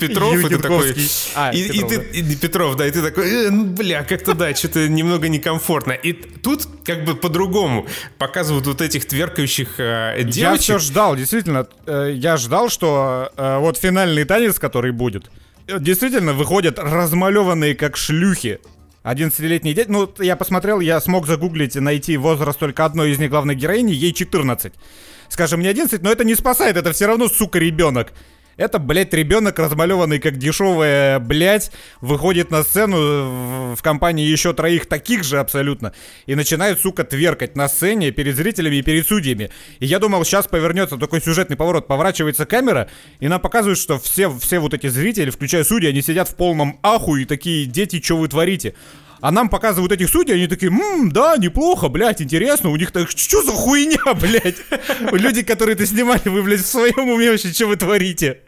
Петров, 0.00 0.36
и 0.36 0.48
ты 0.48 0.58
такой... 0.58 0.94
А, 1.34 1.50
и, 1.52 1.68
Петров, 1.68 1.92
и, 1.92 1.96
ты, 1.96 1.99
и 2.00 2.36
Петров, 2.36 2.76
да, 2.76 2.86
и 2.86 2.90
ты 2.90 3.02
такой, 3.02 3.28
э, 3.30 3.50
ну, 3.50 3.64
бля, 3.64 4.02
как-то 4.04 4.34
да, 4.34 4.54
что-то 4.54 4.88
немного 4.88 5.28
некомфортно. 5.28 5.92
И 5.92 6.12
тут 6.12 6.66
как 6.84 7.04
бы 7.04 7.14
по-другому 7.14 7.86
показывают 8.18 8.66
вот 8.66 8.80
этих 8.80 9.06
тверкающих 9.06 9.78
э, 9.78 10.22
девочек. 10.24 10.38
Я 10.38 10.56
все 10.56 10.78
ждал, 10.78 11.16
действительно, 11.16 11.66
э, 11.86 12.12
я 12.14 12.36
ждал, 12.36 12.68
что 12.68 13.30
э, 13.36 13.58
вот 13.58 13.78
финальный 13.78 14.24
танец, 14.24 14.58
который 14.58 14.92
будет, 14.92 15.30
э, 15.66 15.78
действительно 15.80 16.32
выходят 16.32 16.78
размалеванные 16.78 17.74
как 17.74 17.96
шлюхи 17.96 18.60
11-летние 19.04 19.74
дети. 19.74 19.88
Ну, 19.88 20.12
я 20.18 20.36
посмотрел, 20.36 20.80
я 20.80 21.00
смог 21.00 21.26
загуглить 21.26 21.76
и 21.76 21.80
найти 21.80 22.16
возраст 22.16 22.58
только 22.58 22.84
одной 22.84 23.12
из 23.12 23.18
них 23.18 23.30
главной 23.30 23.54
героини, 23.54 23.92
ей 23.92 24.12
14. 24.12 24.72
Скажем, 25.28 25.60
не 25.60 25.68
11, 25.68 26.02
но 26.02 26.10
это 26.10 26.24
не 26.24 26.34
спасает, 26.34 26.76
это 26.76 26.92
все 26.92 27.06
равно, 27.06 27.28
сука, 27.28 27.58
ребенок. 27.58 28.12
Это, 28.60 28.78
блядь, 28.78 29.14
ребенок, 29.14 29.58
размалеванный 29.58 30.18
как 30.18 30.36
дешевая, 30.36 31.18
блядь, 31.18 31.72
выходит 32.02 32.50
на 32.50 32.62
сцену 32.62 33.74
в 33.74 33.80
компании 33.80 34.26
еще 34.26 34.52
троих 34.52 34.84
таких 34.84 35.24
же 35.24 35.38
абсолютно 35.38 35.94
и 36.26 36.34
начинает, 36.34 36.78
сука, 36.78 37.04
тверкать 37.04 37.56
на 37.56 37.70
сцене 37.70 38.10
перед 38.10 38.36
зрителями 38.36 38.76
и 38.76 38.82
перед 38.82 39.08
судьями. 39.08 39.48
И 39.78 39.86
я 39.86 39.98
думал, 39.98 40.26
сейчас 40.26 40.46
повернется 40.46 40.98
такой 40.98 41.22
сюжетный 41.22 41.56
поворот, 41.56 41.86
поворачивается 41.86 42.44
камера, 42.44 42.90
и 43.18 43.28
нам 43.28 43.40
показывают, 43.40 43.78
что 43.78 43.98
все, 43.98 44.28
все 44.38 44.58
вот 44.58 44.74
эти 44.74 44.88
зрители, 44.88 45.30
включая 45.30 45.64
судьи, 45.64 45.88
они 45.88 46.02
сидят 46.02 46.28
в 46.28 46.34
полном 46.34 46.80
аху 46.82 47.16
и 47.16 47.24
такие, 47.24 47.64
дети, 47.64 47.98
что 48.02 48.18
вы 48.18 48.28
творите? 48.28 48.74
А 49.22 49.30
нам 49.30 49.48
показывают 49.48 49.90
этих 49.92 50.10
судей, 50.10 50.34
они 50.34 50.48
такие, 50.48 50.70
ммм, 50.70 51.12
да, 51.12 51.38
неплохо, 51.38 51.88
блядь, 51.88 52.20
интересно, 52.20 52.68
у 52.68 52.76
них 52.76 52.90
так, 52.90 53.08
что 53.08 53.42
за 53.42 53.52
хуйня, 53.52 54.12
блядь? 54.20 54.58
Люди, 55.12 55.40
которые 55.44 55.76
это 55.76 55.86
снимали, 55.86 56.28
вы, 56.28 56.42
блядь, 56.42 56.60
в 56.60 56.66
своем 56.66 57.08
уме 57.08 57.30
вообще, 57.30 57.48
что 57.48 57.66
вы 57.66 57.76
творите? 57.76 58.40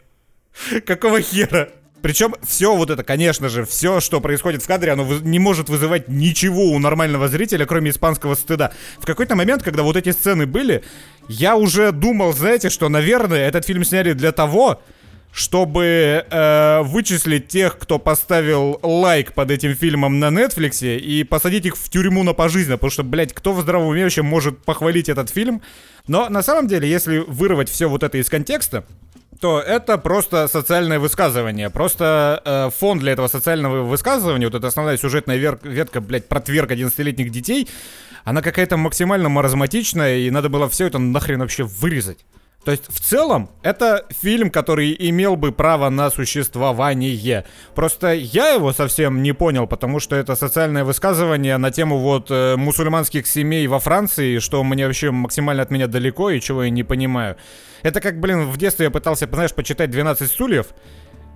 Какого 0.85 1.21
хера? 1.21 1.69
Причем 2.01 2.35
все 2.43 2.75
вот 2.75 2.89
это, 2.89 3.01
конечно 3.01 3.47
же, 3.47 3.63
все, 3.65 4.01
что 4.01 4.19
происходит 4.19 4.61
в 4.61 4.67
кадре, 4.67 4.91
оно 4.91 5.07
не 5.21 5.39
может 5.39 5.69
вызывать 5.69 6.09
ничего 6.09 6.65
у 6.65 6.79
нормального 6.79 7.29
зрителя, 7.29 7.65
кроме 7.65 7.91
испанского 7.91 8.35
стыда. 8.35 8.73
В 8.99 9.05
какой-то 9.05 9.35
момент, 9.35 9.63
когда 9.63 9.83
вот 9.83 9.95
эти 9.95 10.11
сцены 10.11 10.45
были, 10.45 10.83
я 11.29 11.55
уже 11.55 11.93
думал, 11.93 12.33
знаете, 12.33 12.69
что, 12.69 12.89
наверное, 12.89 13.47
этот 13.47 13.65
фильм 13.65 13.85
сняли 13.85 14.11
для 14.11 14.33
того, 14.33 14.81
чтобы 15.31 16.25
э, 16.29 16.81
вычислить 16.83 17.47
тех, 17.47 17.79
кто 17.79 17.99
поставил 17.99 18.79
лайк 18.83 19.31
под 19.33 19.49
этим 19.49 19.73
фильмом 19.73 20.19
на 20.19 20.25
Netflix 20.25 20.97
и 20.97 21.23
посадить 21.23 21.65
их 21.65 21.77
в 21.77 21.89
тюрьму 21.89 22.23
на 22.23 22.33
пожизненно, 22.33 22.75
потому 22.77 22.91
что, 22.91 23.03
блядь, 23.03 23.33
кто 23.33 23.53
в 23.53 23.61
здравом 23.61 23.87
уме 23.87 24.03
вообще 24.03 24.23
может 24.23 24.63
похвалить 24.63 25.07
этот 25.07 25.29
фильм? 25.29 25.61
Но 26.05 26.27
на 26.27 26.43
самом 26.43 26.67
деле, 26.67 26.87
если 26.87 27.19
вырвать 27.19 27.69
все 27.69 27.87
вот 27.87 28.03
это 28.03 28.17
из 28.17 28.29
контекста, 28.29 28.85
то 29.39 29.59
это 29.59 29.97
просто 29.97 30.47
социальное 30.47 30.99
высказывание. 30.99 31.69
Просто 31.69 32.41
э, 32.43 32.69
фон 32.77 32.99
для 32.99 33.13
этого 33.13 33.27
социального 33.27 33.83
высказывания, 33.83 34.45
вот 34.45 34.55
эта 34.55 34.67
основная 34.67 34.97
сюжетная 34.97 35.37
вер- 35.37 35.59
ветка, 35.63 36.01
блядь, 36.01 36.27
про 36.27 36.39
тверк 36.39 36.71
11-летних 36.71 37.31
детей, 37.31 37.67
она 38.23 38.41
какая-то 38.41 38.77
максимально 38.77 39.29
маразматичная, 39.29 40.17
и 40.17 40.29
надо 40.29 40.49
было 40.49 40.69
все 40.69 40.87
это 40.87 40.99
нахрен 40.99 41.39
вообще 41.39 41.63
вырезать. 41.63 42.19
То 42.65 42.71
есть, 42.71 42.87
в 42.87 42.99
целом, 43.01 43.49
это 43.61 44.05
фильм, 44.09 44.49
который 44.49 44.95
имел 44.97 45.35
бы 45.35 45.51
право 45.51 45.89
на 45.89 46.09
существование. 46.09 47.45
Просто 47.75 48.13
я 48.13 48.51
его 48.51 48.71
совсем 48.71 49.21
не 49.21 49.33
понял, 49.33 49.67
потому 49.67 49.99
что 49.99 50.15
это 50.15 50.35
социальное 50.35 50.85
высказывание 50.85 51.57
на 51.57 51.71
тему 51.71 51.97
вот 51.97 52.27
э, 52.29 52.55
мусульманских 52.55 53.27
семей 53.27 53.67
во 53.67 53.79
Франции, 53.79 54.39
что 54.39 54.63
мне 54.63 54.87
вообще 54.87 55.11
максимально 55.11 55.63
от 55.63 55.71
меня 55.71 55.87
далеко 55.87 56.29
и 56.29 56.39
чего 56.39 56.63
я 56.63 56.69
не 56.69 56.83
понимаю. 56.83 57.35
Это 57.81 57.99
как, 57.99 58.19
блин, 58.19 58.49
в 58.49 58.57
детстве 58.57 58.85
я 58.85 58.91
пытался, 58.91 59.27
знаешь, 59.27 59.53
почитать 59.53 59.89
«12 59.89 60.25
стульев», 60.27 60.67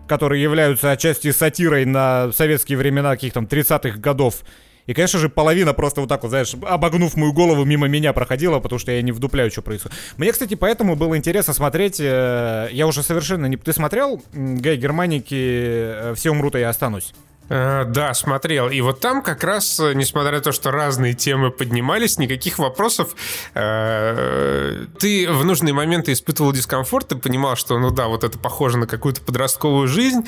которые 0.08 0.42
являются 0.42 0.92
отчасти 0.92 1.32
сатирой 1.32 1.84
на 1.84 2.32
советские 2.32 2.78
времена 2.78 3.12
каких-то 3.12 3.42
там 3.42 3.46
30-х 3.46 4.00
годов. 4.00 4.44
И, 4.88 4.94
конечно 4.94 5.20
же, 5.20 5.30
половина 5.30 5.74
просто 5.74 6.02
вот 6.02 6.08
так 6.08 6.24
вот, 6.24 6.30
знаешь, 6.30 6.56
обогнув 6.62 7.16
мою 7.16 7.34
голову, 7.34 7.66
мимо 7.66 7.88
меня 7.88 8.14
проходила, 8.14 8.60
потому 8.60 8.80
что 8.80 8.92
я 8.92 9.02
не 9.02 9.12
вдупляю, 9.12 9.52
что 9.52 9.62
происходит. 9.62 9.98
Мне, 10.18 10.32
кстати, 10.32 10.56
поэтому 10.56 10.96
было 10.96 11.18
интересно 11.18 11.54
смотреть. 11.54 12.00
Э, 12.00 12.70
я 12.72 12.88
уже 12.88 13.04
совершенно 13.04 13.46
не... 13.48 13.58
Ты 13.58 13.74
смотрел 13.74 14.22
Гай 14.34 14.78
Германики 14.78 15.36
э, 15.36 16.14
«Все 16.16 16.32
умрут, 16.32 16.56
а 16.56 16.60
я 16.60 16.70
останусь»? 16.70 17.14
Э, 17.50 17.86
да, 17.86 18.14
смотрел. 18.14 18.70
И 18.70 18.82
вот 18.82 19.00
там 19.00 19.22
как 19.22 19.44
раз, 19.44 19.80
э, 19.80 19.94
несмотря 19.94 20.34
на 20.34 20.42
то, 20.42 20.52
что 20.52 20.72
разные 20.72 21.14
темы 21.14 21.52
поднимались, 21.52 22.18
никаких 22.18 22.60
вопросов. 22.60 23.16
Э, 23.54 24.86
ты 25.00 25.32
в 25.32 25.46
нужные 25.46 25.74
моменты 25.74 26.12
испытывал 26.12 26.52
дискомфорт, 26.52 27.10
ты 27.10 27.16
понимал, 27.16 27.56
что, 27.56 27.80
ну 27.80 27.92
да, 27.92 28.08
вот 28.08 28.24
это 28.24 28.38
похоже 28.38 28.78
на 28.78 28.88
какую-то 28.88 29.22
подростковую 29.22 29.88
жизнь, 29.88 30.28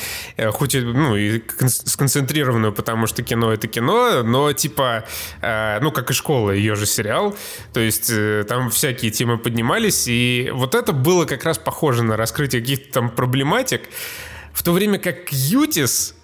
хоть 0.52 0.76
и, 0.76 0.82
ну, 0.82 1.16
и 1.16 1.42
сконцентрированную, 1.68 2.74
потому 2.74 3.08
что 3.08 3.24
кино— 3.24 3.52
это 3.54 3.68
кино, 3.68 4.24
но 4.24 4.52
типа, 4.54 5.06
ну, 5.42 5.92
как 5.92 6.12
и 6.12 6.14
школа, 6.14 6.52
ее 6.52 6.76
же 6.76 6.86
сериал. 6.86 7.36
То 7.74 7.80
есть 7.80 8.12
там 8.48 8.70
всякие 8.70 9.12
темы 9.12 9.38
поднимались, 9.38 10.08
и 10.08 10.52
вот 10.54 10.76
это 10.76 10.94
было 10.94 11.26
как 11.26 11.44
раз 11.44 11.58
похоже 11.58 12.04
на 12.04 12.18
раскрытие 12.18 12.62
каких-то 12.62 12.92
там 12.94 13.10
проблематик. 13.10 13.82
В 14.54 14.64
то 14.64 14.72
время 14.72 15.00
как 15.00 15.32
Ютис 15.32 16.16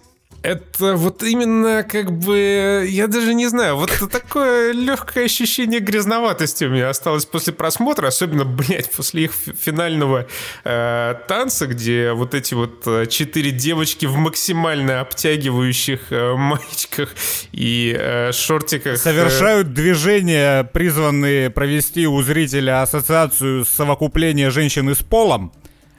это 0.46 0.96
вот 0.96 1.24
именно 1.24 1.84
как 1.84 2.12
бы, 2.12 2.86
я 2.88 3.08
даже 3.08 3.34
не 3.34 3.48
знаю, 3.48 3.78
вот 3.78 3.92
такое 4.12 4.72
легкое 4.72 5.26
ощущение 5.26 5.80
грязноватости 5.80 6.66
у 6.66 6.70
меня 6.70 6.90
осталось 6.90 7.26
после 7.26 7.54
просмотра, 7.54 8.08
особенно, 8.08 8.46
блядь, 8.46 8.92
после 8.92 9.26
их 9.26 9.32
финального 9.34 10.28
э, 10.64 11.16
танца, 11.28 11.68
где 11.68 12.12
вот 12.14 12.34
эти 12.34 12.54
вот 12.54 12.84
э, 12.86 13.08
четыре 13.08 13.52
девочки 13.52 14.06
в 14.06 14.16
максимально 14.18 15.02
обтягивающих 15.02 16.12
э, 16.12 16.36
маечках 16.36 17.10
и 17.52 17.96
э, 17.98 18.32
шортиках. 18.32 18.94
Э, 18.94 18.98
Совершают 18.98 19.74
движения, 19.74 20.64
призванные 20.64 21.50
провести 21.50 22.08
у 22.08 22.22
зрителя 22.22 22.84
ассоциацию 22.84 23.66
совокупления 23.66 24.50
женщины 24.52 24.94
с 24.96 25.02
полом. 25.02 25.52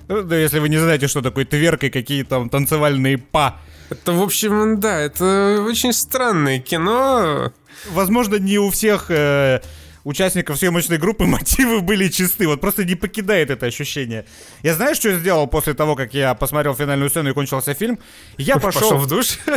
Ну, 0.09 0.23
да, 0.23 0.37
если 0.37 0.61
вы 0.61 0.69
не 0.69 0.79
знаете, 0.79 1.09
что 1.09 1.21
такое 1.21 1.45
тверк 1.45 1.83
и 1.85 1.91
какие 1.91 2.23
там 2.23 2.49
танцевальные 2.49 3.19
па. 3.19 3.61
Это, 3.91 4.13
в 4.13 4.23
общем, 4.23 4.81
да, 4.81 5.01
это 5.01 5.65
очень 5.67 5.93
странное 5.93 6.59
кино. 6.59 7.53
Возможно, 7.91 8.37
не 8.37 8.59
у 8.59 8.71
всех 8.71 9.11
э, 9.11 9.61
участников 10.05 10.59
съемочной 10.59 10.99
группы 10.99 11.25
мотивы 11.27 11.81
были 11.81 12.09
чисты. 12.09 12.49
Вот 12.49 12.61
просто 12.61 12.85
не 12.85 12.95
покидает 12.95 13.51
это 13.51 13.67
ощущение. 13.67 14.25
Я 14.63 14.75
знаю, 14.75 14.95
что 14.95 15.11
я 15.11 15.19
сделал 15.19 15.47
после 15.47 15.75
того, 15.75 15.95
как 15.95 16.15
я 16.15 16.35
посмотрел 16.35 16.75
финальную 16.75 17.11
сцену 17.11 17.31
и 17.31 17.33
кончился 17.33 17.75
фильм? 17.75 17.99
Я 18.39 18.59
пошел... 18.59 18.83
Пошел 18.83 18.99
в 18.99 19.07
душ? 19.07 19.39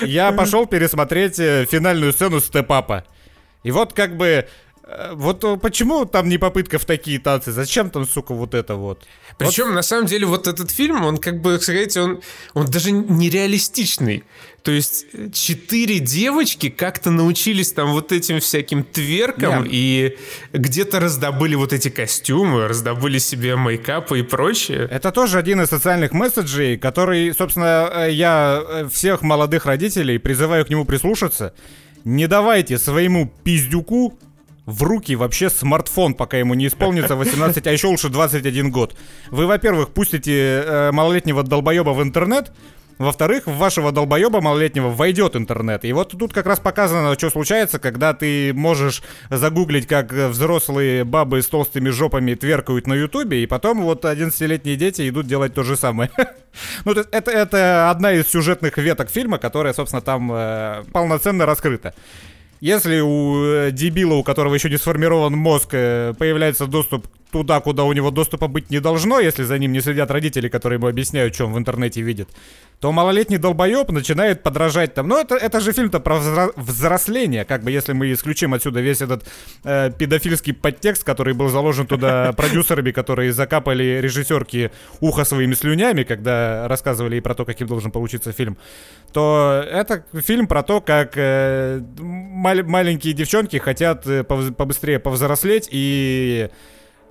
Я 0.00 0.32
пошел 0.32 0.64
пересмотреть 0.64 1.38
э, 1.38 1.66
финальную 1.70 2.14
сцену 2.14 2.40
степапа. 2.40 3.04
И 3.64 3.70
вот 3.70 3.92
как 3.92 4.16
бы 4.16 4.46
Э, 4.88 5.12
вот 5.14 5.44
почему 5.60 6.06
там 6.06 6.28
не 6.28 6.38
попытка 6.38 6.78
в 6.78 6.84
такие 6.84 7.18
танцы? 7.18 7.52
Зачем 7.52 7.90
там, 7.90 8.06
сука, 8.06 8.34
вот 8.34 8.54
это 8.54 8.74
вот? 8.76 9.06
Причем, 9.38 9.66
вот. 9.66 9.74
на 9.74 9.82
самом 9.82 10.06
деле, 10.06 10.26
вот 10.26 10.48
этот 10.48 10.70
фильм, 10.70 11.04
он 11.04 11.18
как 11.18 11.40
бы, 11.40 11.58
сказать, 11.60 11.96
он, 11.96 12.20
он 12.54 12.66
даже 12.66 12.90
нереалистичный. 12.90 14.24
То 14.62 14.72
есть 14.72 15.06
четыре 15.32 16.00
девочки 16.00 16.68
как-то 16.68 17.10
научились 17.10 17.72
там 17.72 17.92
вот 17.92 18.12
этим 18.12 18.40
всяким 18.40 18.82
тверкам 18.82 19.62
yeah. 19.62 19.68
и 19.70 20.18
где-то 20.52 21.00
раздобыли 21.00 21.54
вот 21.54 21.72
эти 21.72 21.88
костюмы, 21.88 22.66
раздобыли 22.66 23.18
себе 23.18 23.56
мейкапы 23.56 24.18
и 24.18 24.22
прочее. 24.22 24.88
Это 24.90 25.12
тоже 25.12 25.38
один 25.38 25.62
из 25.62 25.68
социальных 25.68 26.12
месседжей, 26.12 26.76
который, 26.76 27.32
собственно, 27.32 27.90
э, 27.94 28.12
я 28.12 28.62
э, 28.62 28.88
всех 28.92 29.22
молодых 29.22 29.64
родителей 29.64 30.18
призываю 30.18 30.66
к 30.66 30.68
нему 30.68 30.84
прислушаться. 30.84 31.54
Не 32.04 32.26
давайте 32.26 32.78
своему 32.78 33.32
пиздюку 33.44 34.18
в 34.68 34.82
руки 34.82 35.16
вообще 35.16 35.48
смартфон, 35.48 36.12
пока 36.12 36.36
ему 36.36 36.52
не 36.52 36.66
исполнится 36.66 37.16
18, 37.16 37.66
а 37.66 37.72
еще 37.72 37.86
лучше 37.86 38.10
21 38.10 38.70
год. 38.70 38.94
Вы, 39.30 39.46
во-первых, 39.46 39.88
пустите 39.88 40.62
э, 40.62 40.92
малолетнего 40.92 41.42
долбоеба 41.42 41.90
в 41.90 42.02
интернет, 42.02 42.52
во-вторых, 42.98 43.46
в 43.46 43.56
вашего 43.56 43.92
долбоеба 43.92 44.42
малолетнего 44.42 44.90
войдет 44.90 45.36
интернет. 45.36 45.86
И 45.86 45.92
вот 45.94 46.10
тут 46.10 46.34
как 46.34 46.44
раз 46.44 46.58
показано, 46.58 47.14
что 47.14 47.30
случается, 47.30 47.78
когда 47.78 48.12
ты 48.12 48.52
можешь 48.52 49.02
загуглить, 49.30 49.86
как 49.86 50.12
взрослые 50.12 51.04
бабы 51.04 51.40
с 51.40 51.46
толстыми 51.46 51.88
жопами 51.88 52.34
тверкают 52.34 52.86
на 52.86 52.92
ютубе, 52.92 53.42
и 53.42 53.46
потом 53.46 53.80
вот 53.80 54.04
11-летние 54.04 54.76
дети 54.76 55.08
идут 55.08 55.26
делать 55.26 55.54
то 55.54 55.62
же 55.62 55.78
самое. 55.78 56.10
ну, 56.84 56.92
это, 56.92 57.30
это 57.30 57.90
одна 57.90 58.12
из 58.12 58.28
сюжетных 58.28 58.76
веток 58.76 59.08
фильма, 59.08 59.38
которая, 59.38 59.72
собственно, 59.72 60.02
там 60.02 60.30
э, 60.30 60.84
полноценно 60.92 61.46
раскрыта. 61.46 61.94
Если 62.60 63.00
у 63.00 63.44
э, 63.44 63.70
дебила, 63.70 64.14
у 64.14 64.24
которого 64.24 64.54
еще 64.54 64.68
не 64.68 64.78
сформирован 64.78 65.32
мозг, 65.34 65.70
э, 65.72 66.14
появляется 66.18 66.66
доступ 66.66 67.06
туда, 67.30 67.60
куда 67.60 67.84
у 67.84 67.92
него 67.92 68.10
доступа 68.10 68.48
быть 68.48 68.70
не 68.70 68.80
должно, 68.80 69.20
если 69.20 69.44
за 69.44 69.58
ним 69.58 69.72
не 69.72 69.80
следят 69.80 70.10
родители, 70.10 70.48
которые 70.48 70.78
ему 70.78 70.88
объясняют, 70.88 71.34
что 71.34 71.46
он 71.46 71.52
в 71.52 71.58
интернете 71.58 72.00
видит, 72.00 72.28
то 72.80 72.92
малолетний 72.92 73.38
долбоеб 73.38 73.90
начинает 73.90 74.42
подражать 74.42 74.94
там. 74.94 75.08
Ну, 75.08 75.18
это, 75.18 75.34
это 75.34 75.60
же 75.60 75.72
фильм-то 75.72 76.00
про 76.00 76.18
взросление, 76.56 77.44
как 77.44 77.62
бы, 77.62 77.70
если 77.70 77.92
мы 77.92 78.12
исключим 78.12 78.54
отсюда 78.54 78.80
весь 78.80 79.00
этот 79.00 79.24
э, 79.64 79.90
педофильский 79.98 80.54
подтекст, 80.54 81.04
который 81.04 81.34
был 81.34 81.48
заложен 81.48 81.86
туда 81.86 82.32
продюсерами, 82.36 82.92
которые 82.92 83.32
закапали 83.32 84.00
режиссерки 84.00 84.70
ухо 85.00 85.24
своими 85.24 85.54
слюнями, 85.54 86.04
когда 86.04 86.68
рассказывали 86.68 87.16
и 87.16 87.20
про 87.20 87.34
то, 87.34 87.44
каким 87.44 87.66
должен 87.66 87.90
получиться 87.90 88.32
фильм, 88.32 88.56
то 89.12 89.64
это 89.68 90.04
фильм 90.14 90.46
про 90.46 90.62
то, 90.62 90.80
как 90.80 91.12
э, 91.16 91.80
мал- 91.98 92.64
маленькие 92.64 93.12
девчонки 93.12 93.56
хотят 93.56 94.06
э, 94.06 94.22
побыстрее 94.22 94.98
повзрослеть 94.98 95.68
и 95.70 96.48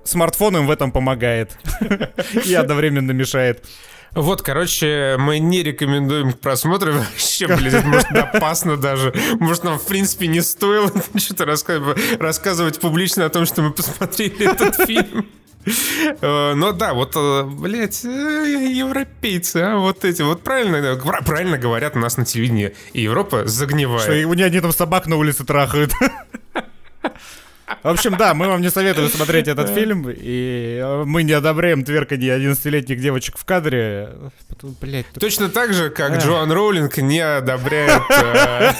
смартфон 0.08 0.56
им 0.58 0.66
в 0.66 0.70
этом 0.70 0.92
помогает. 0.92 1.58
И 2.44 2.54
одновременно 2.54 3.12
мешает. 3.12 3.64
Вот, 4.12 4.42
короче, 4.42 5.16
мы 5.18 5.38
не 5.38 5.62
рекомендуем 5.62 6.32
к 6.32 6.38
просмотру. 6.38 6.92
Вообще, 6.92 7.46
блин, 7.46 7.74
это 7.74 7.86
может 7.86 8.10
опасно 8.10 8.76
даже. 8.76 9.12
Может, 9.38 9.64
нам, 9.64 9.78
в 9.78 9.86
принципе, 9.86 10.26
не 10.26 10.40
стоило 10.40 10.90
что-то 11.16 11.44
рассказывать, 11.44 11.98
рассказывать 12.18 12.80
публично 12.80 13.26
о 13.26 13.28
том, 13.28 13.46
что 13.46 13.62
мы 13.62 13.70
посмотрели 13.70 14.50
этот 14.50 14.86
фильм. 14.86 15.28
Э, 16.20 16.54
но 16.54 16.72
да, 16.72 16.94
вот, 16.94 17.12
э, 17.14 17.42
блядь, 17.44 18.04
э, 18.04 18.72
европейцы, 18.72 19.58
а, 19.58 19.76
вот 19.76 20.04
эти, 20.04 20.22
вот 20.22 20.42
правильно, 20.42 20.96
правильно 21.24 21.58
говорят 21.58 21.96
у 21.96 21.98
нас 21.98 22.16
на 22.16 22.24
телевидении. 22.24 22.74
И 22.92 23.02
Европа 23.02 23.46
загнивает. 23.46 24.02
Что, 24.02 24.12
у 24.26 24.32
меня 24.32 24.46
они 24.46 24.60
там 24.60 24.72
собак 24.72 25.06
на 25.06 25.16
улице 25.16 25.44
трахают. 25.44 25.92
В 27.82 27.88
общем, 27.88 28.16
да, 28.16 28.34
мы 28.34 28.48
вам 28.48 28.60
не 28.60 28.70
советуем 28.70 29.08
смотреть 29.08 29.48
этот 29.48 29.70
фильм, 29.70 30.08
и 30.08 30.80
э, 30.82 31.04
мы 31.04 31.22
не 31.22 31.32
одобряем 31.32 31.84
тверканье 31.84 32.36
11-летних 32.38 33.00
девочек 33.00 33.36
в 33.38 33.44
кадре. 33.44 34.10
Блять, 34.80 35.06
Точно 35.18 35.48
так 35.48 35.72
же, 35.72 35.90
как 35.90 36.12
а. 36.12 36.18
Джоан 36.18 36.50
Роулинг 36.50 36.96
не 36.98 37.20
одобряет 37.20 38.02
э, 38.10 38.72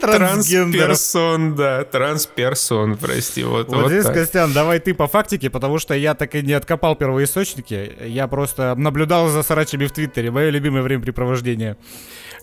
трансперсон, 0.00 1.54
да, 1.54 1.84
трансперсон, 1.84 2.96
прости. 2.96 3.44
Вот, 3.44 3.68
вот, 3.68 3.82
вот 3.82 3.90
здесь, 3.90 4.04
так. 4.04 4.14
Костян, 4.14 4.52
давай 4.52 4.80
ты 4.80 4.94
по 4.94 5.06
фактике, 5.06 5.50
потому 5.50 5.78
что 5.78 5.94
я 5.94 6.14
так 6.14 6.34
и 6.34 6.42
не 6.42 6.54
откопал 6.54 6.96
первоисточники, 6.96 7.92
я 8.06 8.26
просто 8.26 8.74
наблюдал 8.76 9.28
за 9.28 9.42
сарачами 9.42 9.86
в 9.86 9.92
Твиттере, 9.92 10.30
мое 10.30 10.50
любимое 10.50 10.82
времяпрепровождение. 10.82 11.76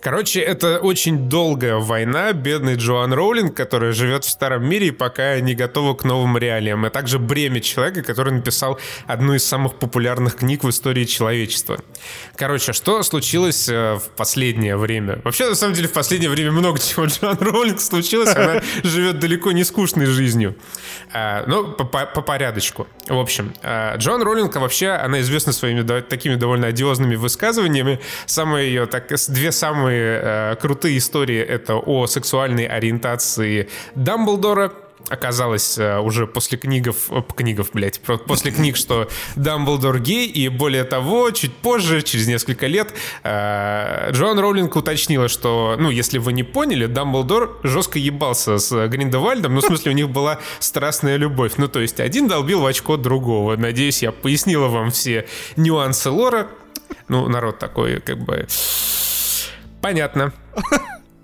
Короче, 0.03 0.41
это 0.41 0.79
очень 0.79 1.29
долгая 1.29 1.77
война. 1.77 2.33
Бедный 2.33 2.75
Джоан 2.75 3.13
Роулинг, 3.13 3.55
который 3.55 3.93
живет 3.93 4.25
в 4.25 4.29
старом 4.43 4.67
мире 4.67 4.87
и 4.87 4.91
пока 4.91 5.39
не 5.39 5.55
готова 5.55 5.93
к 5.93 6.03
новым 6.03 6.37
реалиям. 6.37 6.83
А 6.83 6.89
также 6.89 7.17
бремя 7.17 7.61
человека, 7.61 8.03
который 8.03 8.33
написал 8.33 8.77
одну 9.07 9.35
из 9.35 9.45
самых 9.45 9.75
популярных 9.75 10.35
книг 10.35 10.65
в 10.65 10.69
истории 10.69 11.05
человечества. 11.05 11.79
Короче, 12.35 12.73
что 12.73 13.01
случилось 13.03 13.69
э, 13.69 13.95
в 13.95 14.09
последнее 14.17 14.75
время? 14.75 15.21
Вообще, 15.23 15.47
на 15.47 15.55
самом 15.55 15.75
деле, 15.75 15.87
в 15.87 15.93
последнее 15.93 16.29
время 16.29 16.51
много 16.51 16.77
чего 16.77 17.05
Джоан 17.05 17.37
Роулинг 17.39 17.79
случилось. 17.79 18.35
Она 18.35 18.61
живет 18.83 19.19
далеко 19.19 19.53
не 19.53 19.63
скучной 19.63 20.07
жизнью. 20.07 20.57
А, 21.13 21.45
но 21.47 21.63
по, 21.63 22.05
по 22.05 22.21
порядочку. 22.21 22.85
В 23.07 23.17
общем, 23.17 23.53
а, 23.63 23.95
Джоан 23.95 24.23
Роулинг 24.23 24.53
вообще, 24.57 24.89
она 24.89 25.21
известна 25.21 25.53
своими 25.53 26.01
такими 26.01 26.35
довольно 26.35 26.67
одиозными 26.67 27.15
высказываниями. 27.15 28.01
Самые 28.25 28.67
ее, 28.67 28.87
так, 28.87 29.07
две 29.29 29.53
самые 29.53 30.19
э, 30.21 30.55
крутые 30.59 30.97
истории 30.97 31.39
это 31.39 31.75
о 31.75 32.07
сексуальной 32.07 32.65
ориентации 32.65 33.69
Дамблдора, 33.95 34.32
оказалось 35.09 35.77
э, 35.77 35.99
уже 35.99 36.27
после 36.27 36.57
книгов, 36.57 37.11
э, 37.11 37.21
книгов, 37.35 37.69
блядь, 37.73 37.99
после 37.99 38.51
книг, 38.51 38.75
что 38.75 39.09
Дамблдор 39.35 39.99
гей, 39.99 40.27
и 40.27 40.49
более 40.49 40.83
того, 40.83 41.31
чуть 41.31 41.53
позже, 41.53 42.01
через 42.01 42.27
несколько 42.27 42.67
лет, 42.67 42.93
э, 43.23 44.11
Джоан 44.11 44.39
Роулинг 44.39 44.75
уточнила, 44.75 45.27
что, 45.27 45.75
ну, 45.77 45.89
если 45.89 46.17
вы 46.17 46.33
не 46.33 46.43
поняли, 46.43 46.85
Дамблдор 46.85 47.59
жестко 47.63 47.99
ебался 47.99 48.57
с 48.57 48.87
Гриндевальдом, 48.87 49.53
ну, 49.55 49.61
в 49.61 49.65
смысле, 49.65 49.91
у 49.91 49.95
них 49.95 50.09
была 50.09 50.39
страстная 50.59 51.17
любовь. 51.17 51.53
Ну, 51.57 51.67
то 51.67 51.79
есть, 51.79 51.99
один 51.99 52.27
долбил 52.27 52.61
в 52.61 52.65
очко 52.65 52.97
другого. 52.97 53.55
Надеюсь, 53.57 54.01
я 54.01 54.11
пояснила 54.11 54.67
вам 54.67 54.91
все 54.91 55.25
нюансы 55.55 56.09
лора. 56.09 56.47
Ну, 57.07 57.27
народ 57.27 57.59
такой, 57.59 57.99
как 57.99 58.19
бы... 58.19 58.47
Понятно. 59.81 60.31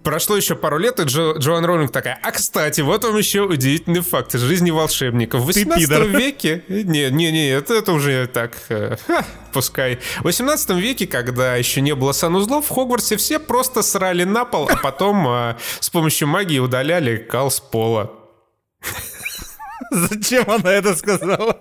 Прошло 0.04 0.38
еще 0.38 0.56
пару 0.56 0.78
лет, 0.78 1.00
и 1.00 1.04
Джо, 1.04 1.34
Джоан 1.38 1.66
Роулинг 1.66 1.91
такая, 1.91 2.18
а 2.24 2.32
кстати, 2.32 2.82
вот 2.82 3.04
вам 3.04 3.18
еще 3.18 3.41
удивительный 3.41 4.00
факт 4.00 4.34
из 4.34 4.41
жизни 4.41 4.72
волшебников. 4.72 5.41
В 5.41 5.45
18 5.45 5.89
веке... 6.08 6.64
Не, 6.70 7.10
не, 7.10 7.32
не, 7.32 7.50
это, 7.50 7.74
это 7.74 7.91
уже 7.91 8.28
так... 8.28 8.54
Э, 8.70 8.95
ха, 9.08 9.26
пускай. 9.52 10.00
В 10.20 10.24
18 10.24 10.70
веке, 10.72 11.06
когда 11.06 11.56
еще 11.56 11.82
не 11.82 11.95
было 11.95 12.14
санузлов, 12.14 12.66
в 12.68 12.74
Хогвартсе 12.74 13.18
все 13.18 13.39
просто 13.39 13.82
срали 13.82 14.24
на 14.24 14.45
пол, 14.45 14.70
а 14.72 14.78
потом 14.78 15.28
э, 15.28 15.58
с 15.80 15.89
помощью 15.89 16.30
магии 16.30 16.60
удаляли 16.60 17.18
кал 17.18 17.52
с 17.52 17.60
пола. 17.60 18.12
Зачем 19.91 20.50
она 20.50 20.72
это 20.72 20.95
сказала? 20.95 21.60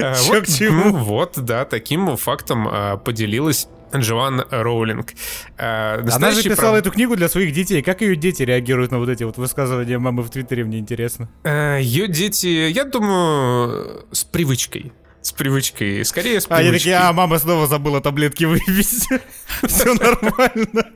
А, 0.00 0.14
вот, 0.24 0.44
к 0.44 0.46
чему? 0.46 0.84
Ну, 0.84 0.96
вот, 0.98 1.32
да, 1.36 1.64
таким 1.64 2.16
фактом 2.16 2.68
а, 2.70 2.96
поделилась 2.98 3.68
Джоан 3.96 4.44
Роулинг. 4.50 5.14
Э, 5.56 6.00
Она 6.10 6.30
же 6.30 6.42
писала 6.42 6.72
прав... 6.72 6.80
эту 6.80 6.90
книгу 6.90 7.16
для 7.16 7.28
своих 7.28 7.52
детей. 7.52 7.82
Как 7.82 8.00
ее 8.00 8.16
дети 8.16 8.42
реагируют 8.42 8.92
на 8.92 8.98
вот 8.98 9.08
эти 9.08 9.24
вот 9.24 9.36
высказывания 9.38 9.98
мамы 9.98 10.22
в 10.22 10.30
Твиттере, 10.30 10.64
мне 10.64 10.78
интересно. 10.78 11.28
Э, 11.44 11.78
ее 11.80 12.08
дети, 12.08 12.46
я 12.46 12.84
думаю, 12.84 14.06
с 14.12 14.24
привычкой. 14.24 14.92
С 15.22 15.32
привычкой. 15.32 16.04
Скорее 16.04 16.40
с 16.40 16.46
привычкой. 16.46 16.56
А, 16.56 16.68
они 16.68 16.78
такие, 16.78 16.96
а, 16.96 17.12
мама 17.12 17.38
снова 17.38 17.66
забыла 17.66 18.00
таблетки 18.00 18.44
выпить. 18.44 19.08
Все 19.66 19.94
нормально. 19.94 20.86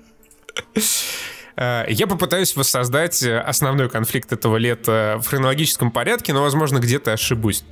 Э, 1.56 1.84
я 1.88 2.06
попытаюсь 2.06 2.56
воссоздать 2.56 3.22
э, 3.22 3.38
основной 3.38 3.88
конфликт 3.88 4.32
этого 4.32 4.56
лета 4.56 5.18
в 5.22 5.28
хронологическом 5.28 5.90
порядке, 5.90 6.32
но, 6.32 6.42
возможно, 6.42 6.78
где-то 6.78 7.12
ошибусь. 7.12 7.64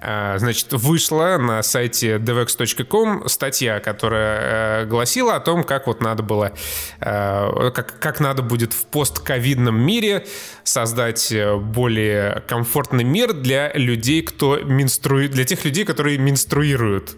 Э, 0.00 0.38
значит, 0.38 0.72
вышла 0.72 1.36
на 1.38 1.62
сайте 1.62 2.16
devex.com 2.16 3.28
статья, 3.28 3.80
которая 3.80 4.86
гласила 4.86 5.36
о 5.36 5.40
том, 5.40 5.64
как 5.64 5.86
вот 5.86 6.00
надо 6.00 6.22
было, 6.22 6.52
как, 7.00 7.98
как 7.98 8.20
надо 8.20 8.42
будет 8.42 8.72
в 8.72 8.86
постковидном 8.86 9.78
мире 9.80 10.26
создать 10.64 11.32
более 11.60 12.42
комфортный 12.46 13.04
мир 13.04 13.32
для 13.32 13.72
людей, 13.74 14.22
кто 14.22 14.58
менструирует, 14.58 15.32
для 15.32 15.44
тех 15.44 15.64
людей, 15.64 15.84
которые 15.84 16.18
менструируют. 16.18 17.16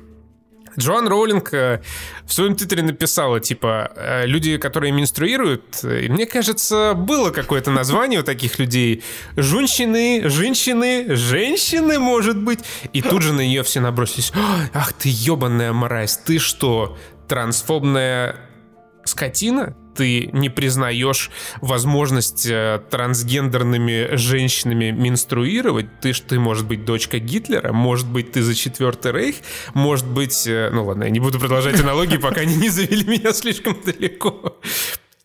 Джоан 0.79 1.09
Роулинг 1.09 1.53
э, 1.53 1.81
в 2.25 2.33
своем 2.33 2.55
твиттере 2.55 2.83
написала, 2.83 3.41
типа, 3.41 3.93
э, 3.97 4.27
люди, 4.27 4.57
которые 4.57 4.93
менструируют, 4.93 5.83
и 5.85 6.09
мне 6.09 6.27
кажется, 6.27 6.95
было 6.95 7.31
какое-то 7.31 7.71
название 7.71 8.21
у 8.21 8.23
таких 8.23 8.59
людей. 8.59 9.03
Женщины, 9.37 10.29
женщины, 10.29 11.15
женщины, 11.15 11.99
может 11.99 12.37
быть. 12.37 12.61
И 12.93 13.03
тут 13.03 13.23
же 13.23 13.33
на 13.33 13.41
нее 13.41 13.63
все 13.63 13.81
набросились. 13.81 14.33
Ах 14.73 14.93
ты 14.93 15.09
ебаная 15.11 15.73
мразь, 15.73 16.17
ты 16.17 16.39
что, 16.39 16.97
трансфобная 17.29 18.37
скотина, 19.05 19.77
ты 19.95 20.31
не 20.33 20.49
признаешь 20.49 21.31
возможность 21.61 22.47
э, 22.47 22.81
трансгендерными 22.91 24.17
женщинами 24.17 24.91
менструировать, 24.91 26.01
ты 26.01 26.13
ж 26.13 26.21
ты, 26.21 26.39
может 26.39 26.67
быть, 26.67 26.85
дочка 26.85 27.19
Гитлера, 27.19 27.73
может 27.73 28.09
быть, 28.09 28.33
ты 28.33 28.43
за 28.43 28.55
четвертый 28.55 29.13
рейх, 29.13 29.37
может 29.75 30.07
быть... 30.07 30.47
Э, 30.47 30.71
ну 30.73 30.85
ладно, 30.85 31.05
я 31.05 31.11
не 31.11 31.21
буду 31.21 31.39
продолжать 31.39 31.81
аналогии, 31.81 32.17
пока 32.17 32.43
они 32.43 32.57
не 32.57 32.69
завели 32.69 33.05
меня 33.05 33.33
слишком 33.33 33.77
далеко. 33.85 34.59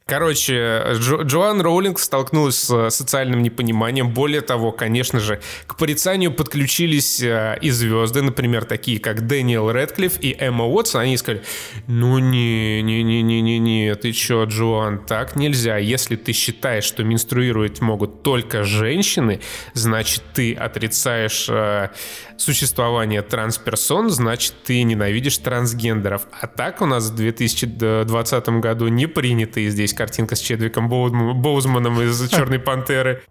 Короче, 0.08 0.84
Джо, 1.00 1.24
Джоан 1.24 1.62
Роулинг 1.62 1.98
столкнулась 1.98 2.58
с 2.58 2.92
социальным 2.92 3.42
непониманием. 3.42 4.12
Более 4.12 4.42
того, 4.42 4.72
конечно 4.72 5.20
же, 5.20 5.42
к 5.66 5.78
порицанию 5.78 6.32
подключились 6.32 7.24
э, 7.24 7.58
и 7.60 7.72
звезды, 7.72 8.22
например, 8.22 8.66
такие 8.66 9.00
как 9.00 9.26
Дэниел 9.26 9.72
Рэдклифф 9.72 10.20
и 10.22 10.38
Эмма 10.40 10.66
Уотсон. 10.66 11.02
Они 11.02 11.18
сказали, 11.18 11.44
ну 11.88 12.20
не, 12.20 12.84
не, 12.84 13.02
не, 13.02 13.24
не, 13.24 13.42
не, 13.42 13.58
не, 13.58 13.96
ты 13.96 14.12
чё, 14.12 14.44
Джоан, 14.44 15.04
так 15.04 15.36
нельзя. 15.36 15.78
Если 15.78 16.18
ты 16.18 16.34
считаешь, 16.34 16.84
что 16.84 17.04
менструировать 17.04 17.82
могут 17.82 18.22
только 18.22 18.64
женщины, 18.64 19.42
значит, 19.74 20.22
ты 20.36 20.54
отрицаешь 20.54 21.48
э, 21.50 21.90
существование 22.38 23.22
трансперсон, 23.22 24.10
значит, 24.10 24.54
ты 24.64 24.84
ненавидишь 24.84 25.38
трансгендеров. 25.38 26.28
А 26.40 26.48
так 26.48 26.82
у 26.82 26.86
нас 26.86 27.10
в 27.10 27.16
2020 27.16 28.50
году 28.60 28.88
не 28.88 29.08
принято, 29.08 29.60
и 29.60 29.70
здесь 29.70 29.94
картинка 29.94 30.36
с 30.36 30.40
Чедвиком 30.40 30.90
Боузманом 30.90 32.02
из 32.02 32.30
«Черной 32.30 32.60
пантеры». 32.60 33.24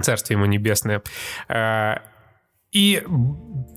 Царствие 0.00 0.36
ему 0.36 0.46
небесное. 0.46 1.02
И 2.72 3.02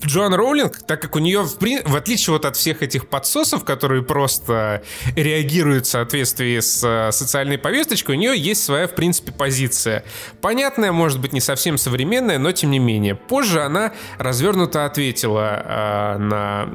Джоан 0.06 0.34
Роулинг, 0.34 0.78
так 0.86 1.02
как 1.02 1.16
у 1.16 1.18
нее, 1.18 1.42
в, 1.42 1.58
в 1.58 1.96
отличие 1.96 2.32
вот 2.32 2.44
от 2.44 2.56
всех 2.56 2.82
этих 2.82 3.08
подсосов, 3.08 3.64
которые 3.64 4.02
просто 4.02 4.82
реагируют 5.16 5.86
в 5.86 5.88
соответствии 5.88 6.60
с 6.60 6.84
э, 6.84 7.10
социальной 7.10 7.58
повесточкой, 7.58 8.16
у 8.16 8.18
нее 8.18 8.38
есть 8.38 8.62
своя, 8.62 8.86
в 8.86 8.94
принципе, 8.94 9.32
позиция. 9.32 10.04
Понятная, 10.40 10.92
может 10.92 11.20
быть, 11.20 11.32
не 11.32 11.40
совсем 11.40 11.76
современная, 11.76 12.38
но 12.38 12.52
тем 12.52 12.70
не 12.70 12.78
менее. 12.78 13.16
Позже 13.16 13.62
она 13.62 13.92
развернуто 14.18 14.84
ответила 14.84 15.62
э, 15.64 16.18
на 16.18 16.68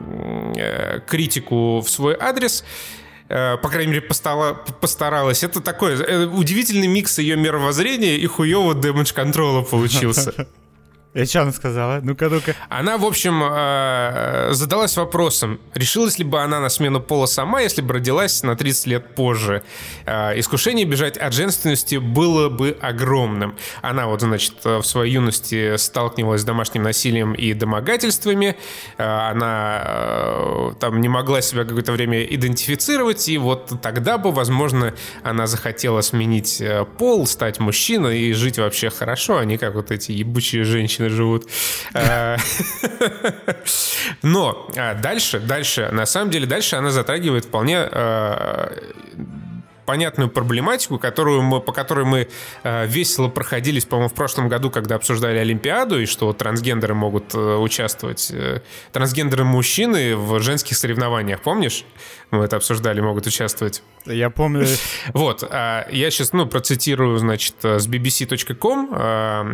э, 0.58 1.00
критику 1.08 1.80
в 1.80 1.90
свой 1.90 2.18
адрес 2.20 2.66
э, 3.30 3.58
по 3.58 3.70
крайней 3.70 3.94
мере, 3.94 4.02
постаралась. 4.02 5.44
Это 5.44 5.62
такой 5.62 5.94
э, 5.94 6.26
удивительный 6.26 6.88
микс 6.88 7.18
ее 7.20 7.38
мировоззрения 7.38 8.18
и 8.18 8.26
хуевого 8.26 8.74
дэмэдж-контрола 8.74 9.62
получился. 9.62 10.48
И 11.16 11.26
что 11.26 11.42
она 11.42 11.52
сказала? 11.52 12.02
Ну-ка, 12.04 12.30
ну-ка. 12.30 12.56
Она, 12.70 13.00
в 13.00 13.06
общем, 13.06 13.42
э, 13.44 14.50
задалась 14.52 14.96
вопросом, 14.96 15.60
решилась 15.74 16.20
ли 16.20 16.24
бы 16.24 16.40
она 16.40 16.60
на 16.60 16.70
смену 16.70 17.02
пола 17.02 17.26
сама, 17.26 17.62
если 17.62 17.82
бы 17.82 17.96
родилась 17.96 18.44
на 18.44 18.56
30 18.56 18.86
лет 18.86 19.16
позже. 19.16 19.64
Э, 20.06 20.40
искушение 20.40 20.86
бежать 20.86 21.18
от 21.18 21.34
женственности 21.34 21.96
было 21.96 22.50
бы 22.50 22.78
огромным. 22.80 23.56
Она 23.82 24.06
вот, 24.06 24.22
значит, 24.22 24.54
в 24.64 24.84
своей 24.84 25.14
юности 25.14 25.78
сталкивалась 25.78 26.42
с 26.42 26.44
домашним 26.44 26.84
насилием 26.84 27.34
и 27.34 27.54
домогательствами. 27.54 28.56
Э, 29.00 29.30
она 29.32 30.76
там 30.80 31.02
не 31.02 31.10
могла 31.10 31.42
себя 31.42 31.64
какое-то 31.64 31.92
время 31.92 32.24
идентифицировать, 32.24 33.28
и 33.30 33.40
вот 33.40 33.82
тогда 33.82 34.20
бы, 34.20 34.32
возможно, 34.32 34.94
она 35.24 35.48
захотела 35.48 36.02
сменить 36.02 36.62
пол, 37.00 37.26
стать 37.26 37.60
мужчиной 37.60 38.20
и 38.20 38.34
жить 38.34 38.60
вообще 38.60 38.92
хорошо, 38.92 39.40
а 39.40 39.46
не 39.46 39.58
как 39.58 39.74
вот 39.74 39.90
эти 39.90 40.12
ебучие 40.12 40.64
женщины 40.64 40.99
женщины 41.00 41.10
живут. 41.10 41.50
Э, 41.94 42.38
но 44.22 44.68
а, 44.76 44.94
дальше, 44.96 45.40
дальше, 45.40 45.90
на 45.92 46.06
самом 46.06 46.32
деле, 46.32 46.46
дальше 46.46 46.76
она 46.76 46.92
затрагивает 46.92 47.46
вполне 47.46 47.88
э, 47.90 48.78
понятную 49.86 50.30
проблематику, 50.30 51.00
которую 51.00 51.42
мы, 51.42 51.62
по 51.62 51.72
которой 51.72 52.06
мы 52.06 52.28
э, 52.64 52.86
весело 52.86 53.28
проходились, 53.28 53.86
по-моему, 53.86 54.10
в 54.10 54.14
прошлом 54.14 54.48
году, 54.48 54.70
когда 54.70 54.96
обсуждали 54.96 55.40
Олимпиаду, 55.40 56.00
и 56.00 56.06
что 56.06 56.32
трансгендеры 56.34 56.94
могут 56.94 57.34
э, 57.34 57.56
участвовать, 57.56 58.30
э, 58.32 58.62
трансгендеры 58.92 59.46
мужчины 59.46 60.16
в 60.16 60.40
женских 60.42 60.78
соревнованиях, 60.78 61.42
помнишь? 61.42 61.86
Мы 62.32 62.44
это 62.44 62.58
обсуждали, 62.58 63.02
могут 63.02 63.26
участвовать. 63.26 63.82
Я 64.06 64.30
помню. 64.30 64.68
Вот, 65.14 65.44
а 65.50 65.88
я 65.92 66.12
сейчас, 66.12 66.32
ну, 66.34 66.46
процитирую, 66.46 67.18
значит, 67.18 67.56
с 67.62 67.88
bbc.com, 67.88 68.90
а, 68.94 69.46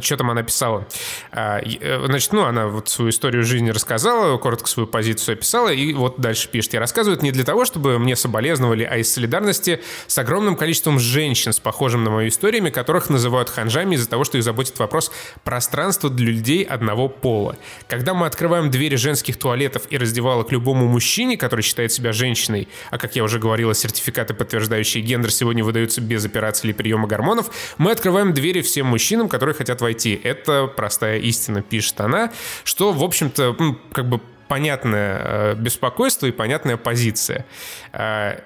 что 0.00 0.16
там 0.16 0.30
она 0.30 0.42
писала. 0.42 0.86
А, 1.30 1.60
э, 1.60 2.06
значит, 2.06 2.32
ну, 2.32 2.44
она 2.44 2.66
вот 2.66 2.88
свою 2.88 3.10
историю 3.10 3.44
жизни 3.44 3.70
рассказала, 3.70 4.36
коротко 4.38 4.68
свою 4.68 4.86
позицию 4.86 5.34
описала, 5.34 5.68
и 5.68 5.92
вот 5.92 6.20
дальше 6.20 6.48
пишет. 6.48 6.74
Я 6.74 6.80
рассказываю 6.80 7.16
это 7.16 7.24
не 7.24 7.32
для 7.32 7.44
того, 7.44 7.64
чтобы 7.64 7.98
мне 7.98 8.16
соболезновали, 8.16 8.84
а 8.84 8.96
из 8.96 9.12
солидарности 9.12 9.80
с 10.06 10.18
огромным 10.18 10.56
количеством 10.56 10.98
женщин 10.98 11.52
с 11.52 11.60
похожим 11.60 12.04
на 12.04 12.10
мою 12.10 12.28
историями, 12.28 12.70
которых 12.70 13.10
называют 13.10 13.48
ханжами 13.48 13.94
из-за 13.94 14.08
того, 14.08 14.24
что 14.24 14.38
их 14.38 14.44
заботит 14.44 14.78
вопрос 14.78 15.12
пространства 15.44 16.10
для 16.10 16.32
людей 16.32 16.64
одного 16.64 17.08
пола. 17.08 17.56
Когда 17.88 18.14
мы 18.14 18.26
открываем 18.26 18.70
двери 18.70 18.96
женских 18.96 19.38
туалетов 19.38 19.84
и 19.90 19.98
раздевалок 19.98 20.52
любому 20.52 20.86
мужчине, 20.88 21.36
который 21.44 21.60
считает 21.60 21.92
себя 21.92 22.14
женщиной, 22.14 22.68
а 22.90 22.96
как 22.96 23.16
я 23.16 23.22
уже 23.22 23.38
говорила, 23.38 23.74
сертификаты, 23.74 24.32
подтверждающие 24.32 25.04
гендер, 25.04 25.30
сегодня 25.30 25.62
выдаются 25.62 26.00
без 26.00 26.24
операции 26.24 26.68
или 26.68 26.72
приема 26.72 27.06
гормонов, 27.06 27.50
мы 27.76 27.90
открываем 27.90 28.32
двери 28.32 28.62
всем 28.62 28.86
мужчинам, 28.86 29.28
которые 29.28 29.54
хотят 29.54 29.82
войти. 29.82 30.18
Это 30.24 30.66
простая 30.66 31.18
истина, 31.18 31.60
пишет 31.60 32.00
она, 32.00 32.32
что, 32.64 32.92
в 32.92 33.04
общем-то, 33.04 33.76
как 33.92 34.08
бы 34.08 34.22
понятное 34.48 35.20
э, 35.22 35.54
беспокойство 35.56 36.26
и 36.26 36.30
понятная 36.30 36.78
позиция. 36.78 37.44
Э, 37.92 38.38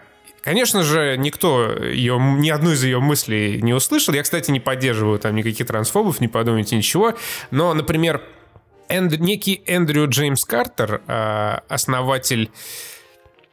Конечно 0.42 0.82
же, 0.82 1.16
никто 1.18 1.70
ее, 1.84 2.16
ни 2.18 2.48
одну 2.48 2.72
из 2.72 2.82
ее 2.82 3.00
мыслей 3.00 3.60
не 3.60 3.74
услышал. 3.74 4.14
Я, 4.14 4.22
кстати, 4.22 4.50
не 4.50 4.60
поддерживаю 4.60 5.18
там 5.18 5.34
никаких 5.34 5.66
трансфобов, 5.66 6.20
не 6.20 6.28
подумайте 6.28 6.74
ничего. 6.74 7.14
Но, 7.50 7.74
например, 7.74 8.22
Энд, 8.88 9.18
некий 9.18 9.62
Эндрю 9.66 10.08
Джеймс 10.08 10.44
Картер, 10.44 11.02
э, 11.06 11.58
основатель 11.68 12.50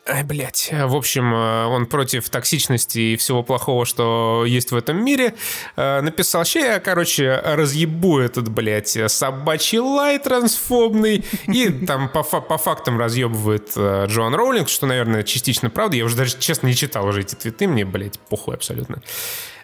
Ай, 0.07 0.23
блядь. 0.23 0.69
В 0.71 0.95
общем, 0.95 1.33
э, 1.33 1.65
он 1.65 1.87
против 1.87 2.29
токсичности 2.29 2.99
и 2.99 3.15
всего 3.17 3.41
плохого, 3.41 3.87
что 3.87 4.43
есть 4.45 4.71
в 4.71 4.75
этом 4.75 5.03
мире. 5.03 5.33
Э, 5.77 6.01
написал, 6.01 6.45
что 6.45 6.59
я, 6.59 6.79
короче, 6.79 7.41
разъебу 7.43 8.19
этот, 8.19 8.47
блядь, 8.49 8.95
собачий 9.07 9.79
лай 9.79 10.19
трансфобный. 10.19 11.25
И 11.47 11.69
там 11.69 12.09
по, 12.09 12.21
по 12.21 12.57
фактам 12.59 12.99
разъебывает 12.99 13.75
Джоан 13.75 14.35
Роулинг, 14.35 14.69
что, 14.69 14.85
наверное, 14.85 15.23
частично 15.23 15.71
правда. 15.71 15.97
Я 15.97 16.05
уже 16.05 16.15
даже, 16.15 16.37
честно, 16.37 16.67
не 16.67 16.75
читал 16.75 17.07
уже 17.07 17.21
эти 17.21 17.33
твиты. 17.33 17.67
Мне, 17.67 17.83
блядь, 17.83 18.19
похуй 18.19 18.53
абсолютно. 18.53 19.01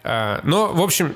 Но, 0.02 0.72
в 0.72 0.82
общем, 0.82 1.14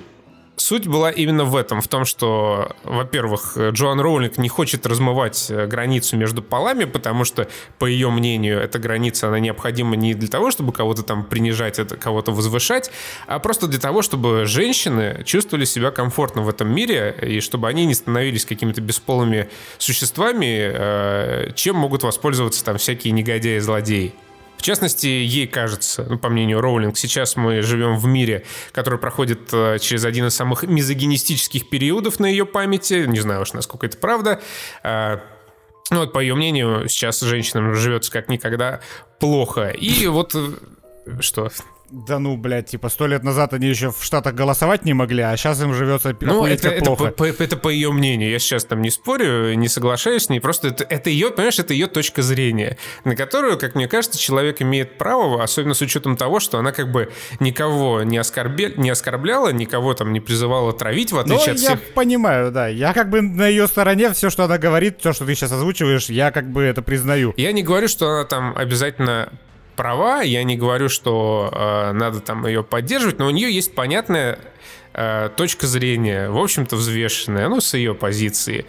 Суть 0.59 0.87
была 0.87 1.11
именно 1.11 1.45
в 1.45 1.55
этом, 1.55 1.83
в 1.83 1.89
том, 1.89 2.07
что, 2.07 2.75
во-первых, 2.83 3.59
Джоан 3.59 4.01
Роулинг 4.01 4.39
не 4.39 4.49
хочет 4.49 4.87
размывать 4.87 5.51
э, 5.51 5.67
границу 5.67 6.17
между 6.17 6.43
полами, 6.43 6.85
потому 6.85 7.27
что, 7.27 7.47
по 7.79 7.85
ее 7.85 8.11
мнению, 8.11 8.59
эта 8.59 8.79
граница, 8.79 9.29
она 9.29 9.39
необходима 9.39 9.97
не 9.97 10.15
для 10.15 10.29
того, 10.29 10.51
чтобы 10.51 10.73
кого-то 10.73 11.03
там 11.03 11.25
принижать, 11.25 11.79
это 11.79 11.99
кого-то 11.99 12.33
возвышать, 12.33 12.91
а 13.27 13.39
просто 13.39 13.67
для 13.67 13.79
того, 13.79 14.01
чтобы 14.01 14.47
женщины 14.47 15.23
чувствовали 15.27 15.67
себя 15.67 15.91
комфортно 15.91 16.41
в 16.41 16.49
этом 16.49 16.75
мире, 16.75 17.15
и 17.21 17.41
чтобы 17.41 17.69
они 17.69 17.85
не 17.85 17.95
становились 17.95 18.47
какими-то 18.47 18.81
бесполыми 18.81 19.51
существами, 19.77 20.71
э, 20.73 21.53
чем 21.55 21.77
могут 21.77 22.03
воспользоваться 22.03 22.65
там 22.65 22.79
всякие 22.79 23.13
негодяи 23.13 23.57
и 23.57 23.61
злодеи. 23.61 24.15
В 24.59 24.63
частности, 24.63 25.07
ей 25.07 25.47
кажется, 25.47 26.07
ну, 26.09 26.19
по 26.19 26.29
мнению 26.29 26.61
Роулинг, 26.61 26.97
сейчас 26.99 27.37
мы 27.37 27.63
живем 27.63 27.97
в 27.97 28.07
мире, 28.07 28.45
который 28.73 28.99
проходит 28.99 29.53
э, 29.53 29.79
через 29.81 30.05
один 30.05 30.27
из 30.27 30.35
самых 30.35 30.63
мизогинистических 30.63 31.69
периодов 31.69 32.19
на 32.21 32.27
ее 32.27 32.47
памяти. 32.47 33.05
Не 33.07 33.21
знаю 33.21 33.43
уж, 33.43 33.53
насколько 33.53 33.87
это 33.87 33.97
правда. 33.99 34.41
Э, 34.83 35.19
ну, 35.91 36.01
вот, 36.01 36.13
по 36.13 36.19
ее 36.19 36.35
мнению, 36.35 36.89
сейчас 36.89 37.21
женщинам 37.21 37.75
живется 37.75 38.11
как 38.11 38.29
никогда 38.29 38.81
плохо. 39.21 39.69
И 39.69 40.07
вот 40.07 40.35
э, 40.35 41.21
что? 41.21 41.51
Да 41.91 42.19
ну, 42.19 42.37
блядь, 42.37 42.67
типа 42.67 42.89
сто 42.89 43.07
лет 43.07 43.23
назад 43.23 43.53
они 43.55 43.69
еще 43.69 43.93
в 43.93 44.03
Штатах 44.03 44.35
голосовать 44.35 44.85
не 44.85 44.93
могли, 44.93 45.23
а 45.23 45.37
сейчас 45.37 45.61
им 45.63 45.73
живется 45.73 46.17
ну, 46.21 46.45
это, 46.45 46.69
это 46.69 46.85
плохо. 46.85 47.05
По, 47.07 47.33
по, 47.33 47.43
это 47.43 47.57
по 47.57 47.69
ее 47.69 47.93
мнению. 47.93 48.31
Я 48.31 48.41
сейчас 48.41 48.65
там 48.65 48.83
не 48.83 48.91
спорю, 48.91 49.55
не 49.55 49.69
соглашаюсь 49.69 50.25
с 50.25 50.29
ней. 50.29 50.41
Просто 50.41 50.69
это, 50.69 50.85
это 50.85 51.11
ее, 51.11 51.31
понимаешь, 51.31 51.61
это 51.61 51.73
ее 51.73 51.87
точка 51.87 52.23
зрения, 52.23 52.77
на 53.05 53.15
которую, 53.15 53.57
как 53.57 53.77
мне 53.77 53.87
кажется, 53.87 54.19
человек 54.19 54.61
имеет 54.63 54.99
право, 54.99 55.43
особенно 55.43 55.75
с 55.75 55.81
учетом 55.81 56.17
того, 56.17 56.41
что 56.41 56.59
она 56.59 56.73
как 56.73 56.91
бы 56.91 57.13
никого 57.39 58.03
не, 58.03 58.19
оскорбе, 58.19 58.75
не 58.77 58.91
оскорбляла, 58.91 59.53
никого 59.53 59.95
там 59.95 60.13
не 60.13 60.19
призывала 60.19 60.73
травить, 60.73 61.13
в 61.13 61.19
отличие 61.19 61.47
ну, 61.47 61.53
от 61.53 61.59
всех. 61.59 61.71
я 61.71 61.79
понимаю, 61.95 62.51
да. 62.51 62.67
Я 62.67 62.95
как 62.95 63.11
бы 63.11 63.23
на 63.23 63.47
ее 63.47 63.69
стороне, 63.69 64.13
все, 64.13 64.29
что 64.29 64.45
она 64.45 64.59
говорит, 64.59 64.99
то, 64.99 65.13
что 65.13 65.25
ты 65.25 65.37
сейчас 65.37 65.53
озвучиваешь, 65.53 66.09
я 66.09 66.33
как 66.33 66.51
бы 66.51 66.63
это 66.63 66.83
признаю. 66.83 67.33
Я 67.37 67.53
не 67.53 67.63
говорю, 67.63 67.87
что 67.87 68.09
она 68.11 68.25
там 68.25 68.55
обязательно 68.57 69.33
права, 69.77 70.23
я 70.23 70.43
не 70.43 70.57
говорю, 70.57 70.89
что 70.89 71.51
э, 71.53 71.93
надо 71.93 72.21
там 72.21 72.47
ее 72.47 72.65
поддерживать, 72.65 73.19
но 73.19 73.27
у 73.27 73.31
нее 73.31 73.53
есть 73.53 73.75
понятная 73.75 74.39
э, 74.95 75.31
точка 75.37 75.67
зрения, 75.67 76.31
в 76.31 76.39
общем-то 76.39 76.77
взвешенная, 76.77 77.49
ну, 77.49 77.61
с 77.61 77.75
ее 77.75 77.95
позиции. 77.95 78.67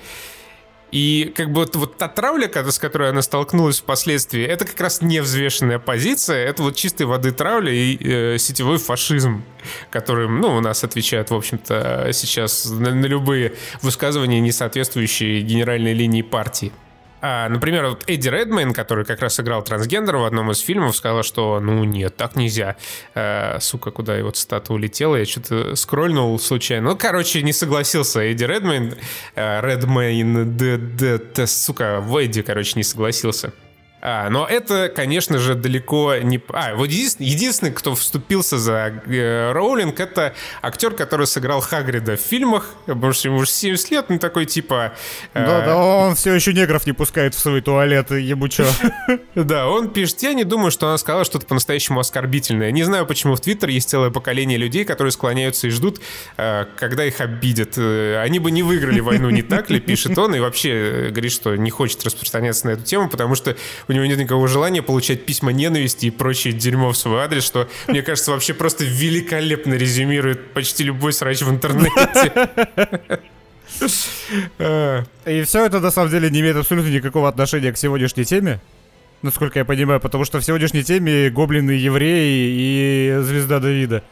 И 0.92 1.34
как 1.36 1.52
бы 1.52 1.62
вот, 1.62 1.76
вот 1.76 1.98
та 1.98 2.08
травля, 2.08 2.50
с 2.50 2.80
которой 2.80 3.10
она 3.10 3.22
столкнулась 3.22 3.80
впоследствии, 3.80 4.44
это 4.44 4.64
как 4.64 4.80
раз 4.80 5.02
невзвешенная 5.02 5.80
позиция, 5.80 6.46
это 6.46 6.64
вот 6.64 6.78
чистой 6.78 7.06
воды 7.06 7.32
травля 7.32 7.74
и 7.74 7.98
э, 8.00 8.38
сетевой 8.38 8.78
фашизм, 8.78 9.44
которым, 9.90 10.40
ну, 10.40 10.56
у 10.56 10.62
нас 10.62 10.84
отвечают, 10.86 11.30
в 11.30 11.36
общем-то, 11.36 12.10
сейчас 12.14 12.70
на, 12.70 12.94
на 12.94 13.06
любые 13.06 13.54
высказывания, 13.82 14.40
не 14.40 14.54
соответствующие 14.54 15.42
генеральной 15.42 15.94
линии 15.94 16.22
партии. 16.22 16.72
А, 17.30 17.50
например, 17.50 17.88
вот 17.88 18.06
Эдди 18.08 18.30
Редмейн, 18.30 18.74
который 18.74 19.04
как 19.04 19.20
раз 19.20 19.38
играл 19.42 19.62
трансгендера 19.62 20.18
в 20.18 20.24
одном 20.24 20.50
из 20.52 20.60
фильмов, 20.60 20.96
сказал, 20.96 21.24
что 21.24 21.60
ну 21.60 21.84
нет, 21.84 22.16
так 22.16 22.38
нельзя. 22.38 22.78
А, 23.16 23.58
сука, 23.60 23.92
куда 23.92 24.16
его 24.16 24.32
цитата 24.32 24.72
улетела, 24.72 25.18
я 25.18 25.26
что-то 25.26 25.76
скрольнул 25.76 26.40
случайно. 26.40 26.92
Ну, 26.92 26.96
короче, 26.96 27.42
не 27.42 27.52
согласился 27.52 28.22
Эдди 28.22 28.46
Редмейн. 28.46 28.96
А, 29.36 29.60
Редмейн, 29.60 30.56
д, 30.56 30.78
д, 30.78 31.18
д, 31.18 31.48
сука, 31.48 32.00
в 32.00 32.16
Эдди, 32.16 32.44
короче, 32.44 32.74
не 32.78 32.84
согласился. 32.84 33.52
А, 34.10 34.30
но 34.30 34.46
это, 34.46 34.88
конечно 34.88 35.38
же, 35.38 35.54
далеко 35.54 36.16
не... 36.16 36.42
А, 36.54 36.76
вот 36.76 36.90
единственный, 36.90 37.28
единственный 37.28 37.74
кто 37.74 37.94
вступился 37.94 38.58
за 38.58 39.04
э, 39.06 39.52
Роулинг, 39.52 40.00
это 40.00 40.34
актер, 40.62 40.92
который 40.92 41.28
сыграл 41.28 41.60
Хагрида 41.60 42.16
в 42.16 42.22
фильмах, 42.22 42.70
потому 42.86 43.12
что 43.12 43.28
ему 43.28 43.40
уже 43.40 43.52
70 43.52 43.92
лет, 43.92 44.06
ну 44.08 44.18
такой 44.18 44.46
типа... 44.46 44.94
Э... 45.34 45.46
Да, 45.46 45.66
да, 45.66 45.76
он 45.76 46.16
все 46.16 46.34
еще 46.34 46.54
негров 46.54 46.86
не 46.86 46.94
пускает 46.94 47.36
в 47.36 47.40
свой 47.40 47.60
туалет, 47.60 48.10
ебу 48.12 48.48
чё. 48.48 48.66
Да, 49.36 49.68
он 49.68 49.90
пишет, 49.90 50.24
я 50.24 50.34
не 50.34 50.46
думаю, 50.46 50.72
что 50.72 50.88
она 50.88 50.98
сказала 50.98 51.26
что-то 51.26 51.46
по-настоящему 51.46 52.00
оскорбительное. 52.00 52.72
Не 52.72 52.84
знаю, 52.84 53.06
почему 53.06 53.36
в 53.36 53.42
Твиттер 53.42 53.68
есть 53.68 53.90
целое 53.90 54.10
поколение 54.10 54.58
людей, 54.58 54.86
которые 54.86 55.12
склоняются 55.12 55.68
и 55.68 55.70
ждут, 55.70 56.00
э, 56.38 56.64
когда 56.78 57.04
их 57.04 57.20
обидят. 57.20 57.74
Э, 57.76 58.22
они 58.24 58.40
бы 58.40 58.52
не 58.52 58.64
выиграли 58.64 59.02
войну, 59.02 59.30
не 59.32 59.42
так 59.42 59.70
ли, 59.70 59.80
пишет 59.82 60.18
он, 60.18 60.34
и 60.34 60.40
вообще 60.40 61.08
говорит, 61.10 61.34
что 61.34 61.58
не 61.58 61.72
хочет 61.72 62.06
распространяться 62.06 62.68
на 62.68 62.72
эту 62.72 62.84
тему, 62.84 63.10
потому 63.10 63.36
что 63.36 63.58
у 63.90 63.97
него 63.98 64.06
нет 64.06 64.20
никакого 64.20 64.48
желания 64.48 64.82
получать 64.82 65.26
письма 65.26 65.52
ненависти 65.52 66.08
и 66.08 66.10
прочее 66.10 66.54
дерьмо 66.54 66.92
в 66.92 66.98
свой 66.98 67.22
адрес, 67.22 67.44
что, 67.44 67.68
мне 67.88 68.02
кажется, 68.02 68.32
вообще 68.32 68.54
просто 68.54 68.84
великолепно 68.86 69.74
резюмирует 69.74 70.54
почти 70.54 70.84
любой 70.84 71.14
срач 71.14 71.42
в 71.42 71.50
интернете. 71.50 72.50
И 75.26 75.44
все 75.44 75.66
это 75.66 75.80
на 75.80 75.92
самом 75.92 76.10
деле 76.10 76.30
не 76.30 76.40
имеет 76.40 76.56
абсолютно 76.56 76.90
никакого 76.90 77.28
отношения 77.30 77.72
к 77.72 77.78
сегодняшней 77.78 78.26
теме 78.26 78.60
насколько 79.22 79.60
я 79.60 79.66
понимаю, 79.66 80.00
потому 80.00 80.26
что 80.26 80.40
в 80.40 80.46
сегодняшней 80.46 80.84
теме 80.84 81.30
гоблины 81.30 81.72
евреи 81.72 82.50
и 82.50 83.22
звезда 83.22 83.60
Давида. 83.60 84.04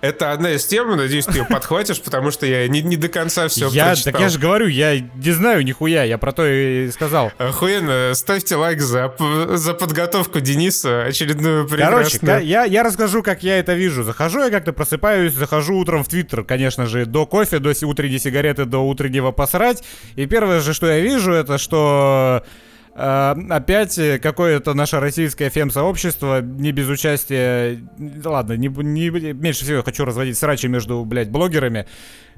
Это 0.00 0.32
одна 0.32 0.52
из 0.52 0.64
тем, 0.66 0.96
надеюсь, 0.96 1.26
ты 1.26 1.38
ее 1.38 1.44
подхватишь, 1.44 2.00
потому 2.00 2.30
что 2.30 2.46
я 2.46 2.68
не, 2.68 2.82
не 2.82 2.96
до 2.96 3.08
конца 3.08 3.48
все 3.48 3.68
я, 3.68 3.86
прочитал. 3.86 4.12
Так 4.12 4.20
я 4.20 4.28
же 4.28 4.38
говорю, 4.38 4.66
я 4.66 4.98
не 4.98 5.30
знаю 5.32 5.64
нихуя, 5.64 6.04
я 6.04 6.18
про 6.18 6.32
то 6.32 6.46
и 6.46 6.90
сказал. 6.90 7.32
Охуенно, 7.38 8.12
ставьте 8.14 8.56
лайк 8.56 8.80
за, 8.80 9.14
за 9.48 9.74
подготовку 9.74 10.40
Дениса, 10.40 11.04
очередную 11.04 11.66
прекрасную. 11.66 12.20
Короче, 12.20 12.46
я, 12.46 12.64
я 12.64 12.82
расскажу, 12.82 13.22
как 13.22 13.42
я 13.42 13.58
это 13.58 13.74
вижу. 13.74 14.04
Захожу 14.04 14.40
я 14.40 14.50
как-то, 14.50 14.72
просыпаюсь, 14.72 15.32
захожу 15.32 15.76
утром 15.76 16.04
в 16.04 16.08
Твиттер, 16.08 16.44
конечно 16.44 16.86
же, 16.86 17.06
до 17.06 17.26
кофе, 17.26 17.58
до 17.58 17.72
утренней 17.84 18.18
сигареты, 18.18 18.64
до 18.64 18.78
утреннего 18.78 19.32
посрать, 19.32 19.82
и 20.16 20.26
первое 20.26 20.60
же, 20.60 20.74
что 20.74 20.86
я 20.86 21.00
вижу, 21.00 21.32
это 21.32 21.58
что 21.58 22.44
опять 22.94 23.98
какое-то 24.20 24.74
наше 24.74 25.00
российское 25.00 25.48
фем-сообщество, 25.48 26.42
не 26.42 26.72
без 26.72 26.88
участия, 26.88 27.78
ладно, 28.24 28.52
не, 28.54 28.68
не, 28.68 29.08
меньше 29.32 29.64
всего 29.64 29.82
хочу 29.82 30.04
разводить 30.04 30.36
срачи 30.36 30.66
между, 30.66 31.04
блядь, 31.04 31.30
блогерами. 31.30 31.86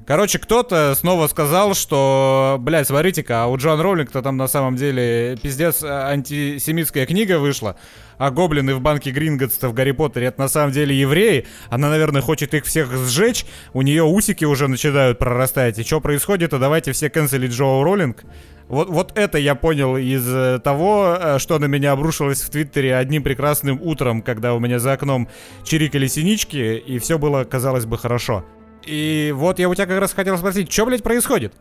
Короче, 0.05 0.39
кто-то 0.39 0.93
снова 0.95 1.27
сказал, 1.27 1.73
что, 1.73 2.57
блядь, 2.59 2.87
смотрите-ка, 2.87 3.43
а 3.43 3.47
у 3.47 3.57
Джоан 3.57 3.81
Роулинг-то 3.81 4.21
там 4.21 4.37
на 4.37 4.47
самом 4.47 4.75
деле 4.75 5.37
пиздец 5.41 5.83
антисемитская 5.83 7.05
книга 7.05 7.39
вышла, 7.39 7.75
а 8.17 8.29
гоблины 8.29 8.75
в 8.75 8.81
банке 8.81 9.11
Гринготста 9.11 9.67
в 9.67 9.73
Гарри 9.73 9.91
Поттере 9.91 10.27
это 10.27 10.39
на 10.39 10.47
самом 10.47 10.71
деле 10.71 10.97
евреи. 10.97 11.47
Она, 11.69 11.89
наверное, 11.89 12.21
хочет 12.21 12.53
их 12.53 12.65
всех 12.65 12.95
сжечь, 12.95 13.45
у 13.73 13.81
нее 13.81 14.03
усики 14.03 14.45
уже 14.45 14.67
начинают 14.67 15.17
прорастать. 15.17 15.79
И 15.79 15.83
что 15.83 15.99
происходит, 16.01 16.53
а 16.53 16.59
давайте 16.59 16.91
все 16.91 17.09
канцелить 17.09 17.51
Джоу 17.51 17.83
Роллинг. 17.83 18.23
Вот, 18.67 18.89
вот 18.89 19.11
это 19.15 19.37
я 19.37 19.53
понял 19.53 19.95
из 19.95 20.27
э, 20.27 20.59
того, 20.59 21.17
э, 21.19 21.39
что 21.39 21.59
на 21.59 21.65
меня 21.65 21.91
обрушилось 21.91 22.41
в 22.41 22.49
Твиттере 22.49 22.95
одним 22.95 23.21
прекрасным 23.21 23.79
утром, 23.81 24.21
когда 24.21 24.53
у 24.55 24.59
меня 24.59 24.79
за 24.79 24.93
окном 24.93 25.29
чирикали 25.63 26.07
синички, 26.07 26.77
и 26.77 26.97
все 26.97 27.19
было, 27.19 27.43
казалось 27.43 27.85
бы, 27.85 27.97
хорошо. 27.97 28.43
И 28.85 29.31
вот 29.35 29.59
я 29.59 29.69
у 29.69 29.75
тебя 29.75 29.85
как 29.85 29.99
раз 29.99 30.13
хотел 30.13 30.37
спросить, 30.37 30.71
что, 30.71 30.85
блядь, 30.85 31.03
происходит? 31.03 31.53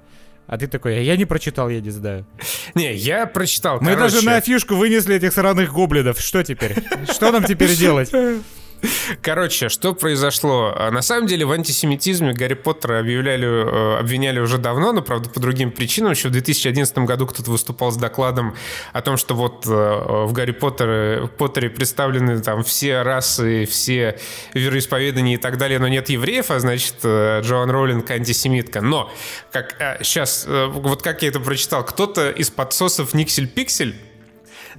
А 0.46 0.58
ты 0.58 0.66
такой, 0.66 0.98
«А 0.98 1.00
я 1.00 1.16
не 1.16 1.24
прочитал, 1.24 1.68
я 1.70 1.80
не 1.80 1.90
знаю. 1.90 2.26
Не, 2.74 2.94
я 2.94 3.26
прочитал. 3.26 3.78
Мы 3.80 3.94
короче... 3.94 4.14
даже 4.14 4.26
на 4.26 4.40
фишку 4.40 4.74
вынесли 4.74 5.16
этих 5.16 5.32
сраных 5.32 5.72
гоблинов. 5.72 6.20
Что 6.20 6.42
теперь? 6.42 6.74
Что 7.10 7.32
нам 7.32 7.44
теперь 7.44 7.74
делать? 7.74 8.10
Короче, 9.22 9.68
что 9.68 9.94
произошло? 9.94 10.74
А, 10.76 10.90
на 10.90 11.02
самом 11.02 11.26
деле 11.26 11.44
в 11.44 11.52
антисемитизме 11.52 12.32
Гарри 12.32 12.54
Поттера 12.54 13.00
объявляли, 13.00 13.46
э, 13.46 13.98
обвиняли 13.98 14.40
уже 14.40 14.58
давно, 14.58 14.92
но, 14.92 15.02
правда, 15.02 15.30
по 15.30 15.40
другим 15.40 15.70
причинам. 15.70 16.12
Еще 16.12 16.28
в 16.28 16.32
2011 16.32 16.98
году 16.98 17.26
кто-то 17.26 17.50
выступал 17.50 17.92
с 17.92 17.96
докладом 17.96 18.54
о 18.92 19.02
том, 19.02 19.16
что 19.16 19.34
вот 19.34 19.66
э, 19.66 19.70
в 19.70 20.32
Гарри 20.32 20.52
Поттере, 20.52 21.28
Поттере 21.38 21.70
представлены 21.70 22.40
там 22.40 22.62
все 22.62 23.02
расы, 23.02 23.66
все 23.66 24.18
вероисповедания 24.52 25.34
и 25.34 25.38
так 25.38 25.58
далее, 25.58 25.78
но 25.78 25.88
нет 25.88 26.08
евреев, 26.08 26.50
а 26.50 26.58
значит, 26.60 26.96
э, 27.02 27.40
Джоан 27.42 27.70
Роулинг 27.70 28.10
антисемитка. 28.10 28.80
Но, 28.80 29.10
как 29.50 29.76
сейчас, 30.02 30.46
вот 30.48 31.02
как 31.02 31.22
я 31.22 31.28
это 31.28 31.40
прочитал, 31.40 31.84
кто-то 31.84 32.30
из 32.30 32.50
подсосов 32.50 33.14
Никсель 33.14 33.48
Пиксель 33.48 33.94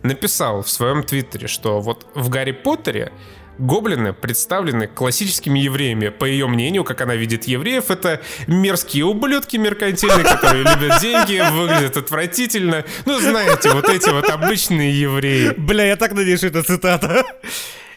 написал 0.04 0.62
в 0.62 0.70
своем 0.70 1.04
твиттере, 1.04 1.48
что 1.48 1.82
вот 1.82 2.06
в 2.14 2.30
Гарри 2.30 2.52
Поттере 2.52 3.12
Гоблины 3.58 4.14
представлены 4.14 4.88
классическими 4.88 5.60
евреями. 5.60 6.10
По 6.10 6.26
ее 6.26 6.48
мнению, 6.48 6.84
как 6.84 7.02
она 7.02 7.16
видит 7.16 7.46
евреев, 7.46 7.90
это 7.92 8.22
мерзкие 8.48 9.06
ублюдки 9.06 9.58
меркантильные, 9.58 10.24
которые 10.24 10.64
любят 10.64 11.00
деньги, 11.02 11.42
выглядят 11.52 11.98
отвратительно. 11.98 12.84
Ну, 13.06 13.20
знаете, 13.20 13.72
вот 13.72 13.90
эти 13.90 14.10
вот 14.10 14.30
обычные 14.30 15.00
евреи. 15.00 15.54
Бля, 15.58 15.86
я 15.86 15.96
так 15.96 16.14
надеюсь, 16.14 16.40
что 16.40 16.48
это 16.48 16.64
цитата. 16.64 17.26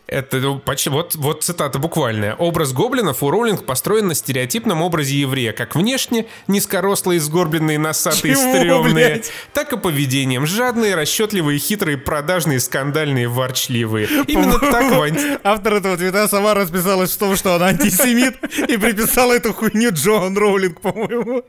Это 0.08 0.38
ну, 0.38 0.58
почти, 0.58 0.88
вот, 0.88 1.16
вот 1.16 1.44
цитата 1.44 1.78
буквальная. 1.78 2.34
Образ 2.34 2.72
гоблинов 2.72 3.22
у 3.22 3.30
Роулинг 3.30 3.66
построен 3.66 4.08
на 4.08 4.14
стереотипном 4.14 4.80
образе 4.80 5.16
еврея, 5.16 5.52
как 5.52 5.76
внешне, 5.76 6.26
низкорослые, 6.46 7.20
сгорбленные, 7.20 7.78
носатые, 7.78 8.34
Чего, 8.34 8.56
стрёмные, 8.56 8.92
блядь? 8.94 9.30
так 9.52 9.70
и 9.74 9.76
поведением, 9.76 10.46
жадные, 10.46 10.94
расчетливые, 10.94 11.58
хитрые, 11.58 11.98
продажные, 11.98 12.58
скандальные, 12.58 13.28
ворчливые. 13.28 14.08
Именно 14.26 14.58
так 14.58 14.96
Вань... 14.96 15.18
Автор 15.44 15.74
этого 15.74 15.98
твита 15.98 16.26
сама 16.26 16.54
расписалась 16.54 17.10
в 17.10 17.18
том, 17.18 17.36
что 17.36 17.54
она 17.54 17.66
антисемит, 17.66 18.42
и 18.42 18.78
приписала 18.78 19.34
эту 19.34 19.52
хуйню 19.52 19.90
Джоан 19.92 20.38
Роулинг, 20.38 20.80
по-моему. 20.80 21.44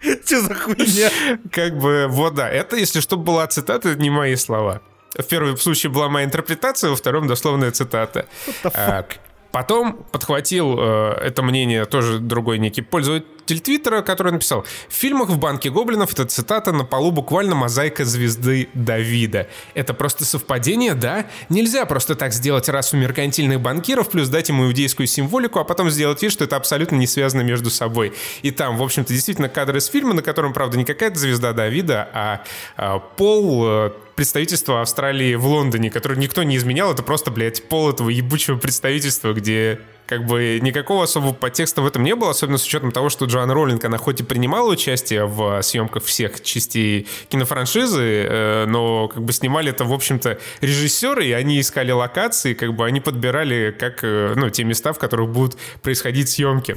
Что 0.00 0.40
за 0.40 0.54
хуйня? 0.54 1.10
Как 1.52 1.78
бы, 1.78 2.06
вот 2.08 2.34
да, 2.34 2.48
это, 2.48 2.74
если 2.74 2.98
что, 2.98 3.16
была 3.16 3.46
цитата, 3.46 3.90
это 3.90 4.00
не 4.00 4.10
мои 4.10 4.34
слова. 4.34 4.82
В 5.22 5.28
первом 5.28 5.56
случае 5.56 5.90
была 5.90 6.08
моя 6.08 6.26
интерпретация, 6.26 6.90
во 6.90 6.96
втором 6.96 7.26
дословная 7.26 7.70
цитата. 7.70 8.26
А, 8.74 9.04
потом 9.52 10.04
подхватил 10.12 10.76
э, 10.78 11.12
это 11.22 11.42
мнение 11.42 11.84
тоже 11.84 12.18
другой 12.18 12.58
некий 12.58 12.82
пользователь 12.82 13.26
Твиттера, 13.58 14.02
который 14.02 14.32
написал 14.32 14.64
«В 14.88 14.94
фильмах 14.94 15.28
в 15.28 15.38
«Банке 15.38 15.70
гоблинов» 15.70 16.12
эта 16.12 16.26
цитата 16.26 16.70
на 16.72 16.84
полу 16.84 17.10
буквально 17.10 17.54
мозаика 17.54 18.04
звезды 18.04 18.68
Давида. 18.74 19.48
Это 19.74 19.94
просто 19.94 20.24
совпадение, 20.24 20.94
да? 20.94 21.26
Нельзя 21.48 21.84
просто 21.86 22.14
так 22.14 22.32
сделать 22.32 22.68
расу 22.68 22.96
меркантильных 22.96 23.60
банкиров, 23.60 24.10
плюс 24.10 24.28
дать 24.28 24.48
ему 24.48 24.66
иудейскую 24.66 25.06
символику, 25.06 25.58
а 25.58 25.64
потом 25.64 25.90
сделать 25.90 26.22
вид, 26.22 26.30
что 26.30 26.44
это 26.44 26.56
абсолютно 26.56 26.96
не 26.96 27.06
связано 27.06 27.40
между 27.42 27.70
собой. 27.70 28.12
И 28.42 28.50
там, 28.50 28.76
в 28.76 28.82
общем-то, 28.82 29.12
действительно 29.12 29.48
кадры 29.48 29.78
из 29.78 29.86
фильма, 29.86 30.14
на 30.14 30.22
котором, 30.22 30.52
правда, 30.52 30.78
не 30.78 30.84
какая-то 30.84 31.18
звезда 31.18 31.52
Давида, 31.52 32.08
а, 32.12 32.44
а 32.76 32.98
пол 32.98 33.64
э, 33.66 33.90
представительство 34.20 34.82
Австралии 34.82 35.34
в 35.34 35.46
Лондоне, 35.46 35.90
которое 35.90 36.16
никто 36.16 36.42
не 36.42 36.56
изменял, 36.58 36.92
это 36.92 37.02
просто, 37.02 37.30
блядь, 37.30 37.66
пол 37.68 37.90
этого 37.90 38.10
ебучего 38.10 38.56
представительства, 38.56 39.32
где 39.32 39.80
как 40.10 40.26
бы 40.26 40.58
никакого 40.60 41.04
особого 41.04 41.32
подтекста 41.32 41.82
в 41.82 41.86
этом 41.86 42.02
не 42.02 42.16
было, 42.16 42.30
особенно 42.30 42.58
с 42.58 42.66
учетом 42.66 42.90
того, 42.90 43.10
что 43.10 43.26
Джоан 43.26 43.48
Роллинг, 43.48 43.84
она 43.84 43.96
хоть 43.96 44.20
и 44.20 44.24
принимала 44.24 44.72
участие 44.72 45.24
в 45.24 45.62
съемках 45.62 46.02
всех 46.02 46.42
частей 46.42 47.06
кинофраншизы, 47.28 48.02
э, 48.02 48.64
но 48.66 49.06
как 49.06 49.22
бы 49.22 49.32
снимали 49.32 49.70
это, 49.70 49.84
в 49.84 49.92
общем-то, 49.92 50.40
режиссеры, 50.60 51.26
и 51.26 51.32
они 51.32 51.60
искали 51.60 51.92
локации, 51.92 52.54
как 52.54 52.74
бы 52.74 52.84
они 52.86 53.00
подбирали 53.00 53.70
как, 53.70 54.02
э, 54.02 54.34
ну, 54.34 54.50
те 54.50 54.64
места, 54.64 54.92
в 54.92 54.98
которых 54.98 55.30
будут 55.30 55.56
происходить 55.80 56.28
съемки. 56.28 56.76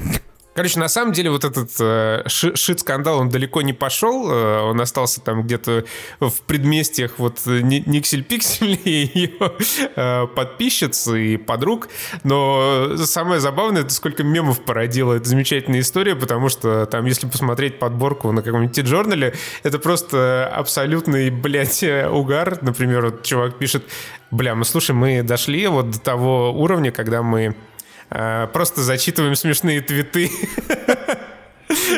Короче, 0.54 0.78
на 0.78 0.88
самом 0.88 1.12
деле 1.12 1.30
вот 1.30 1.44
этот 1.44 1.70
э, 1.80 2.22
шит-скандал, 2.28 3.18
он 3.18 3.28
далеко 3.28 3.60
не 3.62 3.72
пошел, 3.72 4.30
э, 4.30 4.60
он 4.60 4.80
остался 4.80 5.20
там 5.20 5.42
где-то 5.42 5.84
в 6.20 6.42
предместьях 6.42 7.14
вот 7.18 7.40
э, 7.46 7.60
Никсель-Пиксель 7.60 8.78
и 8.84 9.10
ее 9.12 9.52
э, 9.96 10.26
подписчиц 10.28 11.08
и 11.08 11.36
подруг, 11.38 11.88
но 12.22 12.96
самое 12.98 13.40
забавное, 13.40 13.82
это 13.82 13.92
сколько 13.92 14.22
мемов 14.22 14.64
породила 14.64 15.14
эта 15.14 15.28
замечательная 15.28 15.80
история, 15.80 16.14
потому 16.14 16.48
что 16.48 16.86
там, 16.86 17.04
если 17.06 17.26
посмотреть 17.26 17.80
подборку 17.80 18.30
на 18.30 18.42
каком-нибудь 18.42 18.76
T-журнале, 18.76 19.34
это 19.64 19.80
просто 19.80 20.46
абсолютный, 20.46 21.30
блядь, 21.30 21.82
угар. 21.82 22.58
Например, 22.62 23.06
вот 23.06 23.24
чувак 23.24 23.58
пишет, 23.58 23.82
бля, 24.30 24.54
мы 24.54 24.64
слушай, 24.64 24.92
мы 24.92 25.24
дошли 25.24 25.66
вот 25.66 25.90
до 25.90 26.00
того 26.00 26.52
уровня, 26.52 26.92
когда 26.92 27.22
мы 27.22 27.56
Э, 27.56 27.73
просто 28.08 28.82
зачитываем 28.82 29.34
смешные 29.36 29.80
твиты. 29.80 30.30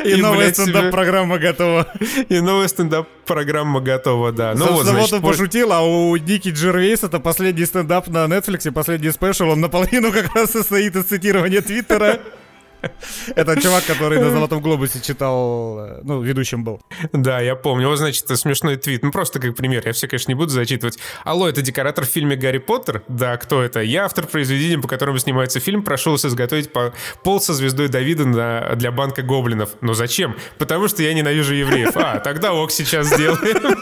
И, 0.04 0.10
и 0.10 0.16
новая 0.16 0.52
стендап-программа 0.52 1.38
готова. 1.38 1.92
И 2.28 2.40
новая 2.40 2.68
стендап-программа 2.68 3.80
готова, 3.80 4.32
да. 4.32 4.54
Ну, 4.54 4.72
вот, 4.72 4.86
значит, 4.86 5.12
он 5.14 5.22
пошутил, 5.22 5.72
а 5.72 5.82
у 5.82 6.16
Ники 6.16 6.48
Джервейс 6.48 7.02
это 7.02 7.18
последний 7.18 7.66
стендап 7.66 8.08
на 8.08 8.24
Netflix, 8.26 8.70
последний 8.70 9.10
спешл, 9.10 9.50
он 9.50 9.60
наполовину 9.60 10.12
как 10.12 10.34
раз 10.34 10.52
состоит 10.52 10.96
из 10.96 11.04
цитирования 11.04 11.60
Твиттера. 11.60 12.20
Это 13.34 13.60
чувак, 13.60 13.84
который 13.84 14.18
на 14.18 14.30
Золотом 14.30 14.60
Глобусе 14.60 15.00
читал, 15.00 15.78
э, 15.78 16.00
ну, 16.02 16.20
ведущим 16.22 16.64
был. 16.64 16.80
Да, 17.12 17.40
я 17.40 17.56
помню. 17.56 17.88
Вот, 17.88 17.96
значит, 17.96 18.26
смешной 18.38 18.76
твит. 18.76 19.02
Ну, 19.02 19.12
просто 19.12 19.38
как 19.40 19.56
пример. 19.56 19.82
Я 19.86 19.92
все, 19.92 20.08
конечно, 20.08 20.30
не 20.30 20.34
буду 20.34 20.50
зачитывать. 20.50 20.98
Алло, 21.24 21.48
это 21.48 21.62
декоратор 21.62 22.04
в 22.04 22.08
фильме 22.08 22.36
«Гарри 22.36 22.58
Поттер»? 22.58 23.02
Да, 23.08 23.36
кто 23.36 23.62
это? 23.62 23.80
Я 23.80 24.04
автор 24.04 24.26
произведения, 24.26 24.78
по 24.78 24.88
которому 24.88 25.18
снимается 25.18 25.60
фильм, 25.60 25.82
прошу 25.82 26.12
вас 26.12 26.24
изготовить 26.24 26.70
пол 27.22 27.40
со 27.40 27.54
звездой 27.54 27.88
Давида 27.88 28.26
на, 28.26 28.76
для 28.76 28.90
банка 28.92 29.22
гоблинов. 29.22 29.70
Но 29.80 29.94
зачем? 29.94 30.36
Потому 30.58 30.88
что 30.88 31.02
я 31.02 31.14
ненавижу 31.14 31.54
евреев. 31.54 31.96
А, 31.96 32.20
тогда 32.20 32.52
ок 32.52 32.70
сейчас 32.70 33.06
сделаем. 33.08 33.76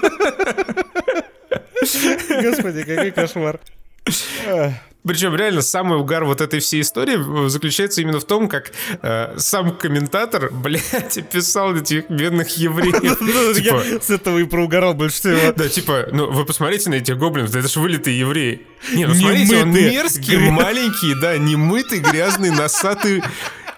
Господи, 2.43 2.83
какой 2.85 3.11
кошмар. 3.11 3.61
Причем 5.07 5.37
реально 5.37 5.61
самый 5.61 5.99
угар 5.99 6.25
вот 6.25 6.41
этой 6.41 6.61
всей 6.61 6.81
истории 6.81 7.49
заключается 7.49 8.01
именно 8.01 8.21
в 8.21 8.25
том, 8.25 8.49
как 8.49 8.73
э, 9.03 9.35
сам 9.37 9.77
комментатор, 9.77 10.51
блядь, 10.53 11.29
писал 11.31 11.77
этих 11.77 12.09
бедных 12.09 12.49
евреев. 12.57 13.21
Ну, 13.21 13.53
типа, 13.53 14.03
с 14.03 14.09
этого 14.09 14.39
и 14.39 14.45
проугорал 14.45 14.95
больше 14.95 15.17
всего. 15.17 15.53
Да, 15.55 15.69
типа, 15.69 16.09
ну 16.11 16.31
вы 16.31 16.47
посмотрите 16.47 16.89
на 16.89 16.95
этих 16.95 17.19
гоблинов, 17.19 17.51
да 17.51 17.59
это 17.59 17.69
же 17.69 17.81
вылитые 17.81 18.19
евреи. 18.19 18.67
Не, 18.95 19.07
ну 19.07 19.15
смотрите, 19.15 19.59
он 19.59 19.73
мерзкий, 19.73 20.39
маленький, 20.39 21.15
да, 21.21 21.37
немытый, 21.37 22.01
грязный, 22.01 22.51
носатый 22.51 23.23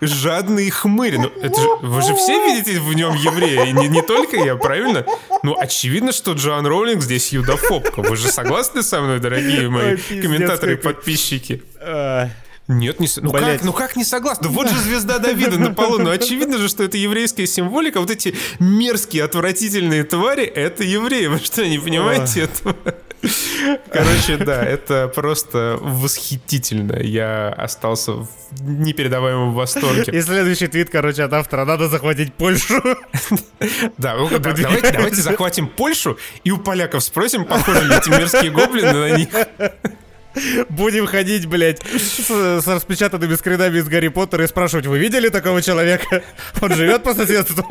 жадный 0.00 0.70
хмырь. 0.70 1.18
Ну, 1.18 1.28
это 1.28 1.60
же, 1.60 1.68
вы 1.82 2.02
же 2.02 2.14
все 2.14 2.32
видите 2.46 2.80
в 2.80 2.92
нем 2.94 3.14
еврея, 3.14 3.64
и 3.64 3.72
не, 3.72 3.88
не 3.88 4.02
только 4.02 4.36
я, 4.36 4.56
правильно? 4.56 5.04
Ну, 5.42 5.56
очевидно, 5.58 6.12
что 6.12 6.32
Джоан 6.32 6.66
Роулинг 6.66 7.02
здесь 7.02 7.32
юдофобка. 7.32 8.02
Вы 8.02 8.16
же 8.16 8.28
согласны 8.28 8.82
со 8.82 9.00
мной, 9.00 9.20
дорогие 9.20 9.68
мои 9.68 9.94
Ой, 9.94 10.20
комментаторы 10.20 10.74
и 10.74 10.76
подписчики? 10.76 11.62
А... 11.80 12.28
Нет, 12.68 12.98
не 12.98 13.08
ну 13.22 13.30
как, 13.30 13.62
ну 13.62 13.72
как 13.72 13.94
не 13.94 14.02
согласна? 14.02 14.48
Вот 14.48 14.68
же 14.68 14.76
звезда 14.76 15.18
Давида 15.18 15.56
на 15.56 15.72
полу. 15.72 15.98
Ну 15.98 16.10
очевидно 16.10 16.58
же, 16.58 16.68
что 16.68 16.82
это 16.82 16.96
еврейская 16.96 17.46
символика. 17.46 18.00
Вот 18.00 18.10
эти 18.10 18.34
мерзкие, 18.58 19.22
отвратительные 19.22 20.02
твари— 20.02 20.44
это 20.44 20.82
евреи. 20.82 21.26
Вы 21.26 21.38
что, 21.38 21.64
не 21.64 21.78
понимаете 21.78 22.42
этого? 22.42 22.74
Короче, 23.90 24.36
да, 24.38 24.64
это 24.64 25.08
просто 25.08 25.78
восхитительно. 25.80 27.00
Я 27.00 27.48
остался 27.48 28.12
в 28.12 28.28
непередаваемом 28.60 29.52
восторге. 29.52 30.12
И 30.12 30.20
следующий 30.20 30.66
твит, 30.66 30.90
короче, 30.90 31.22
от 31.24 31.32
автора. 31.32 31.64
Надо 31.64 31.88
захватить 31.88 32.34
Польшу. 32.34 32.82
Да, 33.98 34.16
давайте, 34.38 34.92
давайте 34.92 35.16
захватим 35.16 35.68
Польшу 35.68 36.18
и 36.44 36.50
у 36.50 36.58
поляков 36.58 37.02
спросим, 37.02 37.44
похожи 37.44 37.84
ли 37.84 37.96
эти 37.96 38.10
мерзкие 38.10 38.50
гоблины 38.50 38.92
на 38.92 39.16
них. 39.16 39.28
Будем 40.68 41.06
ходить, 41.06 41.46
блядь, 41.46 41.82
с, 41.82 42.28
с 42.28 42.66
распечатанными 42.66 43.34
скринами 43.36 43.78
из 43.78 43.88
Гарри 43.88 44.08
Поттера 44.08 44.44
и 44.44 44.46
спрашивать, 44.46 44.86
вы 44.86 44.98
видели 44.98 45.30
такого 45.30 45.62
человека? 45.62 46.22
Он 46.60 46.74
живет 46.74 47.02
по 47.02 47.14
соседству? 47.14 47.64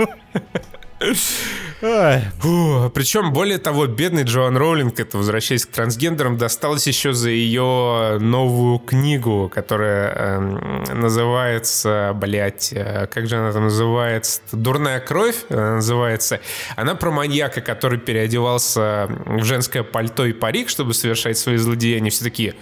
Причем, 2.94 3.34
более 3.34 3.58
того, 3.58 3.86
бедный 3.88 4.24
Джоан 4.24 4.56
Роулинг, 4.56 4.98
это 5.00 5.18
возвращаясь 5.18 5.66
к 5.66 5.72
трансгендерам, 5.72 6.38
досталось 6.38 6.88
еще 6.88 7.14
за 7.14 7.30
ее 7.30 8.18
новую 8.20 8.80
книгу, 8.80 9.52
которая 9.54 10.14
э, 10.16 10.94
называется, 10.94 12.14
блядь, 12.16 12.72
э, 12.72 13.08
как 13.08 13.28
же 13.28 13.36
она 13.36 13.52
там 13.52 13.66
называется? 13.66 14.42
«Дурная 14.54 15.02
кровь» 15.02 15.36
э, 15.50 15.76
называется. 15.76 16.40
Она 16.78 16.96
про 16.96 17.12
маньяка, 17.12 17.60
который 17.60 18.00
переодевался 18.00 19.08
в 19.26 19.44
женское 19.44 19.84
пальто 19.84 20.26
и 20.26 20.32
парик, 20.34 20.70
чтобы 20.70 20.94
совершать 20.94 21.38
свои 21.38 21.58
злодеяния. 21.58 22.10
Все 22.10 22.24
такие, 22.24 22.56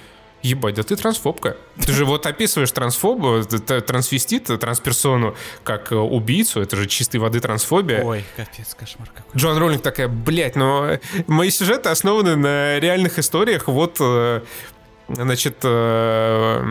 ебать, 0.43 0.75
да 0.75 0.83
ты 0.83 0.95
трансфобка. 0.95 1.57
Ты 1.83 1.91
же 1.93 2.05
вот 2.05 2.25
описываешь 2.25 2.71
трансфоба, 2.71 3.43
трансвестита, 3.43 4.57
трансперсону 4.57 5.35
как 5.63 5.91
э, 5.91 5.95
убийцу, 5.95 6.61
это 6.61 6.75
же 6.75 6.85
чистой 6.85 7.17
воды 7.17 7.39
трансфобия. 7.39 8.03
Ой, 8.03 8.23
капец, 8.35 8.75
кошмар 8.75 9.09
какой. 9.15 9.39
Джон 9.39 9.57
Роллинг 9.57 9.81
такая, 9.81 10.07
блядь, 10.07 10.55
но 10.55 10.99
мои 11.27 11.49
сюжеты 11.49 11.89
основаны 11.89 12.35
на 12.35 12.79
реальных 12.79 13.17
историях, 13.19 13.67
вот, 13.67 13.97
э, 13.99 14.41
значит... 15.07 15.57
Э, 15.63 16.61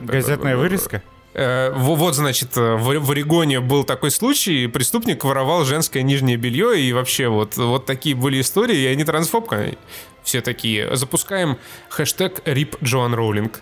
Газетная 0.00 0.56
вырезка? 0.56 1.02
Вот, 1.34 2.16
значит, 2.16 2.56
в 2.56 3.10
Орегоне 3.10 3.60
был 3.60 3.84
такой 3.84 4.10
случай, 4.10 4.66
преступник 4.66 5.22
воровал 5.22 5.64
женское 5.64 6.02
нижнее 6.02 6.36
белье, 6.36 6.80
и 6.80 6.92
вообще 6.92 7.28
вот, 7.28 7.56
вот 7.56 7.86
такие 7.86 8.16
были 8.16 8.40
истории, 8.40 8.76
и 8.76 8.86
они 8.86 9.04
трансфобка 9.04 9.76
все 10.22 10.40
такие, 10.40 10.94
запускаем 10.96 11.58
хэштег 11.88 12.40
RIP 12.46 12.78
Джоан 12.82 13.14
Роулинг. 13.14 13.60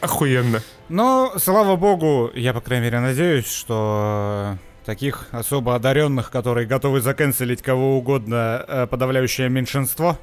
Охуенно. 0.00 0.62
Но, 0.88 1.34
слава 1.38 1.76
богу, 1.76 2.30
я, 2.34 2.52
по 2.52 2.60
крайней 2.60 2.86
мере, 2.86 3.00
надеюсь, 3.00 3.46
что 3.46 4.58
таких 4.84 5.28
особо 5.30 5.74
одаренных, 5.74 6.30
которые 6.30 6.66
готовы 6.66 7.00
заканцелить 7.00 7.62
кого 7.62 7.96
угодно, 7.98 8.64
э, 8.66 8.86
подавляющее 8.88 9.48
меньшинство, 9.48 10.18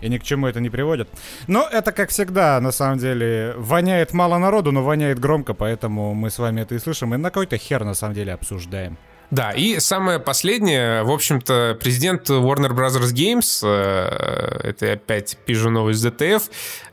и 0.00 0.08
ни 0.08 0.18
к 0.18 0.22
чему 0.22 0.46
это 0.46 0.60
не 0.60 0.70
приводит. 0.70 1.08
Но 1.46 1.68
это, 1.70 1.92
как 1.92 2.10
всегда, 2.10 2.60
на 2.60 2.72
самом 2.72 2.98
деле, 2.98 3.54
воняет 3.56 4.12
мало 4.12 4.38
народу, 4.38 4.72
но 4.72 4.82
воняет 4.82 5.18
громко, 5.18 5.54
поэтому 5.54 6.14
мы 6.14 6.30
с 6.30 6.38
вами 6.38 6.62
это 6.62 6.74
и 6.74 6.78
слышим, 6.78 7.14
и 7.14 7.18
на 7.18 7.30
какой-то 7.30 7.58
хер, 7.58 7.84
на 7.84 7.94
самом 7.94 8.14
деле, 8.14 8.32
обсуждаем. 8.32 8.96
Да, 9.30 9.52
и 9.52 9.80
самое 9.80 10.18
последнее, 10.18 11.02
в 11.02 11.10
общем-то, 11.10 11.76
президент 11.80 12.28
Warner 12.28 12.70
Bros. 12.70 12.94
Games, 13.12 13.60
э, 13.64 14.68
это 14.68 14.92
опять 14.92 15.36
пижу 15.44 15.70
новость 15.70 16.04
ZTF, 16.04 16.42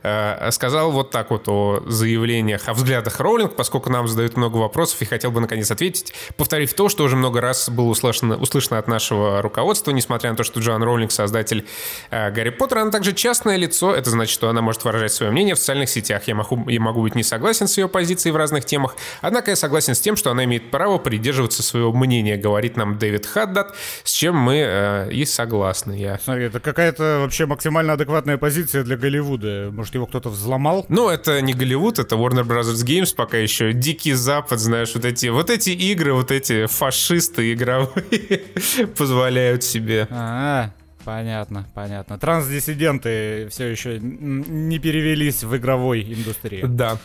э, 0.02 0.50
сказал 0.50 0.90
вот 0.90 1.10
так 1.10 1.30
вот 1.30 1.48
о 1.48 1.82
заявлениях, 1.86 2.68
о 2.68 2.74
взглядах 2.74 3.20
Роулинг, 3.20 3.54
поскольку 3.54 3.90
нам 3.90 4.08
задают 4.08 4.36
много 4.36 4.56
вопросов 4.56 5.00
и 5.02 5.04
хотел 5.04 5.30
бы 5.30 5.40
наконец 5.40 5.70
ответить, 5.70 6.14
повторив 6.36 6.72
то, 6.74 6.88
что 6.88 7.04
уже 7.04 7.16
много 7.16 7.40
раз 7.40 7.68
было 7.68 7.88
услышано, 7.88 8.36
услышано 8.36 8.78
от 8.78 8.88
нашего 8.88 9.42
руководства, 9.42 9.90
несмотря 9.90 10.30
на 10.30 10.36
то, 10.36 10.42
что 10.42 10.60
Джоан 10.60 10.82
Роулинг 10.82 11.12
создатель 11.12 11.66
э, 12.10 12.30
Гарри 12.30 12.50
Поттера, 12.50 12.80
она 12.80 12.90
также 12.90 13.12
частное 13.12 13.56
лицо, 13.56 13.94
это 13.94 14.10
значит, 14.10 14.32
что 14.32 14.48
она 14.48 14.62
может 14.62 14.84
выражать 14.84 15.12
свое 15.12 15.30
мнение 15.30 15.54
в 15.54 15.58
социальных 15.58 15.90
сетях. 15.90 16.22
Я 16.26 16.34
могу, 16.34 16.68
я 16.68 16.80
могу 16.80 17.02
быть 17.02 17.14
не 17.14 17.22
согласен 17.22 17.68
с 17.68 17.76
ее 17.76 17.88
позицией 17.88 18.32
в 18.32 18.36
разных 18.36 18.64
темах, 18.64 18.96
однако 19.20 19.50
я 19.50 19.56
согласен 19.56 19.94
с 19.94 20.00
тем, 20.00 20.16
что 20.16 20.30
она 20.30 20.44
имеет 20.44 20.70
право 20.70 20.98
придерживаться 20.98 21.62
своего 21.62 21.92
мнения 21.92 22.21
мнение 22.22 22.36
говорит 22.36 22.76
нам 22.76 22.98
Дэвид 22.98 23.26
Хаддат, 23.26 23.74
с 24.04 24.12
чем 24.12 24.36
мы 24.36 24.56
э, 24.56 25.12
и 25.12 25.24
согласны. 25.24 25.92
Я. 25.92 26.18
Смотри, 26.18 26.44
это 26.44 26.60
какая-то 26.60 27.18
вообще 27.20 27.46
максимально 27.46 27.94
адекватная 27.94 28.38
позиция 28.38 28.84
для 28.84 28.96
Голливуда. 28.96 29.70
Может, 29.72 29.94
его 29.94 30.06
кто-то 30.06 30.28
взломал? 30.28 30.86
Ну, 30.88 31.08
это 31.08 31.40
не 31.42 31.52
Голливуд, 31.52 31.98
это 31.98 32.14
Warner 32.16 32.44
Bros. 32.44 32.72
Games 32.84 33.14
пока 33.14 33.36
еще. 33.36 33.72
Дикий 33.72 34.12
Запад, 34.12 34.60
знаешь, 34.60 34.94
вот 34.94 35.04
эти, 35.04 35.26
вот 35.26 35.50
эти 35.50 35.70
игры, 35.70 36.14
вот 36.14 36.30
эти 36.30 36.66
фашисты 36.66 37.52
игровые 37.52 38.42
позволяют 38.96 39.64
себе. 39.64 40.06
А, 40.10 40.70
Понятно, 41.04 41.66
понятно. 41.74 42.16
Трансдиссиденты 42.16 43.48
все 43.50 43.66
еще 43.66 43.98
не 43.98 44.78
перевелись 44.78 45.42
в 45.42 45.56
игровой 45.56 46.02
индустрию. 46.02 46.68
Да. 46.68 46.96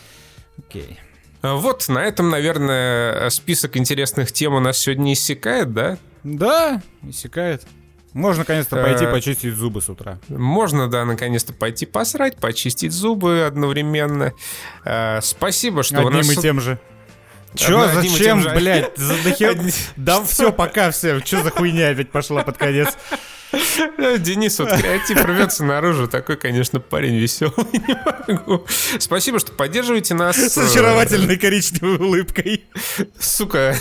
Окей. 0.60 1.00
А 1.00 1.07
вот, 1.42 1.88
на 1.90 2.00
этом, 2.00 2.30
наверное, 2.30 3.30
список 3.30 3.78
интересных 3.78 4.32
тем 4.32 4.54
у 4.54 4.60
нас 4.60 4.78
сегодня 4.78 5.14
иссякает, 5.14 5.74
да? 5.74 5.98
Да, 6.24 6.82
иссякает. 7.04 7.64
Можно, 8.14 8.40
наконец-то, 8.40 8.78
пойти 8.78 9.06
э, 9.06 9.12
почистить 9.12 9.54
зубы 9.54 9.82
с 9.82 9.90
утра. 9.90 10.18
Можно, 10.28 10.90
да, 10.90 11.06
наконец-то 11.06 11.54
пойти 11.54 11.86
посрать, 11.86 12.38
почистить 12.38 12.92
зубы 12.92 13.44
одновременно. 13.46 14.34
Э, 14.84 15.20
спасибо, 15.22 15.84
что 15.84 16.00
Одним 16.00 16.14
у 16.14 16.18
нас... 16.18 16.32
и 16.32 16.36
тем 16.42 16.60
же. 16.60 16.80
Чё, 17.54 17.88
зачем, 17.94 18.44
блядь? 18.44 18.92
За 18.98 19.16
Да 19.96 20.24
все, 20.26 20.52
пока 20.52 20.92
все. 20.92 21.20
Чё 21.22 21.44
за 21.44 21.52
хуйня 21.52 21.90
опять 21.90 22.12
пошла 22.12 22.44
под 22.44 22.58
конец? 22.58 22.98
Денис, 24.20 24.60
вот 24.60 24.70
креатив 24.74 25.24
рвется 25.24 25.64
наружу. 25.64 26.08
Такой, 26.08 26.36
конечно, 26.36 26.80
парень 26.80 27.16
веселый. 27.16 27.54
Не 28.28 28.34
могу. 28.34 28.66
Спасибо, 29.00 29.40
что 29.40 29.52
поддерживаете 29.54 30.14
нас. 30.14 30.36
С 30.36 30.58
очаровательной 30.58 31.38
коричневой 31.38 31.98
улыбкой. 31.98 32.66
Сука. 33.20 33.76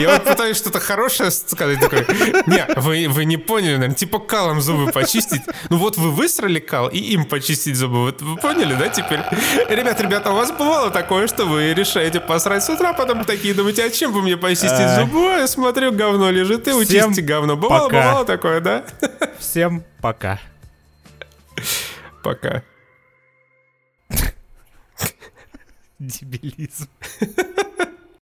Я 0.00 0.14
вот 0.14 0.24
пытаюсь 0.24 0.56
что-то 0.56 0.80
хорошее 0.80 1.30
сказать. 1.30 1.80
Такой, 1.80 2.06
не, 2.46 2.66
вы, 2.76 3.08
вы 3.08 3.24
не 3.24 3.36
поняли, 3.36 3.74
наверное. 3.74 3.94
Типа 3.94 4.18
калом 4.18 4.60
зубы 4.60 4.92
почистить. 4.92 5.42
Ну 5.70 5.78
вот 5.78 5.96
вы 5.96 6.10
высрали 6.10 6.58
кал 6.58 6.88
и 6.88 6.98
им 6.98 7.24
почистить 7.24 7.76
зубы. 7.76 8.02
Вот 8.02 8.20
вы 8.22 8.36
поняли, 8.36 8.74
да, 8.74 8.88
теперь? 8.88 9.20
Ребят, 9.68 10.00
ребята, 10.00 10.30
у 10.30 10.34
вас 10.34 10.50
бывало 10.52 10.90
такое, 10.90 11.26
что 11.26 11.46
вы 11.46 11.72
решаете 11.72 12.20
посрать 12.20 12.64
с 12.64 12.68
утра, 12.68 12.92
потом 12.92 13.24
такие 13.24 13.54
думаете, 13.54 13.84
а 13.84 13.90
чем 13.90 14.12
бы 14.12 14.22
мне 14.22 14.36
почистить 14.36 14.94
зубы? 14.96 15.20
Я 15.38 15.46
смотрю, 15.46 15.92
говно 15.92 16.30
лежит, 16.30 16.68
и 16.68 16.72
учистите 16.72 17.22
говно. 17.22 17.56
Бывало, 17.56 17.88
бывало 17.88 18.24
такое, 18.24 18.60
да? 18.60 18.84
Всем 19.38 19.84
пока. 20.00 20.40
Пока. 22.22 22.62
Дебилизм. 25.98 26.88